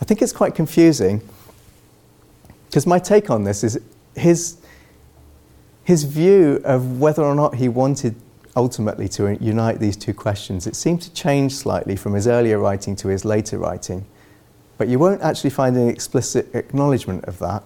I 0.01 0.05
think 0.05 0.23
it's 0.23 0.33
quite 0.33 0.55
confusing 0.55 1.21
because 2.69 2.87
my 2.87 2.99
take 2.99 3.31
on 3.31 3.45
this 3.45 3.65
is 3.65 3.81
his, 4.15 4.59
his 5.83 6.05
view 6.05 6.61
of 6.65 7.01
whether 7.01 7.23
or 7.23 7.35
not 7.35 7.57
he 7.57 7.69
wanted 7.69 8.15
ultimately 8.59 9.09
to 9.09 9.43
unite 9.43 9.79
these 9.79 9.97
two 9.97 10.13
questions. 10.13 10.67
It 10.67 10.77
seemed 10.77 11.01
to 11.03 11.13
change 11.13 11.55
slightly 11.55 11.97
from 11.97 12.13
his 12.13 12.27
earlier 12.27 12.59
writing 12.59 12.95
to 12.97 13.09
his 13.09 13.25
later 13.25 13.57
writing. 13.57 14.05
But 14.77 14.89
you 14.89 14.99
won't 14.99 15.23
actually 15.23 15.51
find 15.51 15.77
any 15.77 15.89
explicit 15.89 16.55
acknowledgement 16.55 17.25
of 17.25 17.39
that 17.39 17.63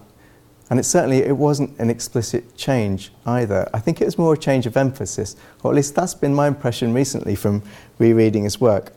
and 0.69 0.79
it 0.79 0.85
certainly 0.85 1.19
it 1.19 1.37
wasn't 1.37 1.77
an 1.77 1.89
explicit 1.89 2.55
change 2.57 3.11
either. 3.25 3.69
I 3.73 3.79
think 3.79 4.01
it 4.01 4.05
was 4.05 4.17
more 4.17 4.33
a 4.33 4.37
change 4.37 4.65
of 4.65 4.77
emphasis, 4.77 5.35
or 5.61 5.71
at 5.71 5.75
least 5.75 5.93
that's 5.93 6.13
been 6.13 6.33
my 6.33 6.47
impression 6.47 6.93
recently 6.93 7.35
from 7.35 7.61
rereading 7.99 8.43
his 8.43 8.59
work. 8.59 8.93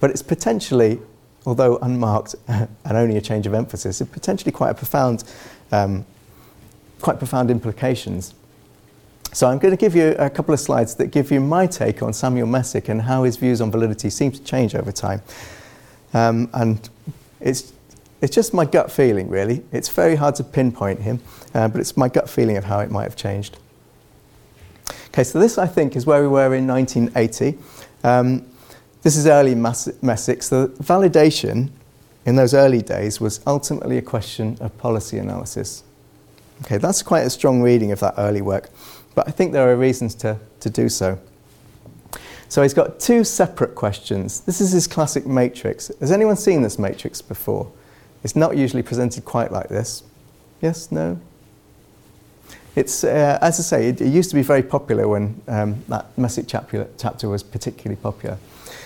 But 0.00 0.10
it's 0.10 0.22
potentially, 0.22 1.00
although 1.46 1.78
unmarked 1.78 2.34
and 2.48 2.68
only 2.84 3.16
a 3.16 3.20
change 3.20 3.46
of 3.46 3.54
emphasis, 3.54 4.00
it's 4.00 4.10
potentially 4.10 4.52
quite 4.52 4.70
a 4.70 4.74
profound, 4.74 5.24
um, 5.72 6.04
quite 7.00 7.18
profound 7.18 7.50
implications. 7.50 8.34
So 9.32 9.46
I'm 9.46 9.58
going 9.58 9.72
to 9.72 9.78
give 9.78 9.94
you 9.94 10.14
a 10.18 10.30
couple 10.30 10.54
of 10.54 10.60
slides 10.60 10.94
that 10.96 11.08
give 11.08 11.30
you 11.30 11.40
my 11.40 11.66
take 11.66 12.02
on 12.02 12.12
Samuel 12.12 12.46
Messick 12.46 12.88
and 12.88 13.02
how 13.02 13.24
his 13.24 13.36
views 13.36 13.60
on 13.60 13.70
validity 13.70 14.10
seem 14.10 14.32
to 14.32 14.42
change 14.42 14.74
over 14.74 14.90
time. 14.90 15.22
Um, 16.14 16.48
and 16.54 16.88
it's 17.40 17.72
it's 18.20 18.34
just 18.34 18.52
my 18.52 18.64
gut 18.64 18.90
feeling, 18.90 19.28
really. 19.28 19.62
It's 19.70 19.88
very 19.88 20.16
hard 20.16 20.34
to 20.36 20.44
pinpoint 20.44 21.00
him, 21.00 21.20
uh, 21.54 21.68
but 21.68 21.80
it's 21.80 21.96
my 21.96 22.08
gut 22.08 22.28
feeling 22.28 22.56
of 22.56 22.64
how 22.64 22.80
it 22.80 22.90
might 22.90 23.04
have 23.04 23.14
changed. 23.14 23.58
Okay, 25.08 25.22
so 25.22 25.38
this, 25.38 25.56
I 25.56 25.66
think, 25.66 25.94
is 25.94 26.04
where 26.04 26.20
we 26.20 26.28
were 26.28 26.54
in 26.54 26.66
1980. 26.66 27.56
Um, 28.02 28.44
this 29.02 29.16
is 29.16 29.26
early 29.26 29.54
Messick. 29.54 30.42
So 30.42 30.68
validation 30.68 31.70
in 32.26 32.34
those 32.34 32.54
early 32.54 32.82
days 32.82 33.20
was 33.20 33.40
ultimately 33.46 33.98
a 33.98 34.02
question 34.02 34.58
of 34.60 34.76
policy 34.78 35.18
analysis. 35.18 35.84
Okay, 36.62 36.78
that's 36.78 37.02
quite 37.02 37.20
a 37.20 37.30
strong 37.30 37.62
reading 37.62 37.92
of 37.92 38.00
that 38.00 38.14
early 38.18 38.42
work, 38.42 38.68
but 39.18 39.26
I 39.26 39.32
think 39.32 39.50
there 39.50 39.68
are 39.68 39.74
reasons 39.74 40.14
to, 40.14 40.38
to 40.60 40.70
do 40.70 40.88
so. 40.88 41.18
So 42.48 42.62
he's 42.62 42.72
got 42.72 43.00
two 43.00 43.24
separate 43.24 43.74
questions. 43.74 44.42
This 44.42 44.60
is 44.60 44.70
his 44.70 44.86
classic 44.86 45.26
matrix. 45.26 45.90
Has 45.98 46.12
anyone 46.12 46.36
seen 46.36 46.62
this 46.62 46.78
matrix 46.78 47.20
before? 47.20 47.68
It's 48.22 48.36
not 48.36 48.56
usually 48.56 48.84
presented 48.84 49.24
quite 49.24 49.50
like 49.50 49.70
this. 49.70 50.04
Yes, 50.60 50.92
no? 50.92 51.18
It's, 52.76 53.02
uh, 53.02 53.40
as 53.42 53.58
I 53.58 53.62
say, 53.64 53.88
it, 53.88 54.00
it, 54.00 54.06
used 54.06 54.30
to 54.30 54.36
be 54.36 54.42
very 54.42 54.62
popular 54.62 55.08
when 55.08 55.42
um, 55.48 55.82
that 55.88 56.16
Messick 56.16 56.44
chapter, 56.46 56.86
chapter 56.96 57.28
was 57.28 57.42
particularly 57.42 58.00
popular. 58.00 58.38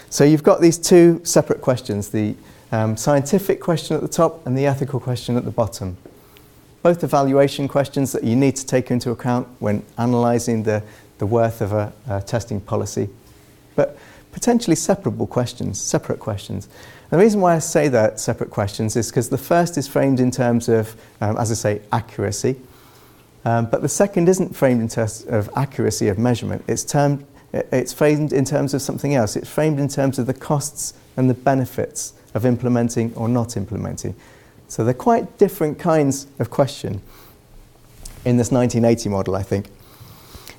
So 0.08 0.24
you've 0.24 0.42
got 0.42 0.62
these 0.62 0.78
two 0.78 1.20
separate 1.24 1.60
questions 1.60 2.08
the 2.08 2.36
um, 2.70 2.96
scientific 2.96 3.60
question 3.60 3.96
at 3.96 4.00
the 4.00 4.08
top 4.08 4.46
and 4.46 4.56
the 4.56 4.64
ethical 4.64 4.98
question 4.98 5.36
at 5.36 5.44
the 5.44 5.50
bottom. 5.50 5.98
Both 6.82 7.04
evaluation 7.04 7.68
questions 7.68 8.12
that 8.12 8.24
you 8.24 8.34
need 8.34 8.56
to 8.56 8.66
take 8.66 8.90
into 8.90 9.10
account 9.10 9.46
when 9.60 9.84
analysing 9.98 10.64
the, 10.64 10.82
the 11.18 11.26
worth 11.26 11.60
of 11.60 11.72
a, 11.72 11.92
a 12.08 12.22
testing 12.22 12.60
policy, 12.60 13.08
but 13.76 13.96
potentially 14.32 14.74
separable 14.74 15.26
questions, 15.26 15.80
separate 15.80 16.18
questions. 16.18 16.68
The 17.10 17.18
reason 17.18 17.40
why 17.40 17.54
I 17.54 17.58
say 17.58 17.88
that 17.88 18.18
separate 18.18 18.50
questions 18.50 18.96
is 18.96 19.10
because 19.10 19.28
the 19.28 19.38
first 19.38 19.76
is 19.76 19.86
framed 19.86 20.18
in 20.18 20.30
terms 20.30 20.68
of, 20.68 20.96
um, 21.20 21.36
as 21.36 21.50
I 21.50 21.54
say, 21.54 21.82
accuracy, 21.92 22.56
um, 23.44 23.66
but 23.66 23.82
the 23.82 23.88
second 23.88 24.28
isn't 24.28 24.56
framed 24.56 24.80
in 24.80 24.88
terms 24.88 25.24
of 25.26 25.50
accuracy 25.56 26.08
of 26.08 26.18
measurement. 26.18 26.64
It's, 26.66 26.84
termed, 26.84 27.24
it's 27.52 27.92
framed 27.92 28.32
in 28.32 28.44
terms 28.44 28.72
of 28.72 28.82
something 28.82 29.14
else. 29.14 29.36
It's 29.36 29.48
framed 29.48 29.78
in 29.78 29.88
terms 29.88 30.18
of 30.18 30.26
the 30.26 30.34
costs 30.34 30.94
and 31.16 31.28
the 31.28 31.34
benefits 31.34 32.14
of 32.34 32.46
implementing 32.46 33.12
or 33.14 33.28
not 33.28 33.56
implementing. 33.56 34.14
So 34.72 34.84
they're 34.84 34.94
quite 34.94 35.36
different 35.36 35.78
kinds 35.78 36.28
of 36.38 36.48
question 36.48 37.02
in 38.24 38.38
this 38.38 38.50
1980 38.50 39.10
model, 39.10 39.36
I 39.36 39.42
think. 39.42 39.68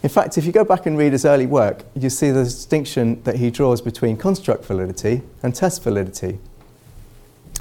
In 0.04 0.10
fact, 0.10 0.38
if 0.38 0.46
you 0.46 0.52
go 0.52 0.64
back 0.64 0.86
and 0.86 0.96
read 0.96 1.14
his 1.14 1.26
early 1.26 1.48
work, 1.48 1.84
you 1.96 2.12
see 2.12 2.30
the 2.30 2.44
distinction 2.44 3.24
that 3.24 3.38
he 3.38 3.50
draws 3.50 3.82
between 3.82 4.16
construct 4.16 4.66
validity 4.66 5.24
and 5.42 5.56
test 5.56 5.82
validity. 5.82 6.38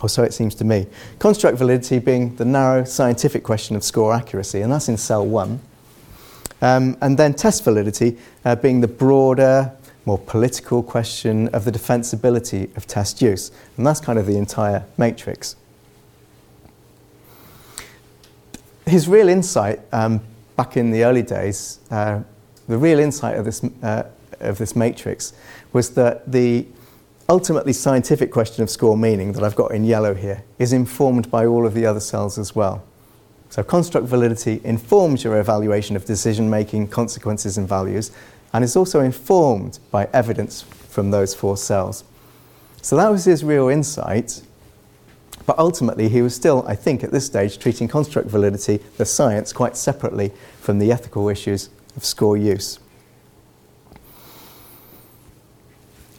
or 0.02 0.10
so 0.10 0.24
it 0.24 0.34
seems 0.34 0.54
to 0.56 0.64
me. 0.64 0.88
Construct 1.18 1.56
validity 1.56 1.98
being 1.98 2.36
the 2.36 2.44
narrow 2.44 2.84
scientific 2.84 3.44
question 3.44 3.74
of 3.74 3.82
score 3.82 4.12
accuracy, 4.12 4.60
and 4.60 4.70
that's 4.70 4.90
in 4.90 4.98
cell 4.98 5.24
one. 5.26 5.58
Um, 6.60 6.98
and 7.00 7.18
then 7.18 7.32
test 7.32 7.64
validity 7.64 8.18
uh, 8.44 8.56
being 8.56 8.82
the 8.82 8.88
broader, 8.88 9.72
more 10.04 10.18
political 10.18 10.82
question 10.82 11.48
of 11.54 11.64
the 11.64 11.72
defensibility 11.72 12.76
of 12.76 12.86
test 12.86 13.22
use. 13.22 13.50
And 13.78 13.86
that's 13.86 14.00
kind 14.00 14.18
of 14.18 14.26
the 14.26 14.36
entire 14.36 14.84
matrix. 14.98 15.56
His 18.86 19.08
real 19.08 19.28
insight 19.28 19.80
um, 19.92 20.20
back 20.56 20.76
in 20.76 20.90
the 20.90 21.04
early 21.04 21.22
days, 21.22 21.78
uh, 21.90 22.22
the 22.68 22.78
real 22.78 22.98
insight 22.98 23.36
of 23.36 23.44
this, 23.44 23.62
uh, 23.82 24.04
of 24.40 24.58
this 24.58 24.74
matrix 24.74 25.32
was 25.72 25.90
that 25.90 26.30
the 26.30 26.66
ultimately 27.28 27.72
scientific 27.72 28.30
question 28.30 28.62
of 28.62 28.70
score 28.70 28.96
meaning 28.96 29.32
that 29.32 29.42
I've 29.42 29.54
got 29.54 29.72
in 29.72 29.84
yellow 29.84 30.14
here 30.14 30.44
is 30.58 30.72
informed 30.72 31.30
by 31.30 31.46
all 31.46 31.66
of 31.66 31.74
the 31.74 31.86
other 31.86 32.00
cells 32.00 32.38
as 32.38 32.54
well. 32.54 32.82
So 33.50 33.62
construct 33.62 34.06
validity 34.06 34.60
informs 34.64 35.24
your 35.24 35.38
evaluation 35.38 35.94
of 35.94 36.04
decision 36.04 36.48
making, 36.48 36.88
consequences, 36.88 37.58
and 37.58 37.68
values, 37.68 38.10
and 38.52 38.64
is 38.64 38.76
also 38.76 39.00
informed 39.00 39.78
by 39.90 40.08
evidence 40.12 40.62
from 40.62 41.10
those 41.10 41.34
four 41.34 41.56
cells. 41.56 42.04
So 42.80 42.96
that 42.96 43.08
was 43.08 43.24
his 43.26 43.44
real 43.44 43.68
insight. 43.68 44.42
But 45.46 45.58
ultimately, 45.58 46.08
he 46.08 46.22
was 46.22 46.34
still, 46.34 46.64
I 46.66 46.74
think, 46.74 47.02
at 47.02 47.10
this 47.10 47.26
stage, 47.26 47.58
treating 47.58 47.88
construct 47.88 48.28
validity, 48.28 48.80
the 48.96 49.04
science, 49.04 49.52
quite 49.52 49.76
separately 49.76 50.32
from 50.60 50.78
the 50.78 50.92
ethical 50.92 51.28
issues 51.28 51.68
of 51.96 52.04
score 52.04 52.36
use. 52.36 52.78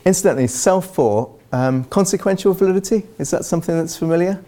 Incidentally, 0.06 0.48
cell 0.48 0.82
4, 0.82 1.34
um, 1.54 1.86
consequential 1.86 2.54
validity, 2.54 3.04
is 3.18 3.32
that 3.32 3.46
something 3.46 3.78
that's 3.78 3.96
familiar? 3.96 4.44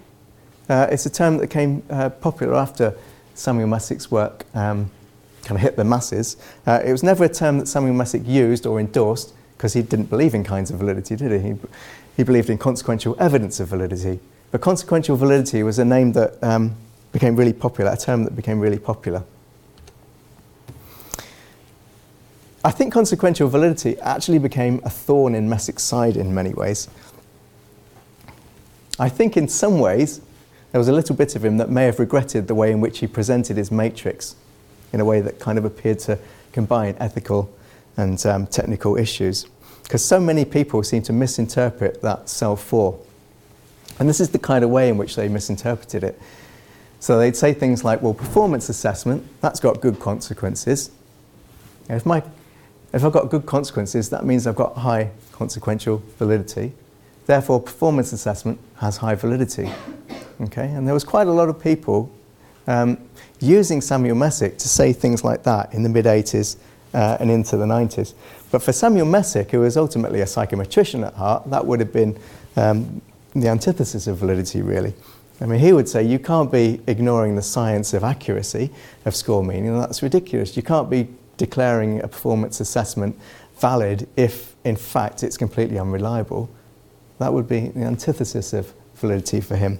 Uh, 0.67 0.87
it's 0.91 1.05
a 1.05 1.09
term 1.09 1.37
that 1.37 1.47
came 1.47 1.83
uh, 1.89 2.09
popular 2.09 2.55
after 2.55 2.95
Samuel 3.35 3.67
Messick's 3.67 4.09
work 4.11 4.45
um, 4.53 4.89
kind 5.43 5.57
of 5.57 5.61
hit 5.61 5.77
the 5.77 5.83
masses. 5.83 6.37
Uh, 6.65 6.81
it 6.83 6.91
was 6.91 7.03
never 7.03 7.23
a 7.23 7.29
term 7.29 7.59
that 7.59 7.67
Samuel 7.67 7.93
Messick 7.93 8.23
used 8.25 8.65
or 8.65 8.79
endorsed 8.79 9.33
because 9.55 9.73
he 9.73 9.81
didn't 9.81 10.09
believe 10.09 10.33
in 10.33 10.43
kinds 10.43 10.71
of 10.71 10.79
validity, 10.79 11.15
did 11.15 11.31
he? 11.31 11.49
he? 11.49 11.55
He 12.17 12.23
believed 12.23 12.49
in 12.49 12.57
consequential 12.57 13.15
evidence 13.19 13.59
of 13.59 13.69
validity. 13.69 14.19
But 14.55 14.61
consequential 14.61 15.17
validity 15.17 15.63
was 15.63 15.79
a 15.79 15.83
name 15.83 16.13
that 16.13 16.41
um, 16.41 16.77
became 17.11 17.35
really 17.35 17.51
popular, 17.51 17.91
a 17.91 17.97
term 17.97 18.23
that 18.23 18.37
became 18.37 18.61
really 18.61 18.79
popular. 18.79 19.21
I 22.63 22.71
think 22.71 22.93
consequential 22.93 23.49
validity 23.49 23.99
actually 23.99 24.39
became 24.39 24.79
a 24.85 24.89
thorn 24.89 25.35
in 25.35 25.49
Messick's 25.49 25.83
side 25.83 26.15
in 26.15 26.33
many 26.33 26.53
ways. 26.53 26.87
I 28.97 29.09
think 29.09 29.35
in 29.35 29.49
some 29.49 29.77
ways 29.77 30.21
there 30.71 30.79
was 30.79 30.87
a 30.87 30.93
little 30.93 31.17
bit 31.17 31.35
of 31.35 31.43
him 31.43 31.57
that 31.57 31.69
may 31.69 31.83
have 31.83 31.99
regretted 31.99 32.47
the 32.47 32.55
way 32.55 32.71
in 32.71 32.79
which 32.79 32.99
he 32.99 33.07
presented 33.07 33.57
his 33.57 33.73
matrix 33.73 34.37
in 34.93 35.01
a 35.01 35.05
way 35.05 35.19
that 35.19 35.37
kind 35.37 35.57
of 35.57 35.65
appeared 35.65 35.99
to 35.99 36.17
combine 36.53 36.95
ethical 37.01 37.53
and 37.97 38.25
um, 38.25 38.47
technical 38.47 38.95
issues. 38.95 39.47
Because 39.83 40.05
so 40.05 40.17
many 40.17 40.45
people 40.45 40.81
seem 40.81 41.01
to 41.01 41.11
misinterpret 41.11 42.01
that 42.03 42.29
cell 42.29 42.55
4. 42.55 43.04
And 43.99 44.09
this 44.09 44.19
is 44.19 44.29
the 44.29 44.39
kind 44.39 44.63
of 44.63 44.69
way 44.69 44.89
in 44.89 44.97
which 44.97 45.15
they 45.15 45.27
misinterpreted 45.27 46.03
it. 46.03 46.19
So 46.99 47.19
they'd 47.19 47.35
say 47.35 47.53
things 47.53 47.83
like, 47.83 48.01
well, 48.01 48.13
performance 48.13 48.69
assessment, 48.69 49.23
that's 49.41 49.59
got 49.59 49.81
good 49.81 49.99
consequences. 49.99 50.91
if, 51.89 52.05
my, 52.05 52.23
if 52.93 53.03
I've 53.03 53.11
got 53.11 53.29
good 53.29 53.45
consequences, 53.45 54.09
that 54.09 54.25
means 54.25 54.47
I've 54.47 54.55
got 54.55 54.75
high 54.75 55.11
consequential 55.31 56.01
validity. 56.17 56.73
Therefore, 57.25 57.61
performance 57.61 58.13
assessment 58.13 58.59
has 58.77 58.97
high 58.97 59.15
validity. 59.15 59.69
Okay? 60.41 60.67
And 60.67 60.87
there 60.87 60.93
was 60.93 61.03
quite 61.03 61.27
a 61.27 61.31
lot 61.31 61.49
of 61.49 61.61
people 61.61 62.11
um, 62.67 62.97
using 63.39 63.81
Samuel 63.81 64.15
Messick 64.15 64.57
to 64.57 64.67
say 64.67 64.93
things 64.93 65.23
like 65.23 65.43
that 65.43 65.73
in 65.73 65.83
the 65.83 65.89
mid 65.89 66.05
80s 66.05 66.57
uh, 66.93 67.17
and 67.19 67.29
into 67.29 67.57
the 67.57 67.65
90s. 67.65 68.13
But 68.51 68.63
for 68.63 68.71
Samuel 68.71 69.05
Messick, 69.05 69.51
who 69.51 69.59
was 69.59 69.77
ultimately 69.77 70.21
a 70.21 70.25
psychometrician 70.25 71.05
at 71.05 71.13
heart, 71.13 71.49
that 71.49 71.65
would 71.65 71.79
have 71.79 71.91
been 71.91 72.17
um, 72.55 73.01
the 73.35 73.49
antithesis 73.49 74.07
of 74.07 74.17
validity, 74.17 74.61
really. 74.61 74.93
I 75.41 75.45
mean, 75.45 75.59
he 75.59 75.73
would 75.73 75.89
say 75.89 76.03
you 76.03 76.19
can't 76.19 76.51
be 76.51 76.81
ignoring 76.87 77.35
the 77.35 77.41
science 77.41 77.93
of 77.93 78.03
accuracy 78.03 78.71
of 79.03 79.15
score 79.15 79.43
meaning, 79.43 79.77
that's 79.77 80.01
ridiculous. 80.01 80.55
You 80.55 80.63
can't 80.63 80.89
be 80.89 81.09
declaring 81.37 82.01
a 82.01 82.07
performance 82.07 82.61
assessment 82.61 83.19
valid 83.57 84.07
if, 84.15 84.55
in 84.63 84.77
fact, 84.77 85.23
it's 85.23 85.37
completely 85.37 85.77
unreliable. 85.77 86.49
That 87.19 87.33
would 87.33 87.47
be 87.47 87.69
the 87.69 87.83
antithesis 87.83 88.53
of 88.53 88.73
validity 88.95 89.41
for 89.41 89.57
him. 89.57 89.79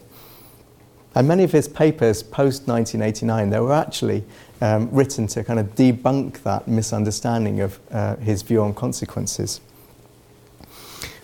And 1.14 1.28
many 1.30 1.46
of 1.46 1.54
his 1.54 1.70
papers 1.70 2.22
post 2.22 2.68
1989, 2.68 3.50
they 3.50 3.60
were 3.62 3.74
actually 3.74 4.26
um, 4.60 4.90
written 4.92 5.28
to 5.28 5.46
kind 5.46 5.60
of 5.60 5.74
debunk 5.76 6.44
that 6.44 6.68
misunderstanding 6.68 7.62
of 7.62 7.80
uh, 7.92 8.18
his 8.18 8.42
view 8.42 8.62
on 8.62 8.74
consequences. 8.74 9.62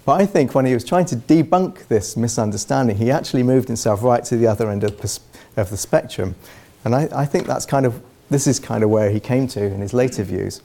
But 0.04 0.20
I 0.20 0.26
think 0.26 0.56
when 0.56 0.66
he 0.66 0.74
was 0.74 0.84
trying 0.84 1.06
to 1.06 1.16
debunk 1.16 1.88
this 1.88 2.18
misunderstanding, 2.18 2.98
he 2.98 3.12
actually 3.12 3.44
moved 3.44 3.68
himself 3.68 4.02
right 4.02 4.24
to 4.26 4.36
the 4.36 4.48
other 4.48 4.70
end 4.70 4.84
of, 4.84 4.98
pers- 5.00 5.20
of 5.56 5.70
the 5.70 5.78
spectrum. 5.78 6.36
And 6.84 6.96
I, 6.96 7.08
I 7.14 7.26
think 7.26 7.46
that's 7.46 7.66
kind 7.66 7.86
of, 7.86 8.02
this 8.30 8.48
is 8.48 8.60
kind 8.60 8.84
of 8.84 8.90
where 8.90 9.12
he 9.12 9.20
came 9.20 9.48
to 9.50 9.64
in 9.64 9.82
his 9.82 9.94
later 9.94 10.24
views. 10.24 10.62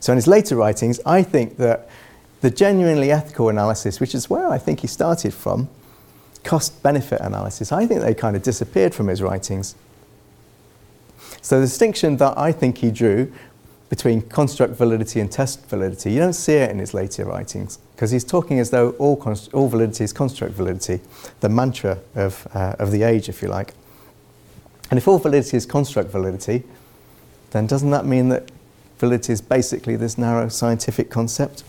So 0.00 0.12
in 0.12 0.16
his 0.16 0.26
later 0.26 0.56
writings, 0.56 1.00
I 1.06 1.22
think 1.22 1.56
that 1.58 1.88
the 2.40 2.50
genuinely 2.50 3.12
ethical 3.12 3.48
analysis, 3.48 4.00
which 4.00 4.14
is 4.14 4.28
where 4.28 4.48
I 4.48 4.58
think 4.58 4.80
he 4.80 4.86
started 4.86 5.32
from, 5.32 5.68
cost 6.42 6.82
benefit 6.82 7.20
analysis, 7.20 7.70
I 7.70 7.86
think 7.86 8.00
they 8.00 8.14
kind 8.14 8.34
of 8.34 8.42
disappeared 8.42 8.94
from 8.94 9.06
his 9.06 9.22
writings. 9.22 9.76
So 11.42 11.60
the 11.60 11.66
distinction 11.66 12.16
that 12.16 12.36
I 12.36 12.50
think 12.50 12.78
he 12.78 12.90
drew 12.90 13.32
between 13.88 14.22
construct 14.22 14.74
validity 14.74 15.20
and 15.20 15.30
test 15.30 15.64
validity, 15.66 16.12
you 16.12 16.18
don't 16.18 16.32
see 16.32 16.54
it 16.54 16.70
in 16.70 16.78
his 16.78 16.92
later 16.92 17.24
writings 17.24 17.78
because 18.00 18.12
he's 18.12 18.24
talking 18.24 18.58
as 18.58 18.70
though 18.70 18.92
all, 18.92 19.14
const- 19.14 19.52
all 19.52 19.68
validity 19.68 20.02
is 20.04 20.10
construct 20.10 20.54
validity, 20.54 21.00
the 21.40 21.50
mantra 21.50 21.98
of, 22.14 22.48
uh, 22.54 22.74
of 22.78 22.92
the 22.92 23.02
age, 23.02 23.28
if 23.28 23.42
you 23.42 23.48
like. 23.48 23.74
And 24.90 24.96
if 24.96 25.06
all 25.06 25.18
validity 25.18 25.58
is 25.58 25.66
construct 25.66 26.10
validity, 26.10 26.62
then 27.50 27.66
doesn't 27.66 27.90
that 27.90 28.06
mean 28.06 28.30
that 28.30 28.50
validity 28.96 29.34
is 29.34 29.42
basically 29.42 29.96
this 29.96 30.16
narrow 30.16 30.48
scientific 30.48 31.10
concept? 31.10 31.62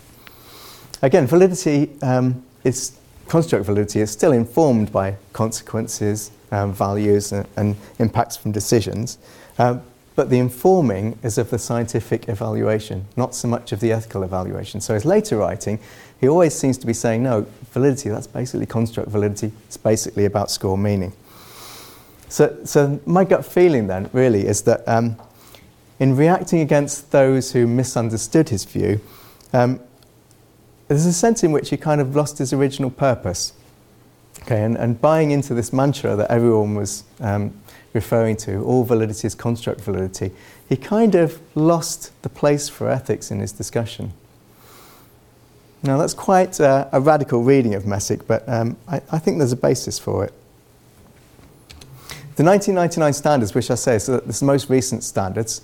Again, 1.02 1.26
validity 1.26 1.90
um, 2.00 2.42
is 2.64 2.96
construct 3.28 3.66
validity 3.66 4.00
is 4.00 4.10
still 4.10 4.32
informed 4.32 4.90
by 4.90 5.16
consequences, 5.34 6.30
um, 6.50 6.72
values, 6.72 7.32
and, 7.32 7.46
and, 7.58 7.76
impacts 7.98 8.38
from 8.38 8.52
decisions. 8.52 9.18
Um, 9.58 9.82
but 10.14 10.28
the 10.28 10.38
informing 10.38 11.18
is 11.22 11.38
of 11.38 11.50
the 11.50 11.58
scientific 11.58 12.28
evaluation, 12.28 13.06
not 13.16 13.34
so 13.34 13.48
much 13.48 13.72
of 13.72 13.80
the 13.80 13.92
ethical 13.92 14.22
evaluation. 14.22 14.80
So 14.80 14.94
his 14.94 15.04
later 15.04 15.38
writing, 15.38 15.78
he 16.22 16.28
always 16.28 16.54
seems 16.54 16.78
to 16.78 16.86
be 16.86 16.92
saying, 16.92 17.24
no, 17.24 17.44
validity, 17.72 18.08
that's 18.08 18.28
basically 18.28 18.64
construct 18.64 19.08
validity, 19.08 19.50
it's 19.66 19.76
basically 19.76 20.24
about 20.24 20.52
score 20.52 20.78
meaning. 20.78 21.12
So, 22.28 22.60
so 22.64 23.00
my 23.06 23.24
gut 23.24 23.44
feeling 23.44 23.88
then 23.88 24.08
really 24.12 24.46
is 24.46 24.62
that 24.62 24.86
um, 24.86 25.16
in 25.98 26.14
reacting 26.14 26.60
against 26.60 27.10
those 27.10 27.50
who 27.50 27.66
misunderstood 27.66 28.50
his 28.50 28.64
view, 28.64 29.00
um, 29.52 29.80
there's 30.86 31.06
a 31.06 31.12
sense 31.12 31.42
in 31.42 31.50
which 31.50 31.70
he 31.70 31.76
kind 31.76 32.00
of 32.00 32.14
lost 32.14 32.38
his 32.38 32.52
original 32.52 32.90
purpose. 32.90 33.52
Okay, 34.42 34.62
and, 34.62 34.76
and 34.76 35.00
buying 35.00 35.32
into 35.32 35.54
this 35.54 35.72
mantra 35.72 36.14
that 36.14 36.30
everyone 36.30 36.76
was 36.76 37.02
um, 37.18 37.52
referring 37.94 38.36
to, 38.36 38.62
all 38.62 38.84
validity 38.84 39.26
is 39.26 39.34
construct 39.34 39.80
validity, 39.80 40.30
he 40.68 40.76
kind 40.76 41.16
of 41.16 41.40
lost 41.56 42.12
the 42.22 42.28
place 42.28 42.68
for 42.68 42.88
ethics 42.88 43.32
in 43.32 43.40
his 43.40 43.50
discussion. 43.50 44.12
Now, 45.82 45.98
that's 45.98 46.14
quite 46.14 46.60
uh, 46.60 46.88
a 46.92 47.00
radical 47.00 47.42
reading 47.42 47.74
of 47.74 47.86
Messick, 47.86 48.26
but 48.26 48.48
um, 48.48 48.76
I, 48.86 49.00
I, 49.10 49.18
think 49.18 49.38
there's 49.38 49.52
a 49.52 49.56
basis 49.56 49.98
for 49.98 50.24
it. 50.24 50.32
The 52.36 52.44
1999 52.44 53.12
standards, 53.12 53.54
which 53.54 53.70
I 53.70 53.74
say 53.74 53.96
is 53.96 54.06
the 54.06 54.40
most 54.42 54.70
recent 54.70 55.02
standards, 55.02 55.62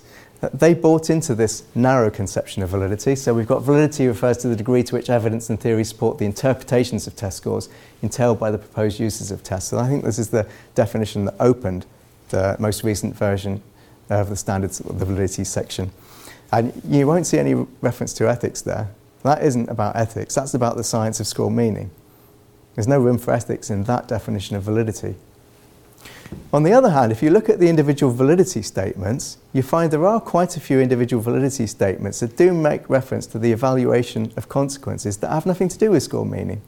they 0.53 0.73
bought 0.73 1.09
into 1.09 1.35
this 1.35 1.63
narrow 1.75 2.09
conception 2.09 2.63
of 2.63 2.69
validity. 2.69 3.15
So 3.15 3.33
we've 3.33 3.47
got 3.47 3.61
validity 3.61 4.07
refers 4.07 4.37
to 4.37 4.47
the 4.47 4.55
degree 4.55 4.83
to 4.83 4.95
which 4.95 5.09
evidence 5.09 5.49
and 5.49 5.59
theory 5.59 5.83
support 5.83 6.17
the 6.17 6.25
interpretations 6.25 7.07
of 7.07 7.15
test 7.15 7.37
scores 7.37 7.67
entailed 8.01 8.39
by 8.39 8.51
the 8.51 8.57
proposed 8.57 8.99
uses 8.99 9.31
of 9.31 9.43
tests. 9.43 9.71
And 9.71 9.81
I 9.81 9.89
think 9.89 10.03
this 10.03 10.19
is 10.19 10.29
the 10.29 10.47
definition 10.75 11.25
that 11.25 11.35
opened 11.39 11.85
the 12.29 12.55
most 12.59 12.83
recent 12.83 13.15
version 13.15 13.61
of 14.09 14.29
the 14.29 14.35
standards, 14.35 14.79
the 14.79 15.05
validity 15.05 15.43
section. 15.43 15.91
And 16.51 16.81
you 16.87 17.05
won't 17.05 17.27
see 17.27 17.37
any 17.37 17.53
reference 17.81 18.13
to 18.13 18.29
ethics 18.29 18.61
there. 18.61 18.89
That 19.23 19.43
isn't 19.43 19.69
about 19.69 19.95
ethics, 19.95 20.35
that's 20.35 20.53
about 20.53 20.77
the 20.77 20.83
science 20.83 21.19
of 21.19 21.27
score 21.27 21.51
meaning. 21.51 21.91
There's 22.75 22.87
no 22.87 22.99
room 22.99 23.17
for 23.17 23.33
ethics 23.33 23.69
in 23.69 23.83
that 23.85 24.07
definition 24.07 24.55
of 24.55 24.63
validity. 24.63 25.15
On 26.53 26.63
the 26.63 26.73
other 26.73 26.91
hand, 26.91 27.11
if 27.11 27.21
you 27.21 27.29
look 27.29 27.49
at 27.49 27.59
the 27.59 27.67
individual 27.67 28.13
validity 28.13 28.61
statements, 28.61 29.37
you 29.51 29.61
find 29.61 29.91
there 29.91 30.05
are 30.05 30.21
quite 30.21 30.55
a 30.55 30.59
few 30.59 30.79
individual 30.79 31.21
validity 31.21 31.67
statements 31.67 32.19
that 32.19 32.37
do 32.37 32.53
make 32.53 32.89
reference 32.89 33.25
to 33.27 33.39
the 33.39 33.51
evaluation 33.51 34.31
of 34.37 34.47
consequences 34.47 35.17
that 35.17 35.29
have 35.29 35.45
nothing 35.45 35.67
to 35.69 35.77
do 35.77 35.91
with 35.91 36.03
score 36.03 36.25
meaning. 36.25 36.61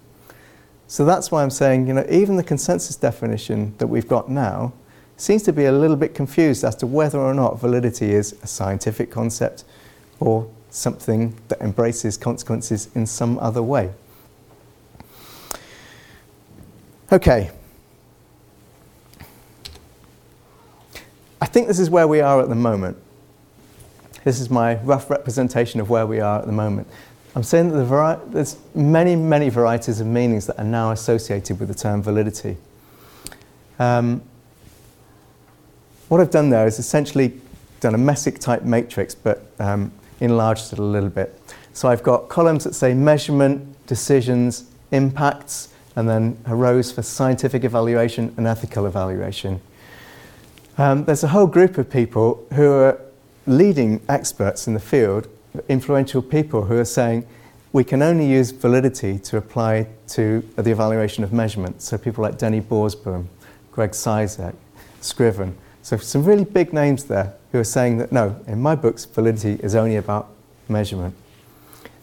So 0.88 1.06
that's 1.06 1.32
why 1.32 1.44
I'm 1.44 1.52
saying, 1.52 1.88
you 1.88 1.94
know, 1.94 2.06
even 2.10 2.36
the 2.36 2.44
consensus 2.44 2.96
definition 2.96 3.76
that 3.78 3.88
we've 3.88 4.08
got 4.08 4.30
now 4.30 4.74
seems 5.16 5.44
to 5.44 5.54
be 5.54 5.66
a 5.66 5.72
little 5.72 5.96
bit 5.96 6.14
confused 6.14 6.64
as 6.64 6.76
to 6.78 6.88
whether 6.88 7.20
or 7.20 7.34
not 7.34 7.60
validity 7.60 8.12
is 8.12 8.34
a 8.44 8.48
scientific 8.48 9.12
concept 9.12 9.64
or 10.20 10.50
something 10.72 11.38
that 11.50 11.62
embraces 11.62 12.18
consequences 12.18 12.90
in 12.96 13.06
some 13.06 13.38
other 13.40 13.62
way. 13.62 13.92
Okay. 17.12 17.52
I 21.42 21.46
think 21.46 21.68
this 21.68 21.80
is 21.80 21.90
where 21.90 22.08
we 22.08 22.22
are 22.22 22.42
at 22.42 22.50
the 22.50 22.56
moment. 22.56 22.98
This 24.24 24.40
is 24.40 24.50
my 24.50 24.76
rough 24.76 25.10
representation 25.10 25.82
of 25.82 25.90
where 25.90 26.08
we 26.08 26.20
are 26.20 26.40
at 26.40 26.46
the 26.46 26.52
moment. 26.52 26.88
I'm 27.36 27.44
saying 27.44 27.70
that 27.70 27.78
the 27.78 27.86
vari- 27.86 28.20
there's 28.28 28.58
many, 28.74 29.16
many 29.16 29.50
varieties 29.50 30.00
of 30.00 30.08
meanings 30.08 30.48
that 30.48 30.58
are 30.58 30.66
now 30.66 30.92
associated 30.92 31.60
with 31.60 31.68
the 31.68 31.76
term 31.76 32.02
validity. 32.02 32.58
Um, 33.80 34.22
what 36.08 36.22
I've 36.22 36.32
done 36.32 36.50
there 36.50 36.68
is 36.68 36.78
essentially 36.78 37.40
done 37.80 37.96
a 37.96 37.98
Messick 37.98 38.40
type 38.40 38.64
matrix, 38.64 39.16
but 39.16 39.46
um, 39.60 39.92
enlarged 40.22 40.72
it 40.72 40.80
a 40.80 40.84
little 40.84 41.10
bit. 41.10 41.38
So 41.74 41.90
I've 41.90 42.04
got 42.04 42.30
columns 42.30 42.64
that 42.64 42.74
say 42.74 42.94
measurement, 42.94 43.86
decisions, 43.88 44.70
impacts, 44.92 45.70
and 45.96 46.08
then 46.08 46.38
a 46.46 46.56
rows 46.56 46.92
for 46.92 47.02
scientific 47.02 47.64
evaluation 47.64 48.34
and 48.38 48.48
ethical 48.48 48.86
evaluation. 48.86 49.60
Um, 50.78 51.04
there's 51.04 51.24
a 51.24 51.30
whole 51.30 51.48
group 51.48 51.78
of 51.78 51.90
people 51.90 52.46
who 52.54 52.72
are 52.72 53.02
leading 53.46 54.02
experts 54.08 54.68
in 54.68 54.74
the 54.74 54.80
field, 54.80 55.28
influential 55.68 56.22
people 56.22 56.64
who 56.64 56.78
are 56.78 56.86
saying 56.86 57.26
we 57.74 57.84
can 57.84 58.02
only 58.02 58.26
use 58.26 58.52
validity 58.52 59.18
to 59.20 59.38
apply 59.38 59.88
to 60.08 60.42
the 60.56 60.72
evaluation 60.72 61.24
of 61.24 61.32
measurement. 61.32 61.82
So 61.82 61.98
people 61.98 62.22
like 62.22 62.38
Denny 62.38 62.62
Borsboom, 62.62 63.26
Greg 63.72 63.92
Cizek, 63.92 64.56
Scriven. 65.00 65.58
So 65.82 65.98
some 65.98 66.24
really 66.24 66.44
big 66.44 66.74
names 66.74 67.06
there 67.06 67.34
who 67.52 67.60
are 67.60 67.64
saying 67.64 67.98
that 67.98 68.12
no, 68.12 68.40
in 68.48 68.62
my 68.62 68.76
books, 68.76 69.06
validity 69.06 69.62
is 69.64 69.76
only 69.76 69.96
about 69.96 70.30
measurement. 70.70 71.16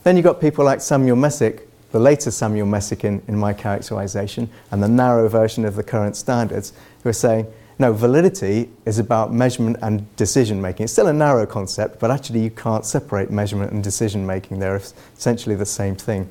Then 0.05 0.17
you've 0.17 0.25
got 0.25 0.41
people 0.41 0.65
like 0.65 0.81
Samuel 0.81 1.17
Messick, 1.17 1.69
the 1.93 1.99
later 1.99 2.31
Samuel 2.31 2.67
Messick 2.67 3.05
in, 3.05 3.23
in 3.29 3.37
my 3.37 3.53
characterization, 3.53 4.51
and 4.71 4.83
the 4.83 4.89
narrow 4.89 5.29
version 5.29 5.65
of 5.65 5.77
the 5.77 5.83
current 5.83 6.17
standards, 6.17 6.73
who 7.03 7.09
are 7.09 7.15
saying 7.15 7.47
no, 7.81 7.93
validity 7.93 8.71
is 8.85 8.99
about 8.99 9.33
measurement 9.33 9.77
and 9.83 10.15
decision 10.17 10.61
making. 10.61 10.85
It's 10.85 10.93
still 10.93 11.07
a 11.07 11.13
narrow 11.13 11.47
concept, 11.47 12.01
but 12.01 12.11
actually 12.11 12.41
you 12.41 12.51
can't 12.51 12.85
separate 12.85 13.31
measurement 13.31 13.71
and 13.71 13.85
decision 13.85 14.27
making. 14.27 14.59
They're 14.59 14.83
essentially 15.17 15.55
the 15.55 15.67
same 15.67 15.95
thing. 15.95 16.29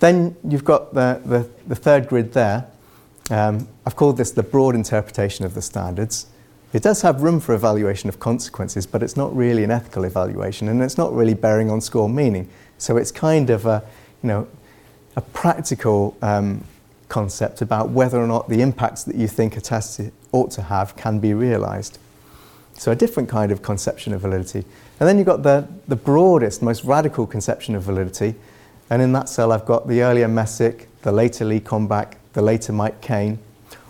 Then 0.00 0.36
you've 0.46 0.64
got 0.64 0.92
the, 0.92 1.22
the, 1.24 1.48
the 1.66 1.74
third 1.74 2.06
grid 2.06 2.34
there. 2.34 2.66
Um, 3.30 3.68
I've 3.84 3.96
called 3.96 4.16
this 4.16 4.30
the 4.30 4.42
broad 4.42 4.74
interpretation 4.74 5.44
of 5.44 5.54
the 5.54 5.62
standards. 5.62 6.26
It 6.72 6.82
does 6.82 7.02
have 7.02 7.22
room 7.22 7.40
for 7.40 7.54
evaluation 7.54 8.08
of 8.08 8.20
consequences, 8.20 8.86
but 8.86 9.02
it's 9.02 9.16
not 9.16 9.34
really 9.34 9.64
an 9.64 9.70
ethical 9.70 10.04
evaluation, 10.04 10.68
and 10.68 10.82
it's 10.82 10.98
not 10.98 11.14
really 11.14 11.34
bearing 11.34 11.70
on 11.70 11.80
score 11.80 12.08
meaning. 12.08 12.48
So 12.76 12.96
it's 12.96 13.10
kind 13.10 13.50
of 13.50 13.66
a, 13.66 13.82
you 14.22 14.28
know, 14.28 14.48
a 15.16 15.20
practical 15.20 16.16
um, 16.22 16.64
concept 17.08 17.62
about 17.62 17.90
whether 17.90 18.18
or 18.18 18.26
not 18.26 18.48
the 18.48 18.60
impacts 18.60 19.04
that 19.04 19.16
you 19.16 19.26
think 19.26 19.56
a 19.56 19.60
test 19.60 20.00
ought 20.32 20.50
to 20.52 20.62
have 20.62 20.94
can 20.96 21.18
be 21.18 21.32
realised. 21.34 21.98
So, 22.74 22.92
a 22.92 22.96
different 22.96 23.28
kind 23.28 23.50
of 23.50 23.62
conception 23.62 24.12
of 24.12 24.20
validity. 24.20 24.64
And 25.00 25.08
then 25.08 25.18
you've 25.18 25.26
got 25.26 25.42
the, 25.42 25.66
the 25.88 25.96
broadest, 25.96 26.62
most 26.62 26.84
radical 26.84 27.26
conception 27.26 27.74
of 27.74 27.82
validity. 27.82 28.34
And 28.90 29.02
in 29.02 29.12
that 29.12 29.28
cell, 29.28 29.52
I've 29.52 29.66
got 29.66 29.88
the 29.88 30.02
earlier 30.02 30.28
Messick, 30.28 30.86
the 31.02 31.10
later 31.10 31.44
Lee 31.44 31.60
Cronbach, 31.60 32.14
the 32.32 32.42
later 32.42 32.72
Mike 32.72 33.00
Kane, 33.00 33.38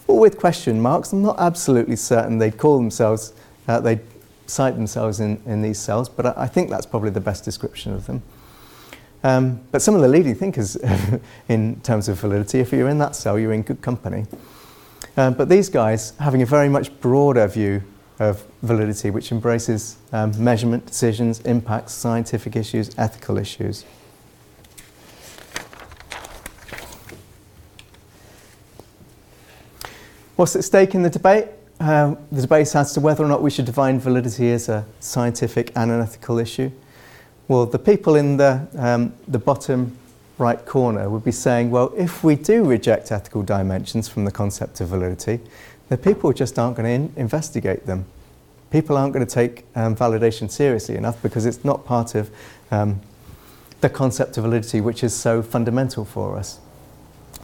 all 0.07 0.21
with 0.21 0.39
question 0.39 0.81
marks. 0.81 1.13
I'm 1.13 1.23
not 1.23 1.39
absolutely 1.39 1.97
certain 1.97 2.39
they'd 2.39 2.57
call 2.57 2.79
themselves, 2.79 3.33
uh, 3.67 3.81
they'd 3.81 4.01
cite 4.47 4.75
themselves 4.77 5.21
in, 5.21 5.41
in 5.47 5.63
these 5.63 5.79
cells, 5.79 6.09
but 6.09 6.27
I, 6.27 6.35
I 6.37 6.47
think 6.47 6.71
that's 6.71 6.87
probably 6.87 7.11
the 7.11 7.21
best 7.21 7.45
description 7.45 7.93
of 7.93 8.07
them. 8.07 8.23
Um, 9.23 9.61
but 9.73 9.83
some 9.83 9.95
of 9.95 10.01
the 10.01 10.09
leading 10.09 10.35
thinkers 10.35 10.77
in 11.49 11.81
terms 11.81 12.09
of 12.09 12.21
validity, 12.21 12.61
if 12.61 12.73
you're 12.73 12.89
in 12.89 12.99
that 12.99 13.17
cell, 13.17 13.39
you're 13.39 13.53
in 13.53 13.63
good 13.63 13.83
company. 13.83 14.27
Um, 15.17 15.35
but 15.35 15.49
these 15.49 15.69
guys 15.69 16.13
having 16.21 16.43
a 16.43 16.47
very 16.47 16.69
much 16.69 16.99
broader 17.01 17.47
view 17.49 17.83
of 18.21 18.45
validity, 18.63 19.11
which 19.11 19.33
embraces 19.33 19.97
um, 20.13 20.33
measurement, 20.43 20.87
decisions, 20.87 21.41
impacts, 21.41 21.93
scientific 21.93 22.57
issues, 22.57 22.91
ethical 22.99 23.39
issues. 23.39 23.85
What's 30.39 30.55
at 30.55 30.63
stake 30.63 30.95
in 30.95 31.03
the 31.03 31.11
debate? 31.11 31.47
Uh, 31.81 32.15
the 32.31 32.43
debate 32.43 32.73
as 32.77 32.93
to 32.93 33.01
whether 33.01 33.25
or 33.25 33.27
not 33.27 33.43
we 33.43 33.51
should 33.51 33.65
define 33.65 33.99
validity 33.99 34.53
as 34.53 34.69
a 34.69 34.87
scientific 35.01 35.73
and 35.75 35.91
an 35.91 36.01
ethical 36.01 36.39
issue. 36.39 36.71
Well, 37.49 37.67
the 37.67 37.81
people 37.81 38.15
in 38.15 38.37
the, 38.37 38.69
um, 38.77 39.15
the 39.27 39.41
bottom 39.41 39.99
right 40.39 40.65
corner 40.65 41.11
would 41.11 41.25
be 41.25 41.33
saying, 41.33 41.73
well, 41.73 41.93
if 41.97 42.23
we 42.23 42.37
do 42.37 42.65
reject 42.65 43.11
ethical 43.11 43.43
dimensions 43.43 44.09
from 44.09 44.27
the 44.27 44.31
concept 44.31 44.81
of 44.81 44.91
validity, 44.91 45.41
the 45.89 45.99
people 45.99 46.33
just 46.33 46.57
aren't 46.57 46.77
going 46.77 46.87
to 46.87 46.93
in- 46.93 47.21
investigate 47.21 47.87
them. 47.87 48.05
People 48.71 48.97
aren't 48.97 49.13
going 49.13 49.27
to 49.27 49.35
take 49.35 49.65
um, 49.75 49.97
validation 49.97 50.49
seriously 50.49 50.95
enough 50.95 51.21
because 51.21 51.47
it's 51.47 51.65
not 51.65 51.85
part 51.85 52.15
of 52.15 52.31
um, 52.71 53.01
the 53.81 53.91
concept 53.91 54.39
of 54.39 54.45
validity, 54.45 54.81
which 54.81 55.03
is 55.03 55.13
so 55.13 55.43
fundamental 55.43 56.05
for 56.05 56.37
us. 56.37 56.61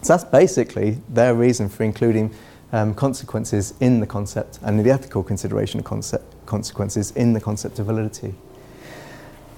So 0.01 0.13
that's 0.13 0.23
basically 0.23 0.99
their 1.09 1.35
reason 1.35 1.67
for 1.67 1.83
including 1.83 2.33
um, 2.75 2.93
consequences 2.93 3.73
in 3.79 4.01
the 4.01 4.05
concept 4.05 4.59
and 4.61 4.77
the 4.85 4.91
ethical 4.91 5.23
consideration 5.23 5.79
of 5.79 5.85
concept, 5.85 6.25
consequences 6.45 7.11
in 7.11 7.31
the 7.31 7.39
concept 7.39 7.79
of 7.79 7.85
validity. 7.85 8.35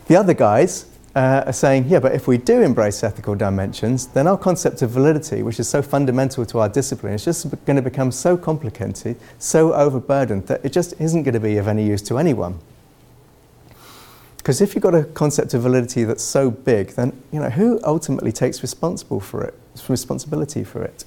The 0.06 0.16
other 0.16 0.36
guys 0.36 0.86
uh, 1.16 1.46
are 1.48 1.54
saying, 1.54 1.86
yeah, 1.88 2.00
but 2.00 2.14
if 2.14 2.28
we 2.28 2.38
do 2.38 2.62
embrace 2.62 3.04
ethical 3.04 3.34
dimensions, 3.34 4.06
then 4.06 4.28
our 4.28 4.38
concept 4.38 4.84
of 4.84 4.92
validity, 4.92 5.42
which 5.42 5.60
is 5.60 5.68
so 5.68 5.82
fundamental 5.82 6.46
to 6.46 6.60
our 6.60 6.70
discipline, 6.70 7.14
is 7.14 7.26
just 7.26 7.50
going 7.66 7.76
to 7.76 7.82
become 7.82 8.12
so 8.12 8.38
complicated, 8.38 9.18
so 9.40 9.74
overburdened, 9.74 10.46
that 10.46 10.64
it 10.64 10.72
just 10.72 10.94
isn't 11.02 11.24
going 11.24 11.34
to 11.34 11.40
be 11.40 11.58
of 11.58 11.68
any 11.68 11.88
use 11.88 12.04
to 12.04 12.20
anyone. 12.20 12.60
Because 14.38 14.62
if 14.62 14.76
you've 14.76 14.84
got 14.84 14.94
a 14.94 15.06
concept 15.06 15.56
of 15.56 15.64
validity 15.64 16.04
that's 16.04 16.24
so 16.24 16.52
big, 16.52 16.90
then 16.90 17.20
you 17.34 17.40
know 17.40 17.50
who 17.50 17.80
ultimately 17.84 18.32
takes 18.32 18.62
responsible 18.62 19.20
for 19.20 19.44
it, 19.44 19.56
responsibility 19.90 20.64
for 20.64 20.84
it. 20.84 21.04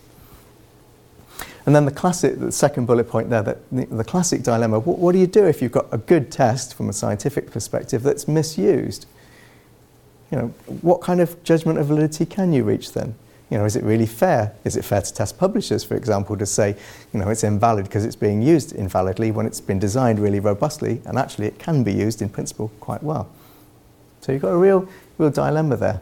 And 1.66 1.74
then 1.74 1.84
the 1.84 1.90
classic, 1.90 2.38
the 2.38 2.52
second 2.52 2.86
bullet 2.86 3.08
point 3.08 3.28
there, 3.30 3.42
that 3.42 3.58
the, 3.70 3.86
the 3.86 4.04
classic 4.04 4.42
dilemma, 4.42 4.78
what, 4.78 4.98
what 4.98 5.12
do 5.12 5.18
you 5.18 5.26
do 5.26 5.44
if 5.44 5.60
you've 5.60 5.72
got 5.72 5.86
a 5.92 5.98
good 5.98 6.30
test 6.30 6.74
from 6.74 6.88
a 6.88 6.92
scientific 6.92 7.50
perspective 7.50 8.02
that's 8.02 8.26
misused? 8.26 9.06
You 10.30 10.38
know, 10.38 10.46
what 10.80 11.00
kind 11.00 11.20
of 11.20 11.42
judgment 11.44 11.78
of 11.78 11.86
validity 11.86 12.24
can 12.24 12.52
you 12.52 12.64
reach 12.64 12.92
then? 12.92 13.14
You 13.50 13.58
know, 13.58 13.64
is 13.64 13.74
it 13.74 13.82
really 13.82 14.06
fair? 14.06 14.54
Is 14.64 14.76
it 14.76 14.84
fair 14.84 15.02
to 15.02 15.12
test 15.12 15.36
publishers, 15.36 15.82
for 15.82 15.96
example, 15.96 16.36
to 16.36 16.46
say, 16.46 16.76
you 17.12 17.18
know, 17.18 17.28
it's 17.28 17.42
invalid 17.42 17.84
because 17.84 18.04
it's 18.04 18.16
being 18.16 18.40
used 18.40 18.72
invalidly 18.74 19.32
when 19.32 19.44
it's 19.44 19.60
been 19.60 19.80
designed 19.80 20.20
really 20.20 20.38
robustly, 20.38 21.02
and 21.04 21.18
actually 21.18 21.46
it 21.46 21.58
can 21.58 21.82
be 21.82 21.92
used 21.92 22.22
in 22.22 22.28
principle 22.28 22.70
quite 22.78 23.02
well. 23.02 23.28
So 24.20 24.30
you've 24.30 24.42
got 24.42 24.50
a 24.50 24.56
real, 24.56 24.88
real 25.18 25.30
dilemma 25.30 25.76
there. 25.76 26.00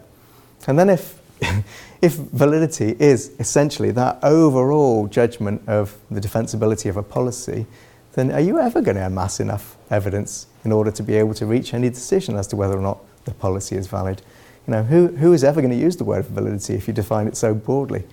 And 0.67 0.79
then 0.79 0.91
if 0.91 1.19
if 2.01 2.15
validity 2.15 2.97
is 2.99 3.33
essentially 3.39 3.91
that 3.93 4.19
overall 4.23 5.07
judgment 5.09 5.63
of 5.69 5.97
the 6.11 6.21
defensibility 6.21 6.89
of 6.89 6.97
a 6.97 7.03
policy, 7.03 7.67
then 8.13 8.31
are 8.31 8.41
you 8.41 8.59
ever 8.59 8.81
going 8.81 8.97
to 8.97 9.07
amass 9.07 9.41
enough 9.41 9.77
evidence 9.91 10.47
in 10.65 10.73
order 10.73 10.91
to 10.91 11.03
be 11.03 11.15
able 11.15 11.35
to 11.35 11.47
reach 11.47 11.75
any 11.75 11.89
decision 11.89 12.37
as 12.37 12.47
to 12.49 12.57
whether 12.57 12.77
or 12.77 12.83
not 12.83 12.99
the 13.25 13.33
policy 13.33 13.77
is 13.77 13.87
valid? 13.87 14.23
You 14.67 14.73
know, 14.73 14.83
who, 14.83 15.09
who 15.09 15.33
is 15.33 15.43
ever 15.43 15.61
going 15.61 15.73
to 15.73 15.79
use 15.79 15.97
the 15.97 16.05
word 16.05 16.25
validity 16.27 16.75
if 16.75 16.87
you 16.87 16.95
define 16.95 17.27
it 17.27 17.37
so 17.37 17.55
broadly? 17.55 18.05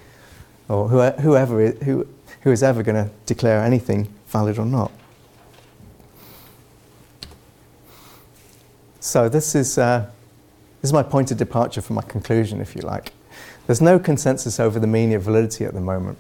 Or 0.68 0.88
who, 0.88 1.02
whoever 1.22 1.62
is, 1.62 1.84
who, 1.84 2.08
who 2.42 2.52
is 2.52 2.64
ever 2.64 2.82
going 2.82 3.04
to 3.04 3.12
declare 3.26 3.64
anything 3.64 4.08
valid 4.28 4.58
or 4.58 4.66
not? 4.66 4.92
So 9.00 9.30
this 9.30 9.54
is, 9.54 9.78
uh, 9.78 10.10
this 10.82 10.90
is 10.90 10.94
my 10.94 11.04
point 11.04 11.30
of 11.30 11.38
departure 11.38 11.82
from 11.82 11.98
my 11.98 12.02
conclusion, 12.02 12.62
if 12.62 12.76
you 12.76 12.82
like. 12.82 13.12
There's 13.68 13.82
no 13.82 13.98
consensus 13.98 14.60
over 14.60 14.80
the 14.80 14.88
meaning 14.88 15.16
of 15.16 15.24
validity 15.24 15.66
at 15.66 15.74
the 15.74 15.82
moment, 15.82 16.18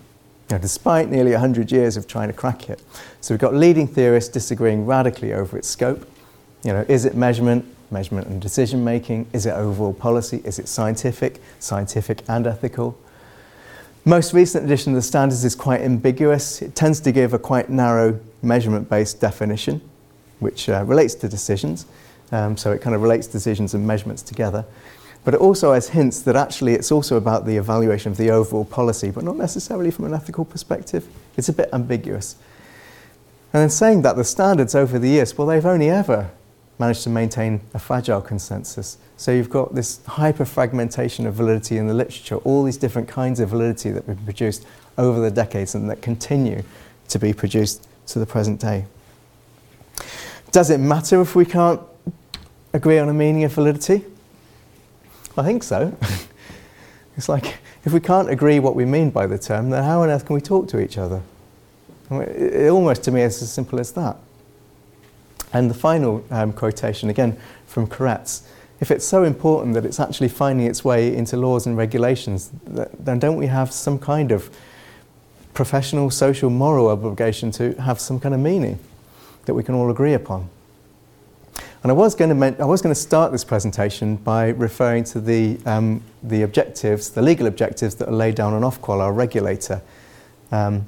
despite 0.47 1.09
nearly 1.09 1.31
100 1.31 1.71
years 1.71 1.95
of 1.95 2.07
trying 2.07 2.27
to 2.27 2.33
crack 2.33 2.69
it. 2.69 2.81
So 3.21 3.33
we've 3.33 3.39
got 3.39 3.53
leading 3.53 3.87
theorists 3.87 4.31
disagreeing 4.31 4.85
radically 4.85 5.33
over 5.33 5.57
its 5.57 5.67
scope. 5.67 6.07
You 6.63 6.73
know, 6.73 6.85
is 6.87 7.05
it 7.05 7.15
measurement, 7.15 7.65
measurement 7.91 8.27
and 8.27 8.41
decision 8.41 8.83
making? 8.83 9.27
Is 9.31 9.45
it 9.45 9.51
overall 9.51 9.93
policy? 9.93 10.41
Is 10.43 10.57
it 10.57 10.67
scientific, 10.67 11.39
scientific 11.59 12.23
and 12.27 12.47
ethical? 12.47 12.97
Most 14.05 14.33
recent 14.33 14.65
edition 14.65 14.93
of 14.93 14.97
the 14.97 15.01
standards 15.01 15.43
is 15.43 15.55
quite 15.55 15.81
ambiguous. 15.81 16.61
It 16.61 16.75
tends 16.75 16.99
to 17.01 17.11
give 17.11 17.33
a 17.33 17.39
quite 17.39 17.69
narrow 17.69 18.19
measurement 18.41 18.89
based 18.89 19.19
definition, 19.19 19.81
which 20.39 20.69
uh, 20.69 20.83
relates 20.85 21.15
to 21.15 21.27
decisions. 21.27 21.85
Um, 22.31 22.57
so 22.57 22.71
it 22.71 22.81
kind 22.81 22.95
of 22.95 23.01
relates 23.01 23.27
decisions 23.27 23.73
and 23.73 23.85
measurements 23.85 24.21
together. 24.21 24.65
But 25.25 25.33
it 25.33 25.41
also 25.41 25.73
has 25.73 25.89
hints 25.89 26.21
that 26.21 26.35
actually 26.35 26.73
it's 26.73 26.91
also 26.91 27.17
about 27.17 27.45
the 27.45 27.57
evaluation 27.57 28.11
of 28.11 28.17
the 28.17 28.29
overall 28.29 28.63
policy, 28.63 29.09
but 29.09 29.23
not 29.23 29.35
necessarily 29.35 29.89
from 29.89 30.05
an 30.05 30.13
ethical 30.13 30.45
perspective. 30.45 31.07
It's 31.35 31.49
a 31.49 31.53
bit 31.53 31.67
ambiguous. 31.73 32.35
And 33.51 33.63
then 33.63 33.69
saying 33.71 34.03
that 34.03 34.15
the 34.15 34.23
standards 34.23 34.75
over 34.75 34.99
the 34.99 35.09
years, 35.09 35.35
well, 35.37 35.47
they've 35.47 35.65
only 35.65 35.89
ever 35.89 36.29
managed 36.77 37.03
to 37.03 37.09
maintain 37.09 37.61
a 37.73 37.79
fragile 37.79 38.21
consensus. 38.21 38.97
So 39.17 39.31
you've 39.31 39.49
got 39.49 39.73
this 39.73 40.05
hyper 40.05 40.45
fragmentation 40.45 41.25
of 41.25 41.33
validity 41.33 41.77
in 41.77 41.87
the 41.87 41.93
literature, 41.93 42.35
all 42.37 42.63
these 42.63 42.77
different 42.77 43.07
kinds 43.07 43.39
of 43.39 43.49
validity 43.49 43.89
that 43.91 44.05
have 44.05 44.17
been 44.17 44.25
produced 44.25 44.65
over 44.97 45.19
the 45.19 45.31
decades 45.31 45.73
and 45.73 45.89
that 45.89 46.01
continue 46.01 46.63
to 47.07 47.17
be 47.17 47.33
produced 47.33 47.87
to 48.07 48.19
the 48.19 48.25
present 48.25 48.59
day. 48.59 48.85
Does 50.51 50.69
it 50.69 50.79
matter 50.79 51.19
if 51.21 51.35
we 51.35 51.45
can't 51.45 51.81
agree 52.73 52.99
on 52.99 53.09
a 53.09 53.13
meaning 53.13 53.43
of 53.43 53.53
validity? 53.53 54.03
I 55.37 55.43
think 55.43 55.63
so. 55.63 55.95
it's 57.17 57.29
like 57.29 57.57
if 57.85 57.93
we 57.93 57.99
can't 57.99 58.29
agree 58.29 58.59
what 58.59 58.75
we 58.75 58.85
mean 58.85 59.09
by 59.09 59.27
the 59.27 59.37
term, 59.37 59.69
then 59.69 59.83
how 59.83 60.01
on 60.01 60.09
earth 60.09 60.25
can 60.25 60.35
we 60.35 60.41
talk 60.41 60.67
to 60.69 60.79
each 60.79 60.97
other? 60.97 61.21
I 62.09 62.13
mean, 62.13 62.27
it, 62.29 62.69
almost 62.69 63.03
to 63.03 63.11
me 63.11 63.21
is 63.21 63.41
as 63.41 63.51
simple 63.51 63.79
as 63.79 63.91
that. 63.93 64.17
And 65.53 65.69
the 65.69 65.75
final 65.75 66.25
um, 66.31 66.53
quotation, 66.53 67.09
again 67.09 67.37
from 67.67 67.87
Koretz 67.87 68.43
if 68.79 68.91
it's 68.91 69.05
so 69.05 69.23
important 69.23 69.73
that 69.75 69.85
it's 69.85 69.99
actually 69.99 70.27
finding 70.27 70.67
its 70.67 70.83
way 70.83 71.15
into 71.15 71.37
laws 71.37 71.65
and 71.65 71.77
regulations, 71.77 72.51
then 72.65 73.19
don't 73.19 73.37
we 73.37 73.47
have 73.47 73.71
some 73.71 73.97
kind 73.97 74.31
of 74.31 74.55
professional, 75.53 76.09
social, 76.09 76.49
moral 76.49 76.89
obligation 76.89 77.51
to 77.51 77.73
have 77.81 77.99
some 77.99 78.19
kind 78.19 78.35
of 78.35 78.41
meaning 78.41 78.77
that 79.45 79.53
we 79.53 79.63
can 79.63 79.75
all 79.75 79.89
agree 79.89 80.13
upon? 80.13 80.49
And 81.85 81.91
I 81.91 81.93
was 81.93 82.15
going 82.15 82.35
to, 82.35 82.63
I 82.63 82.65
was 82.65 82.81
going 82.81 82.95
to 82.95 82.99
start 82.99 83.31
this 83.31 83.43
presentation 83.43 84.15
by 84.15 84.47
referring 84.47 85.03
to 85.03 85.21
the, 85.21 85.59
um, 85.67 86.01
the 86.23 86.41
objectives, 86.41 87.11
the 87.11 87.21
legal 87.21 87.45
objectives 87.45 87.93
that 87.97 88.09
are 88.09 88.11
laid 88.11 88.33
down 88.33 88.53
on 88.53 88.63
Ofqual, 88.63 89.01
our 89.01 89.13
regulator. 89.13 89.83
Because 90.49 90.67
um, 90.69 90.87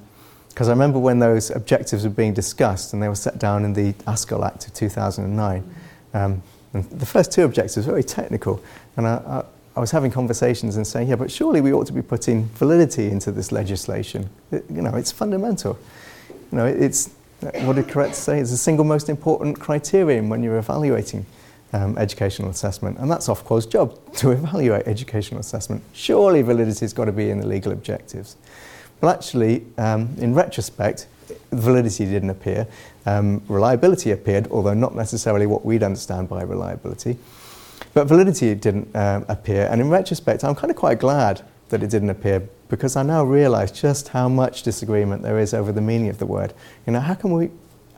I 0.58 0.70
remember 0.70 0.98
when 0.98 1.20
those 1.20 1.52
objectives 1.52 2.04
were 2.04 2.10
being 2.10 2.34
discussed 2.34 2.94
and 2.94 3.04
they 3.04 3.10
were 3.10 3.14
set 3.14 3.38
down 3.38 3.64
in 3.64 3.74
the 3.74 3.94
ASCL 4.08 4.44
Act 4.44 4.66
of 4.66 4.74
2009. 4.74 5.76
Um, 6.16 6.42
the 6.74 7.06
first 7.06 7.32
two 7.32 7.44
objectives 7.44 7.86
were 7.86 7.94
very 7.94 8.04
technical. 8.04 8.60
And 8.96 9.06
I, 9.06 9.18
I, 9.18 9.44
I, 9.76 9.80
was 9.80 9.92
having 9.92 10.10
conversations 10.10 10.78
and 10.78 10.88
saying, 10.88 11.10
yeah, 11.10 11.16
but 11.16 11.30
surely 11.30 11.62
we 11.62 11.74
ought 11.74 11.86
to 11.86 11.94
be 11.94 12.02
putting 12.02 12.46
validity 12.56 13.12
into 13.12 13.32
this 13.32 13.52
legislation. 13.52 14.32
It, 14.50 14.66
you 14.68 14.82
know, 14.82 14.96
it's 14.96 15.12
fundamental. 15.12 15.78
You 16.52 16.58
know, 16.58 16.66
it's, 16.66 17.12
what 17.42 17.76
did 17.76 17.88
Koretz 17.88 18.16
say? 18.16 18.40
It's 18.40 18.52
the 18.52 18.58
single 18.58 18.86
most 18.86 19.10
important 19.10 19.60
criterion 19.60 20.30
when 20.30 20.42
you're 20.42 20.58
evaluating 20.58 21.26
um, 21.74 21.98
educational 21.98 22.50
assessment. 22.50 22.98
And 22.98 23.12
that's 23.12 23.28
Ofqual's 23.28 23.66
job, 23.66 24.16
to 24.16 24.32
evaluate 24.32 24.88
educational 24.88 25.40
assessment. 25.40 25.84
Surely 25.94 26.42
validity 26.42 26.82
has 26.82 26.94
got 26.94 27.06
to 27.06 27.12
be 27.12 27.30
in 27.30 27.40
the 27.40 27.48
legal 27.48 27.72
objectives. 27.72 28.36
But 29.00 29.16
actually, 29.16 29.66
um, 29.78 30.16
in 30.18 30.34
retrospect, 30.34 31.08
validity 31.52 32.06
didn't 32.06 32.32
appear. 32.32 32.68
Um, 33.06 33.44
reliability 33.48 34.12
appeared, 34.12 34.48
although 34.50 34.74
not 34.74 34.96
necessarily 34.96 35.46
what 35.46 35.64
we'd 35.64 35.84
understand 35.84 36.30
by 36.30 36.42
reliability. 36.42 37.18
But 37.94 38.08
validity 38.08 38.56
didn't 38.56 38.96
uh, 38.96 39.24
appear. 39.28 39.68
And 39.70 39.80
in 39.82 39.90
retrospect, 39.90 40.44
I'm 40.44 40.56
kind 40.56 40.72
of 40.72 40.78
quite 40.78 41.00
glad 41.00 41.44
that 41.70 41.84
it 41.84 41.90
didn't 41.90 42.10
appear 42.10 42.48
because 42.70 42.96
I 42.96 43.04
now 43.04 43.24
realize 43.24 43.72
just 43.72 44.10
how 44.10 44.30
much 44.30 44.64
disagreement 44.64 45.22
there 45.22 45.40
is 45.40 45.54
over 45.54 45.72
the 45.72 45.82
meaning 45.82 46.10
of 46.10 46.18
the 46.18 46.26
word. 46.26 46.54
You 46.86 46.94
know, 46.94 47.00
how 47.00 47.14
can 47.14 47.32
we, 47.32 47.50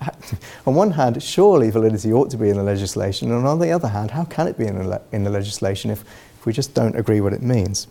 on 0.65 0.75
one 0.75 0.91
hand, 0.91 1.21
surely 1.21 1.69
validity 1.69 2.13
ought 2.13 2.29
to 2.31 2.37
be 2.37 2.49
in 2.49 2.57
the 2.57 2.63
legislation, 2.63 3.31
and 3.31 3.45
on 3.47 3.59
the 3.59 3.71
other 3.71 3.87
hand, 3.87 4.11
how 4.11 4.25
can 4.25 4.47
it 4.47 4.57
be 4.57 4.65
in 4.65 4.77
the, 4.77 5.01
in 5.11 5.23
the 5.23 5.29
legislation 5.29 5.91
if, 5.91 6.01
if 6.37 6.45
we 6.45 6.53
just 6.53 6.73
don't 6.73 6.95
agree 6.95 7.21
what 7.21 7.33
it 7.33 7.41
means? 7.41 7.87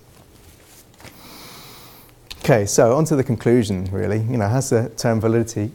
Okay, 2.40 2.64
so 2.64 2.96
on 2.96 3.04
to 3.06 3.16
the 3.16 3.24
conclusion, 3.24 3.84
really. 3.90 4.20
You 4.20 4.38
know, 4.38 4.48
has 4.48 4.70
the 4.70 4.88
term 4.96 5.20
validity 5.20 5.70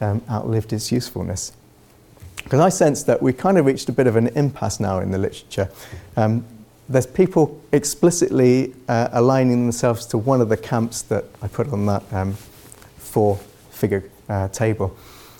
um, 0.00 0.22
outlived 0.28 0.72
its 0.72 0.92
usefulness? 0.92 1.52
Because 2.42 2.60
I 2.60 2.68
sense 2.68 3.04
that 3.04 3.22
we 3.22 3.32
kind 3.32 3.58
of 3.58 3.64
reached 3.64 3.88
a 3.88 3.92
bit 3.92 4.06
of 4.06 4.16
an 4.16 4.26
impasse 4.28 4.80
now 4.80 4.98
in 4.98 5.12
the 5.12 5.18
literature. 5.18 5.70
Um, 6.16 6.44
there's 6.90 7.06
people 7.06 7.62
explicitly 7.70 8.74
uh, 8.88 9.08
aligning 9.12 9.62
themselves 9.62 10.06
to 10.06 10.18
one 10.18 10.40
of 10.40 10.48
the 10.48 10.56
camps 10.56 11.02
that 11.02 11.24
I 11.40 11.46
put 11.46 11.72
on 11.72 11.86
that 11.86 12.02
um, 12.12 12.34
four 12.98 13.36
figure 13.70 14.04
uh, 14.28 14.48
table. 14.48 14.96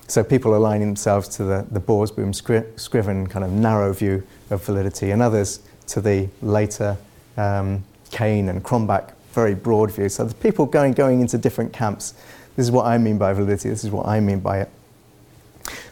So 0.07 0.22
people 0.22 0.57
aligning 0.57 0.86
themselves 0.86 1.28
to 1.36 1.44
the, 1.44 1.66
the 1.70 1.80
Borsboom 1.80 2.34
Scriven 2.78 3.26
kind 3.26 3.44
of 3.44 3.51
narrow 3.51 3.92
view 3.92 4.22
of 4.51 4.64
validity, 4.64 5.11
and 5.11 5.20
others 5.20 5.61
to 5.88 6.01
the 6.01 6.28
later 6.40 6.96
um, 7.36 7.84
Kane 8.11 8.48
and 8.48 8.62
Cronbach 8.64 9.12
very 9.32 9.55
broad 9.55 9.92
view. 9.92 10.09
So 10.09 10.24
there's 10.24 10.34
people 10.34 10.66
going, 10.66 10.92
going 10.92 11.20
into 11.20 11.38
different 11.38 11.72
camps. 11.72 12.14
This 12.57 12.66
is 12.66 12.70
what 12.70 12.86
I 12.86 12.98
mean 12.98 13.18
by 13.18 13.32
validity, 13.32 13.68
this 13.68 13.84
is 13.84 13.90
what 13.90 14.07
I 14.07 14.20
mean 14.20 14.40
by 14.40 14.61
it. 14.61 14.68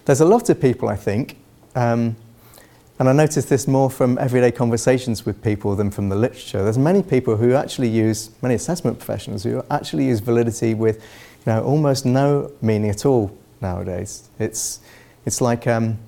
There's 0.05 0.21
a 0.21 0.25
lot 0.25 0.51
of 0.51 0.61
people, 0.61 0.89
I 0.89 0.97
think, 0.97 1.37
um, 1.75 2.17
and 2.99 3.09
I 3.09 3.13
notice 3.13 3.45
this 3.45 3.69
more 3.69 3.89
from 3.89 4.19
everyday 4.19 4.51
conversations 4.51 5.25
with 5.25 5.43
people 5.43 5.77
than 5.77 5.91
from 5.91 6.09
the 6.09 6.17
literature. 6.17 6.65
There's 6.65 6.79
many 6.79 7.03
people 7.03 7.37
who 7.37 7.55
actually 7.55 7.89
use, 7.89 8.31
many 8.43 8.55
assessment 8.55 8.99
professionals 8.99 9.45
who 9.45 9.63
actually 9.71 10.07
use 10.07 10.19
validity 10.19 10.75
with 10.75 10.97
you 11.47 11.53
know, 11.53 11.63
almost 11.63 12.05
no 12.05 12.51
meaning 12.61 12.91
at 12.91 13.07
all 13.07 13.37
nowadays. 13.61 14.29
It's, 14.41 14.81
it's, 15.25 15.41
like, 15.41 15.69
um, 15.69 15.99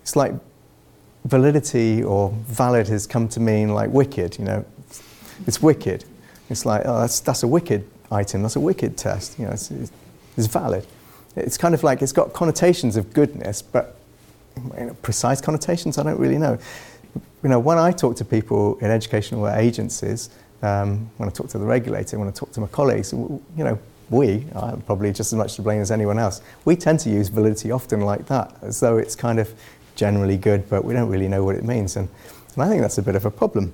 it's 0.00 0.16
like 0.16 0.32
validity 1.26 2.02
or 2.02 2.30
valid 2.46 2.88
has 2.88 3.06
come 3.06 3.28
to 3.28 3.40
mean 3.40 3.68
like 3.68 3.90
wicked, 3.90 4.38
you 4.38 4.46
know. 4.46 4.64
It's 5.46 5.60
wicked. 5.60 6.04
It's 6.48 6.64
like, 6.64 6.82
oh, 6.86 7.00
that's, 7.00 7.20
that's 7.20 7.42
a 7.42 7.48
wicked 7.48 7.86
item, 8.10 8.40
that's 8.42 8.56
a 8.56 8.60
wicked 8.60 8.96
test. 8.96 9.38
You 9.38 9.46
know, 9.46 9.52
it's, 9.52 9.70
it's 9.70 10.46
valid. 10.46 10.86
It's 11.36 11.58
kind 11.58 11.74
of 11.74 11.82
like 11.82 12.00
it's 12.00 12.12
got 12.12 12.32
connotations 12.32 12.96
of 12.96 13.12
goodness, 13.12 13.60
but 13.60 13.96
you 14.56 14.86
know, 14.86 14.96
precise 15.02 15.40
connotations, 15.40 15.98
I 15.98 16.02
don't 16.02 16.18
really 16.18 16.38
know. 16.38 16.58
You 17.42 17.48
know, 17.48 17.58
when 17.58 17.78
I 17.78 17.92
talk 17.92 18.16
to 18.16 18.24
people 18.24 18.78
in 18.78 18.90
educational 18.90 19.48
agencies, 19.48 20.30
um, 20.62 21.10
when 21.16 21.28
I 21.28 21.32
talk 21.32 21.48
to 21.48 21.58
the 21.58 21.64
regulator, 21.64 22.18
when 22.18 22.28
I 22.28 22.30
talk 22.30 22.52
to 22.52 22.60
my 22.60 22.68
colleagues, 22.68 23.12
you 23.12 23.40
know, 23.56 23.78
we, 24.10 24.46
I'm 24.54 24.80
probably 24.82 25.12
just 25.12 25.32
as 25.32 25.34
much 25.34 25.56
to 25.56 25.62
blame 25.62 25.80
as 25.80 25.90
anyone 25.90 26.18
else, 26.18 26.40
we 26.64 26.76
tend 26.76 27.00
to 27.00 27.10
use 27.10 27.28
validity 27.28 27.70
often 27.70 28.02
like 28.02 28.26
that, 28.26 28.54
as 28.62 28.78
though 28.78 28.98
it's 28.98 29.16
kind 29.16 29.40
of 29.40 29.52
generally 29.96 30.36
good, 30.36 30.68
but 30.68 30.84
we 30.84 30.94
don't 30.94 31.08
really 31.08 31.28
know 31.28 31.42
what 31.44 31.56
it 31.56 31.64
means. 31.64 31.96
And, 31.96 32.08
and 32.54 32.62
I 32.62 32.68
think 32.68 32.82
that's 32.82 32.98
a 32.98 33.02
bit 33.02 33.16
of 33.16 33.24
a 33.24 33.30
problem. 33.30 33.72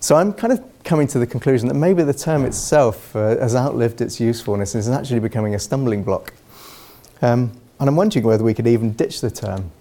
So 0.00 0.16
I'm 0.16 0.32
kind 0.32 0.52
of 0.52 0.62
coming 0.84 1.06
to 1.08 1.18
the 1.18 1.26
conclusion 1.26 1.68
that 1.68 1.74
maybe 1.74 2.02
the 2.02 2.14
term 2.14 2.44
itself 2.44 3.14
uh, 3.14 3.38
has 3.38 3.54
outlived 3.54 4.00
its 4.00 4.18
usefulness 4.18 4.74
and 4.74 4.80
is 4.80 4.88
actually 4.88 5.20
becoming 5.20 5.54
a 5.54 5.58
stumbling 5.58 6.02
block. 6.02 6.34
Um, 7.20 7.52
and 7.82 7.88
I'm 7.88 7.96
wondering 7.96 8.24
whether 8.24 8.44
we 8.44 8.54
could 8.54 8.68
even 8.68 8.92
ditch 8.92 9.20
the 9.20 9.30
term. 9.30 9.72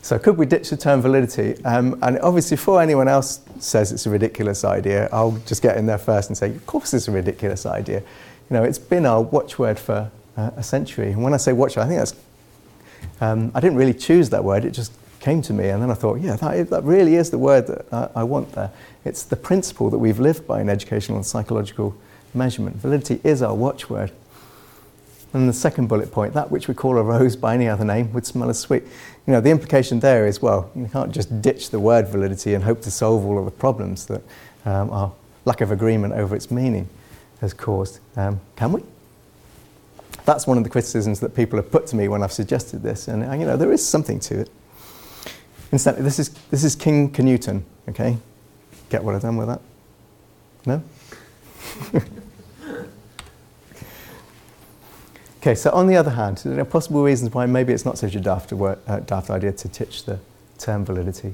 So, 0.00 0.18
could 0.18 0.38
we 0.38 0.46
ditch 0.46 0.70
the 0.70 0.78
term 0.78 1.02
validity? 1.02 1.62
Um, 1.62 1.98
and 2.00 2.18
obviously, 2.20 2.56
before 2.56 2.80
anyone 2.80 3.06
else 3.06 3.42
says 3.58 3.92
it's 3.92 4.06
a 4.06 4.10
ridiculous 4.10 4.64
idea, 4.64 5.10
I'll 5.12 5.32
just 5.44 5.60
get 5.60 5.76
in 5.76 5.84
there 5.84 5.98
first 5.98 6.30
and 6.30 6.38
say, 6.38 6.48
of 6.48 6.64
course, 6.64 6.94
it's 6.94 7.06
a 7.06 7.10
ridiculous 7.10 7.66
idea. 7.66 8.00
You 8.00 8.56
know, 8.56 8.64
it's 8.64 8.78
been 8.78 9.04
our 9.04 9.20
watchword 9.20 9.78
for 9.78 10.10
uh, 10.38 10.50
a 10.56 10.62
century. 10.62 11.12
And 11.12 11.22
when 11.22 11.34
I 11.34 11.36
say 11.36 11.52
watchword, 11.52 11.84
I 11.84 11.88
think 11.90 11.98
that's, 11.98 12.14
um, 13.20 13.52
I 13.54 13.60
didn't 13.60 13.76
really 13.76 13.92
choose 13.92 14.30
that 14.30 14.42
word, 14.42 14.64
it 14.64 14.70
just 14.70 14.92
came 15.20 15.42
to 15.42 15.52
me, 15.52 15.68
and 15.68 15.82
then 15.82 15.90
I 15.90 15.94
thought, 15.94 16.18
yeah, 16.18 16.36
that, 16.36 16.70
that 16.70 16.82
really 16.82 17.16
is 17.16 17.28
the 17.28 17.36
word 17.36 17.66
that 17.66 17.92
I, 17.92 18.20
I 18.20 18.24
want 18.24 18.52
there. 18.52 18.70
It's 19.04 19.22
the 19.22 19.36
principle 19.36 19.90
that 19.90 19.98
we've 19.98 20.18
lived 20.18 20.46
by 20.46 20.62
in 20.62 20.70
educational 20.70 21.18
and 21.18 21.26
psychological 21.26 21.94
measurement. 22.32 22.76
Validity 22.76 23.20
is 23.22 23.42
our 23.42 23.54
watchword. 23.54 24.12
And 25.34 25.48
the 25.48 25.52
second 25.52 25.88
bullet 25.88 26.10
point, 26.10 26.32
that 26.34 26.50
which 26.50 26.68
we 26.68 26.74
call 26.74 26.96
a 26.96 27.02
rose 27.02 27.36
by 27.36 27.54
any 27.54 27.68
other 27.68 27.84
name 27.84 28.12
would 28.14 28.24
smell 28.24 28.48
as 28.48 28.58
sweet. 28.58 28.82
You 29.26 29.34
know, 29.34 29.40
the 29.40 29.50
implication 29.50 30.00
there 30.00 30.26
is, 30.26 30.40
well, 30.40 30.70
you 30.74 30.88
can't 30.90 31.12
just 31.12 31.42
ditch 31.42 31.70
the 31.70 31.78
word 31.78 32.08
validity 32.08 32.54
and 32.54 32.64
hope 32.64 32.80
to 32.82 32.90
solve 32.90 33.26
all 33.26 33.38
of 33.38 33.44
the 33.44 33.50
problems 33.50 34.06
that 34.06 34.22
um, 34.64 34.90
our 34.90 35.12
lack 35.44 35.60
of 35.60 35.70
agreement 35.70 36.14
over 36.14 36.34
its 36.34 36.50
meaning 36.50 36.88
has 37.40 37.52
caused. 37.52 38.00
Um, 38.16 38.40
can 38.56 38.72
we? 38.72 38.82
That's 40.24 40.46
one 40.46 40.58
of 40.58 40.64
the 40.64 40.70
criticisms 40.70 41.20
that 41.20 41.34
people 41.34 41.58
have 41.58 41.70
put 41.70 41.86
to 41.88 41.96
me 41.96 42.08
when 42.08 42.22
I've 42.22 42.32
suggested 42.32 42.82
this, 42.82 43.08
and 43.08 43.22
you 43.40 43.46
know, 43.46 43.56
there 43.56 43.72
is 43.72 43.86
something 43.86 44.20
to 44.20 44.40
it. 44.40 44.50
Incidentally, 45.72 46.04
this 46.04 46.18
is, 46.18 46.30
this 46.50 46.64
is 46.64 46.74
King 46.74 47.10
Canute, 47.10 47.62
okay? 47.88 48.16
Get 48.88 49.04
what 49.04 49.14
I've 49.14 49.22
done 49.22 49.36
with 49.36 49.48
that? 49.48 49.60
No? 50.64 50.82
okay, 55.48 55.54
so 55.54 55.70
on 55.70 55.86
the 55.86 55.96
other 55.96 56.10
hand, 56.10 56.36
there 56.44 56.60
are 56.60 56.64
possible 56.64 57.02
reasons 57.02 57.32
why 57.32 57.46
maybe 57.46 57.72
it's 57.72 57.86
not 57.86 57.96
such 57.96 58.14
a 58.14 58.20
daft, 58.20 58.52
word, 58.52 58.78
uh, 58.86 59.00
daft 59.00 59.30
idea 59.30 59.50
to 59.52 59.68
teach 59.68 60.04
the 60.04 60.18
term 60.58 60.84
validity. 60.84 61.32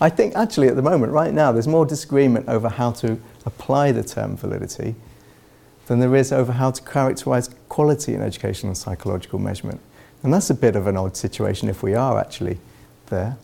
I 0.00 0.10
think 0.10 0.34
actually 0.34 0.66
at 0.66 0.74
the 0.74 0.82
moment, 0.82 1.12
right 1.12 1.32
now, 1.32 1.52
there's 1.52 1.68
more 1.68 1.86
disagreement 1.86 2.48
over 2.48 2.68
how 2.68 2.90
to 2.92 3.20
apply 3.46 3.92
the 3.92 4.02
term 4.02 4.36
validity 4.36 4.96
than 5.86 6.00
there 6.00 6.16
is 6.16 6.32
over 6.32 6.52
how 6.52 6.72
to 6.72 6.82
characterize 6.82 7.50
quality 7.68 8.14
in 8.14 8.20
educational 8.20 8.70
and 8.70 8.76
psychological 8.76 9.38
measurement. 9.38 9.80
And 10.24 10.34
that's 10.34 10.50
a 10.50 10.54
bit 10.54 10.74
of 10.74 10.88
an 10.88 10.96
odd 10.96 11.16
situation 11.16 11.68
if 11.68 11.84
we 11.84 11.94
are 11.94 12.18
actually 12.18 12.58
there. 13.06 13.36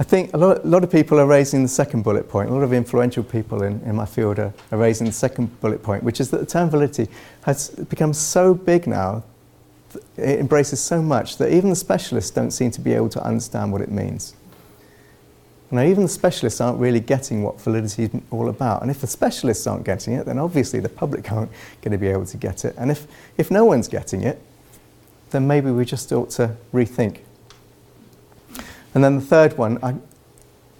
I 0.00 0.04
think 0.04 0.32
a 0.32 0.36
lot, 0.36 0.64
a 0.64 0.68
lot 0.68 0.84
of 0.84 0.92
people 0.92 1.18
are 1.18 1.26
raising 1.26 1.62
the 1.62 1.68
second 1.68 2.04
bullet 2.04 2.28
point. 2.28 2.50
A 2.50 2.52
lot 2.52 2.62
of 2.62 2.72
influential 2.72 3.24
people 3.24 3.64
in, 3.64 3.80
in 3.80 3.96
my 3.96 4.06
field 4.06 4.38
are, 4.38 4.52
are 4.70 4.78
raising 4.78 5.08
the 5.08 5.12
second 5.12 5.60
bullet 5.60 5.82
point, 5.82 6.04
which 6.04 6.20
is 6.20 6.30
that 6.30 6.38
the 6.38 6.46
term 6.46 6.70
validity 6.70 7.08
has 7.42 7.70
become 7.70 8.12
so 8.12 8.54
big 8.54 8.86
now, 8.86 9.24
it 10.16 10.38
embraces 10.38 10.80
so 10.80 11.02
much 11.02 11.38
that 11.38 11.52
even 11.52 11.70
the 11.70 11.76
specialists 11.76 12.30
don't 12.30 12.52
seem 12.52 12.70
to 12.70 12.80
be 12.80 12.92
able 12.92 13.08
to 13.08 13.22
understand 13.24 13.72
what 13.72 13.80
it 13.80 13.90
means. 13.90 14.34
Now, 15.70 15.82
even 15.82 16.04
the 16.04 16.08
specialists 16.08 16.60
aren't 16.60 16.78
really 16.78 17.00
getting 17.00 17.42
what 17.42 17.60
validity 17.60 18.04
is 18.04 18.10
all 18.30 18.48
about. 18.48 18.82
And 18.82 18.90
if 18.90 19.00
the 19.00 19.06
specialists 19.06 19.66
aren't 19.66 19.84
getting 19.84 20.14
it, 20.14 20.24
then 20.26 20.38
obviously 20.38 20.80
the 20.80 20.88
public 20.88 21.30
aren't 21.32 21.50
going 21.82 21.92
to 21.92 21.98
be 21.98 22.08
able 22.08 22.26
to 22.26 22.36
get 22.36 22.64
it. 22.64 22.74
And 22.78 22.90
if, 22.90 23.06
if 23.36 23.50
no 23.50 23.64
one's 23.64 23.88
getting 23.88 24.22
it, 24.22 24.40
then 25.30 25.46
maybe 25.46 25.70
we 25.70 25.84
just 25.84 26.10
ought 26.12 26.30
to 26.30 26.56
rethink. 26.72 27.18
And 28.98 29.04
then 29.04 29.14
the 29.14 29.24
third 29.24 29.56
one, 29.56 29.78
I, 29.80 29.94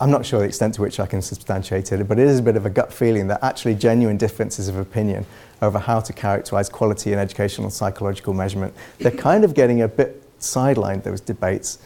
I'm 0.00 0.10
not 0.10 0.26
sure 0.26 0.40
the 0.40 0.46
extent 0.46 0.74
to 0.74 0.82
which 0.82 0.98
I 0.98 1.06
can 1.06 1.22
substantiate 1.22 1.92
it, 1.92 2.08
but 2.08 2.18
it 2.18 2.26
is 2.26 2.40
a 2.40 2.42
bit 2.42 2.56
of 2.56 2.66
a 2.66 2.70
gut 2.70 2.92
feeling 2.92 3.28
that 3.28 3.44
actually 3.44 3.76
genuine 3.76 4.16
differences 4.16 4.66
of 4.66 4.76
opinion 4.76 5.24
over 5.62 5.78
how 5.78 6.00
to 6.00 6.12
characterize 6.12 6.68
quality 6.68 7.12
in 7.12 7.20
educational 7.20 7.70
psychological 7.70 8.34
measurement, 8.34 8.74
they're 8.98 9.12
kind 9.28 9.44
of 9.44 9.54
getting 9.54 9.82
a 9.82 9.86
bit 9.86 10.20
sidelined, 10.40 11.04
those 11.04 11.20
debates, 11.20 11.78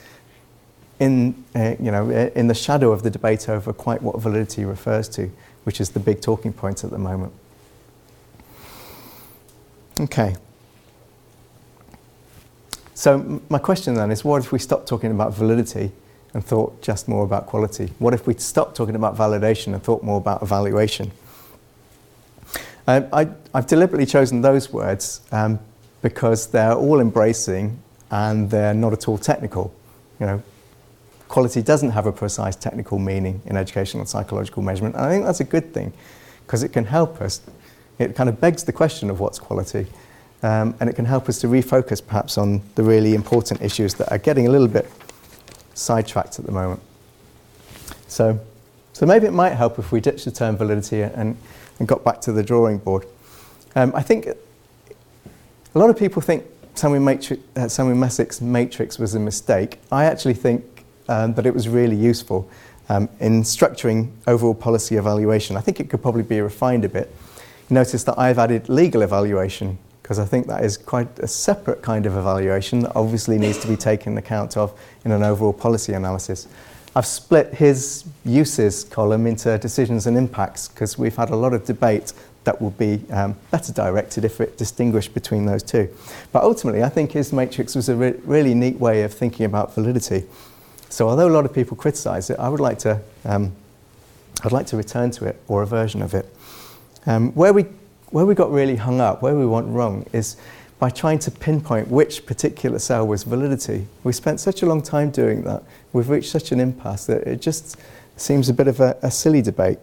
in, 1.01 1.45
uh, 1.55 1.75
you 1.79 1.91
know, 1.91 2.11
uh, 2.11 2.31
in 2.35 2.47
the 2.47 2.55
shadow 2.55 2.93
of 2.93 3.03
the 3.03 3.11
debate 3.11 3.51
over 3.51 3.71
quite 3.75 4.01
what 4.01 4.19
validity 4.19 4.65
refers 4.65 5.11
to, 5.11 5.31
which 5.65 5.83
is 5.83 5.91
the 5.91 6.01
big 6.01 6.23
talking 6.23 6.55
point 6.55 6.83
at 6.83 6.89
the 6.89 6.99
moment. 6.99 7.35
Okay. 10.01 10.35
So, 12.95 13.21
m- 13.21 13.43
my 13.51 13.59
question 13.59 13.93
then 13.93 14.11
is 14.11 14.25
what 14.25 14.43
if 14.43 14.51
we 14.51 14.59
stop 14.59 14.87
talking 14.87 15.11
about 15.11 15.35
validity 15.35 15.93
and 16.35 16.45
thought 16.45 16.83
just 16.83 17.09
more 17.09 17.25
about 17.25 17.47
quality? 17.47 17.93
What 17.99 18.15
if 18.15 18.27
we 18.27 18.35
stopped 18.35 18.77
talking 18.77 18.95
about 18.95 19.17
validation 19.17 19.75
and 19.75 19.83
thought 19.83 20.03
more 20.03 20.19
about 20.19 20.43
evaluation? 20.43 21.11
Um, 22.87 23.07
I, 23.13 23.29
have 23.55 23.67
deliberately 23.67 24.07
chosen 24.07 24.41
those 24.41 24.73
words 24.73 25.21
um, 25.31 25.61
because 26.01 26.49
they're 26.49 26.75
all 26.75 27.01
embracing 27.01 27.81
and 28.11 28.51
they're 28.51 28.75
not 28.75 28.93
at 28.93 29.09
all 29.09 29.19
technical. 29.19 29.73
You 30.19 30.27
know, 30.27 30.43
quality 31.29 31.63
doesn't 31.63 31.91
have 31.91 32.07
a 32.07 32.13
precise 32.13 32.57
technical 32.57 32.99
meaning 32.99 33.41
in 33.47 33.57
educational 33.57 34.01
and 34.01 34.09
psychological 34.09 34.63
measurement. 34.63 34.97
And 34.97 35.05
I 35.05 35.11
think 35.11 35.25
that's 35.25 35.41
a 35.41 35.45
good 35.45 35.73
thing 35.73 35.93
because 36.47 36.63
it 36.63 36.73
can 36.73 36.85
help 36.85 37.21
us. 37.21 37.41
It 37.99 38.17
kind 38.17 38.29
of 38.29 38.41
begs 38.41 38.65
the 38.65 38.73
question 38.73 39.11
of 39.11 39.21
what's 39.21 39.39
quality. 39.39 39.87
Um, 40.43 40.75
and 40.81 40.91
it 40.91 40.97
can 40.97 41.05
help 41.05 41.29
us 41.29 41.39
to 41.41 41.47
refocus 41.47 42.05
perhaps 42.05 42.37
on 42.37 42.63
the 42.75 42.83
really 42.83 43.15
important 43.15 43.63
issues 43.63 43.95
that 43.95 44.11
are 44.11 44.19
getting 44.19 44.49
a 44.49 44.51
little 44.51 44.67
bit 44.67 44.91
sidetracked 45.75 46.39
at 46.39 46.47
the 46.47 46.53
moment. 46.53 46.81
So, 48.09 48.39
so 48.93 49.07
maybe 49.07 49.27
it 49.27 49.33
might 49.33 49.55
help 49.55 49.79
if 49.79 49.93
we 49.93 50.01
ditch 50.01 50.25
the 50.25 50.31
term 50.31 50.57
validity 50.57 51.03
and, 51.03 51.37
and 51.79 51.89
got 51.89 52.05
back 52.05 52.21
to 52.23 52.33
the 52.33 52.43
drawing 52.43 52.79
board. 52.79 53.07
Um, 53.75 53.93
I 53.95 54.03
think 54.03 54.27
a 54.27 55.79
lot 55.79 55.91
of 55.91 55.99
people 55.99 56.21
think 56.21 56.45
Samuel, 56.75 57.03
Matri- 57.03 57.43
uh, 57.57 57.69
Samuel 57.69 57.97
Messick's 57.97 58.41
matrix 58.41 58.99
was 58.99 59.15
a 59.15 59.21
mistake. 59.21 59.79
I 59.91 60.05
actually 60.05 60.35
think 60.35 60.65
um, 61.09 61.33
but 61.33 61.47
it 61.47 61.55
was 61.55 61.69
really 61.69 61.97
useful 61.97 62.49
um, 62.89 63.09
in 63.21 63.43
structuring 63.43 64.11
overall 64.27 64.55
policy 64.55 64.97
evaluation. 64.97 65.57
I 65.57 65.61
think 65.61 65.81
it 65.81 65.91
could 65.91 66.03
probably 66.03 66.23
be 66.23 66.41
refined 66.41 66.85
a 66.85 66.89
bit. 66.89 67.15
Notice 67.71 68.05
that 68.05 68.19
I've 68.19 68.39
added 68.39 68.69
legal 68.69 69.03
evaluation 69.03 69.79
because 70.03 70.19
I 70.19 70.25
think 70.25 70.49
that 70.49 70.65
is 70.65 70.77
quite 70.77 71.19
a 71.21 71.29
separate 71.29 71.81
kind 71.83 72.07
of 72.07 72.17
evaluation 72.17 72.81
that 72.81 72.93
obviously 72.97 73.39
needs 73.39 73.59
to 73.59 73.69
be 73.69 73.77
taken 73.77 74.19
account 74.19 74.57
of 74.57 74.79
in 75.05 75.13
an 75.13 75.23
overall 75.23 75.53
policy 75.53 75.93
analysis. 75.93 76.49
I've 76.95 77.07
split 77.07 77.55
his 77.55 78.05
uses 78.25 78.85
column 78.85 79.27
into 79.27 79.57
decisions 79.59 80.07
and 80.07 80.17
impacts 80.17 80.69
because 80.69 80.99
we've 80.99 81.17
had 81.17 81.31
a 81.31 81.37
lot 81.37 81.55
of 81.55 81.65
debate 81.65 82.13
that 82.45 82.61
will 82.61 82.73
be 82.73 83.01
um, 83.11 83.37
better 83.51 83.73
directed 83.73 84.25
if 84.25 84.41
it 84.41 84.59
distinguished 84.59 85.15
between 85.15 85.47
those 85.47 85.63
two. 85.63 85.89
But 86.33 86.43
ultimately, 86.43 86.83
I 86.83 86.89
think 86.89 87.13
his 87.13 87.33
matrix 87.33 87.75
was 87.75 87.89
a 87.89 87.97
re- 87.97 88.21
really 88.25 88.55
neat 88.55 88.79
way 88.79 89.03
of 89.03 89.15
thinking 89.15 89.47
about 89.47 89.75
validity. 89.75 90.25
So 90.89 91.09
although 91.09 91.29
a 91.29 91.31
lot 91.31 91.47
of 91.47 91.55
people 91.55 91.77
criticise 91.77 92.29
it, 92.29 92.39
I 92.39 92.49
would 92.49 92.61
like 92.61 92.79
to, 92.81 93.01
um, 93.25 93.53
I'd 94.45 94.53
like 94.53 94.67
to 94.67 94.77
return 94.77 95.11
to 95.13 95.27
it 95.27 95.41
or 95.49 95.63
a 95.63 95.67
version 95.67 96.03
of 96.03 96.13
it. 96.15 96.27
Um, 97.07 97.33
where, 97.33 97.53
we, 97.53 97.67
where 98.13 98.25
we 98.25 98.35
got 98.35 98.51
really 98.51 98.77
hung 98.77 99.01
up, 99.01 99.23
where 99.23 99.35
we 99.35 99.47
went 99.47 99.67
wrong, 99.69 100.07
is 100.13 100.37
by 100.79 100.91
trying 100.91 101.19
to 101.21 101.31
pinpoint 101.31 101.89
which 101.89 102.27
particular 102.27 102.79
cell 102.79 103.07
was 103.07 103.23
validity. 103.23 103.87
We 104.05 104.13
spent 104.13 104.41
such 104.41 104.63
a 104.63 104.67
long 104.67 104.83
time 104.83 105.11
doing 105.11 105.43
that. 105.43 105.63
We've 105.93 106.09
reached 106.09 106.31
such 106.31 106.53
an 106.53 106.61
impasse 106.61 107.07
that 107.07 107.27
it 107.27 107.41
just 107.41 107.79
seems 108.17 108.49
a 108.49 108.55
bit 108.55 108.69
of 108.69 108.81
a, 108.81 108.97
a 109.03 109.11
silly 109.11 109.43
debate. 109.43 109.79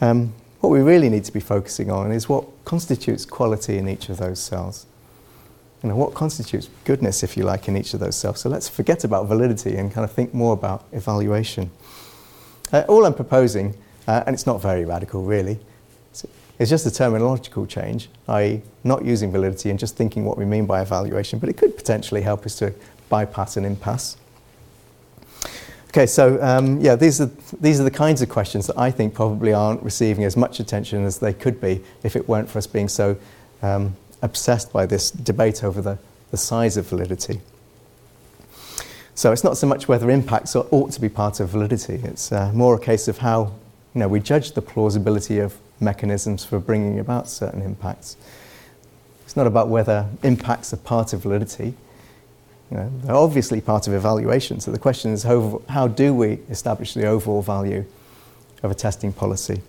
Um, 0.00 0.32
what 0.60 0.70
we 0.70 0.80
really 0.80 1.08
need 1.08 1.24
to 1.24 1.32
be 1.32 1.40
focusing 1.40 1.90
on 1.90 2.10
is 2.12 2.28
what 2.28 2.44
constitutes 2.64 3.24
quality 3.24 3.78
in 3.78 3.88
each 3.88 4.08
of 4.08 4.16
those 4.16 4.40
cells 4.40 4.86
you 5.82 5.88
know, 5.88 5.96
what 5.96 6.14
constitutes 6.14 6.68
goodness, 6.84 7.22
if 7.22 7.36
you 7.36 7.44
like, 7.44 7.68
in 7.68 7.76
each 7.76 7.94
of 7.94 8.00
those 8.00 8.16
cells. 8.16 8.40
So 8.40 8.48
let's 8.48 8.68
forget 8.68 9.04
about 9.04 9.26
validity 9.26 9.76
and 9.76 9.92
kind 9.92 10.04
of 10.04 10.10
think 10.10 10.34
more 10.34 10.52
about 10.52 10.84
evaluation. 10.92 11.70
Uh, 12.72 12.84
all 12.88 13.06
I'm 13.06 13.14
proposing, 13.14 13.76
uh, 14.06 14.24
and 14.26 14.34
it's 14.34 14.46
not 14.46 14.60
very 14.60 14.84
radical 14.84 15.22
really, 15.22 15.58
is 16.58 16.68
just 16.68 16.86
a 16.86 16.90
terminological 16.90 17.68
change, 17.68 18.08
i.e., 18.28 18.62
not 18.84 19.04
using 19.04 19.30
validity 19.30 19.70
and 19.70 19.78
just 19.78 19.96
thinking 19.96 20.24
what 20.24 20.36
we 20.36 20.44
mean 20.44 20.66
by 20.66 20.82
evaluation, 20.82 21.38
but 21.38 21.48
it 21.48 21.56
could 21.56 21.76
potentially 21.76 22.22
help 22.22 22.44
us 22.44 22.56
to 22.56 22.74
bypass 23.08 23.56
an 23.56 23.64
impasse. 23.64 24.16
Okay, 25.88 26.04
so 26.04 26.42
um, 26.42 26.80
yeah, 26.80 26.96
these 26.96 27.20
are, 27.20 27.30
these 27.60 27.80
are 27.80 27.84
the 27.84 27.90
kinds 27.90 28.20
of 28.20 28.28
questions 28.28 28.66
that 28.66 28.78
I 28.78 28.90
think 28.90 29.14
probably 29.14 29.54
aren't 29.54 29.82
receiving 29.82 30.24
as 30.24 30.36
much 30.36 30.60
attention 30.60 31.04
as 31.04 31.18
they 31.18 31.32
could 31.32 31.60
be 31.60 31.82
if 32.02 32.14
it 32.14 32.28
weren't 32.28 32.48
for 32.50 32.58
us 32.58 32.66
being 32.66 32.88
so 32.88 33.16
um, 33.62 33.96
obsessed 34.20 34.72
by 34.72 34.84
this 34.84 35.10
debate 35.10 35.64
over 35.64 35.80
the, 35.80 35.98
the 36.30 36.36
size 36.36 36.76
of 36.76 36.86
validity. 36.88 37.40
So 39.14 39.32
it's 39.32 39.42
not 39.42 39.56
so 39.56 39.66
much 39.66 39.88
whether 39.88 40.10
impacts 40.10 40.54
ought 40.54 40.92
to 40.92 41.00
be 41.00 41.08
part 41.08 41.40
of 41.40 41.48
validity, 41.48 42.00
it's 42.04 42.30
uh, 42.32 42.52
more 42.52 42.74
a 42.76 42.80
case 42.80 43.08
of 43.08 43.18
how 43.18 43.52
you 43.94 44.00
know, 44.00 44.08
we 44.08 44.20
judge 44.20 44.52
the 44.52 44.62
plausibility 44.62 45.38
of 45.38 45.56
mechanisms 45.80 46.44
for 46.44 46.58
bringing 46.58 46.98
about 46.98 47.28
certain 47.28 47.62
impacts. 47.62 48.16
It's 49.24 49.36
not 49.36 49.46
about 49.46 49.68
whether 49.68 50.06
impacts 50.22 50.72
are 50.72 50.78
part 50.78 51.12
of 51.12 51.20
validity. 51.20 51.74
You 52.70 52.76
know, 52.76 52.92
they're 53.02 53.14
obviously 53.14 53.60
part 53.60 53.86
of 53.86 53.94
evaluation. 53.94 54.60
So 54.60 54.70
the 54.70 54.78
question 54.78 55.12
is 55.12 55.22
how, 55.22 55.62
how 55.68 55.88
do 55.88 56.14
we 56.14 56.40
establish 56.50 56.94
the 56.94 57.06
overall 57.06 57.42
value 57.42 57.84
of 58.62 58.70
a 58.70 58.74
testing 58.74 59.12
policy? 59.12 59.62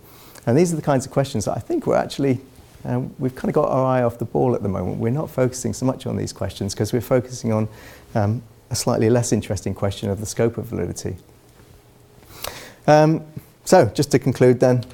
And 0.46 0.58
these 0.58 0.74
are 0.74 0.76
the 0.76 0.82
kinds 0.82 1.06
of 1.06 1.12
questions 1.12 1.46
that 1.46 1.56
I 1.56 1.60
think 1.60 1.86
we're 1.86 1.96
actually 1.96 2.40
um, 2.86 3.14
we've 3.20 3.36
kind 3.36 3.50
of 3.50 3.56
got 3.56 3.70
our 3.70 3.86
eye 3.86 4.04
off 4.04 4.20
the 4.20 4.26
ball 4.26 4.56
at 4.56 4.64
the 4.64 4.70
moment. 4.70 4.98
We're 4.98 5.10
not 5.10 5.30
focusing 5.30 5.74
so 5.74 5.86
much 5.86 6.06
on 6.06 6.16
these 6.16 6.32
questions 6.32 6.74
because 6.74 6.94
we're 6.94 7.02
focusing 7.02 7.52
on 7.52 7.68
um, 8.16 8.42
a 8.70 8.76
slightly 8.76 9.10
less 9.10 9.32
interesting 9.32 9.74
question 9.74 10.10
of 10.10 10.20
the 10.20 10.26
scope 10.26 10.58
of 10.58 10.66
validity. 10.66 11.18
Um, 12.88 13.26
so, 13.66 13.86
just 13.88 14.12
to 14.12 14.20
conclude 14.20 14.60
then, 14.60 14.86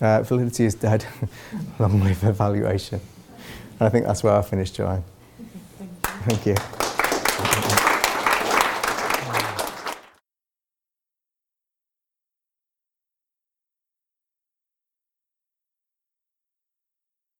uh, 0.00 0.22
validity 0.22 0.64
is 0.64 0.74
dead. 0.74 1.04
Long 1.78 2.00
live 2.00 2.24
evaluation. 2.24 3.00
And 3.78 3.86
I 3.86 3.88
think 3.88 4.06
that's 4.06 4.22
where 4.22 4.34
I'll 4.34 4.42
finish, 4.42 4.70
Joanne. 4.70 5.04
Thank 6.26 6.46
you. 6.46 6.54
Thank 6.54 6.78
you. 6.78 6.79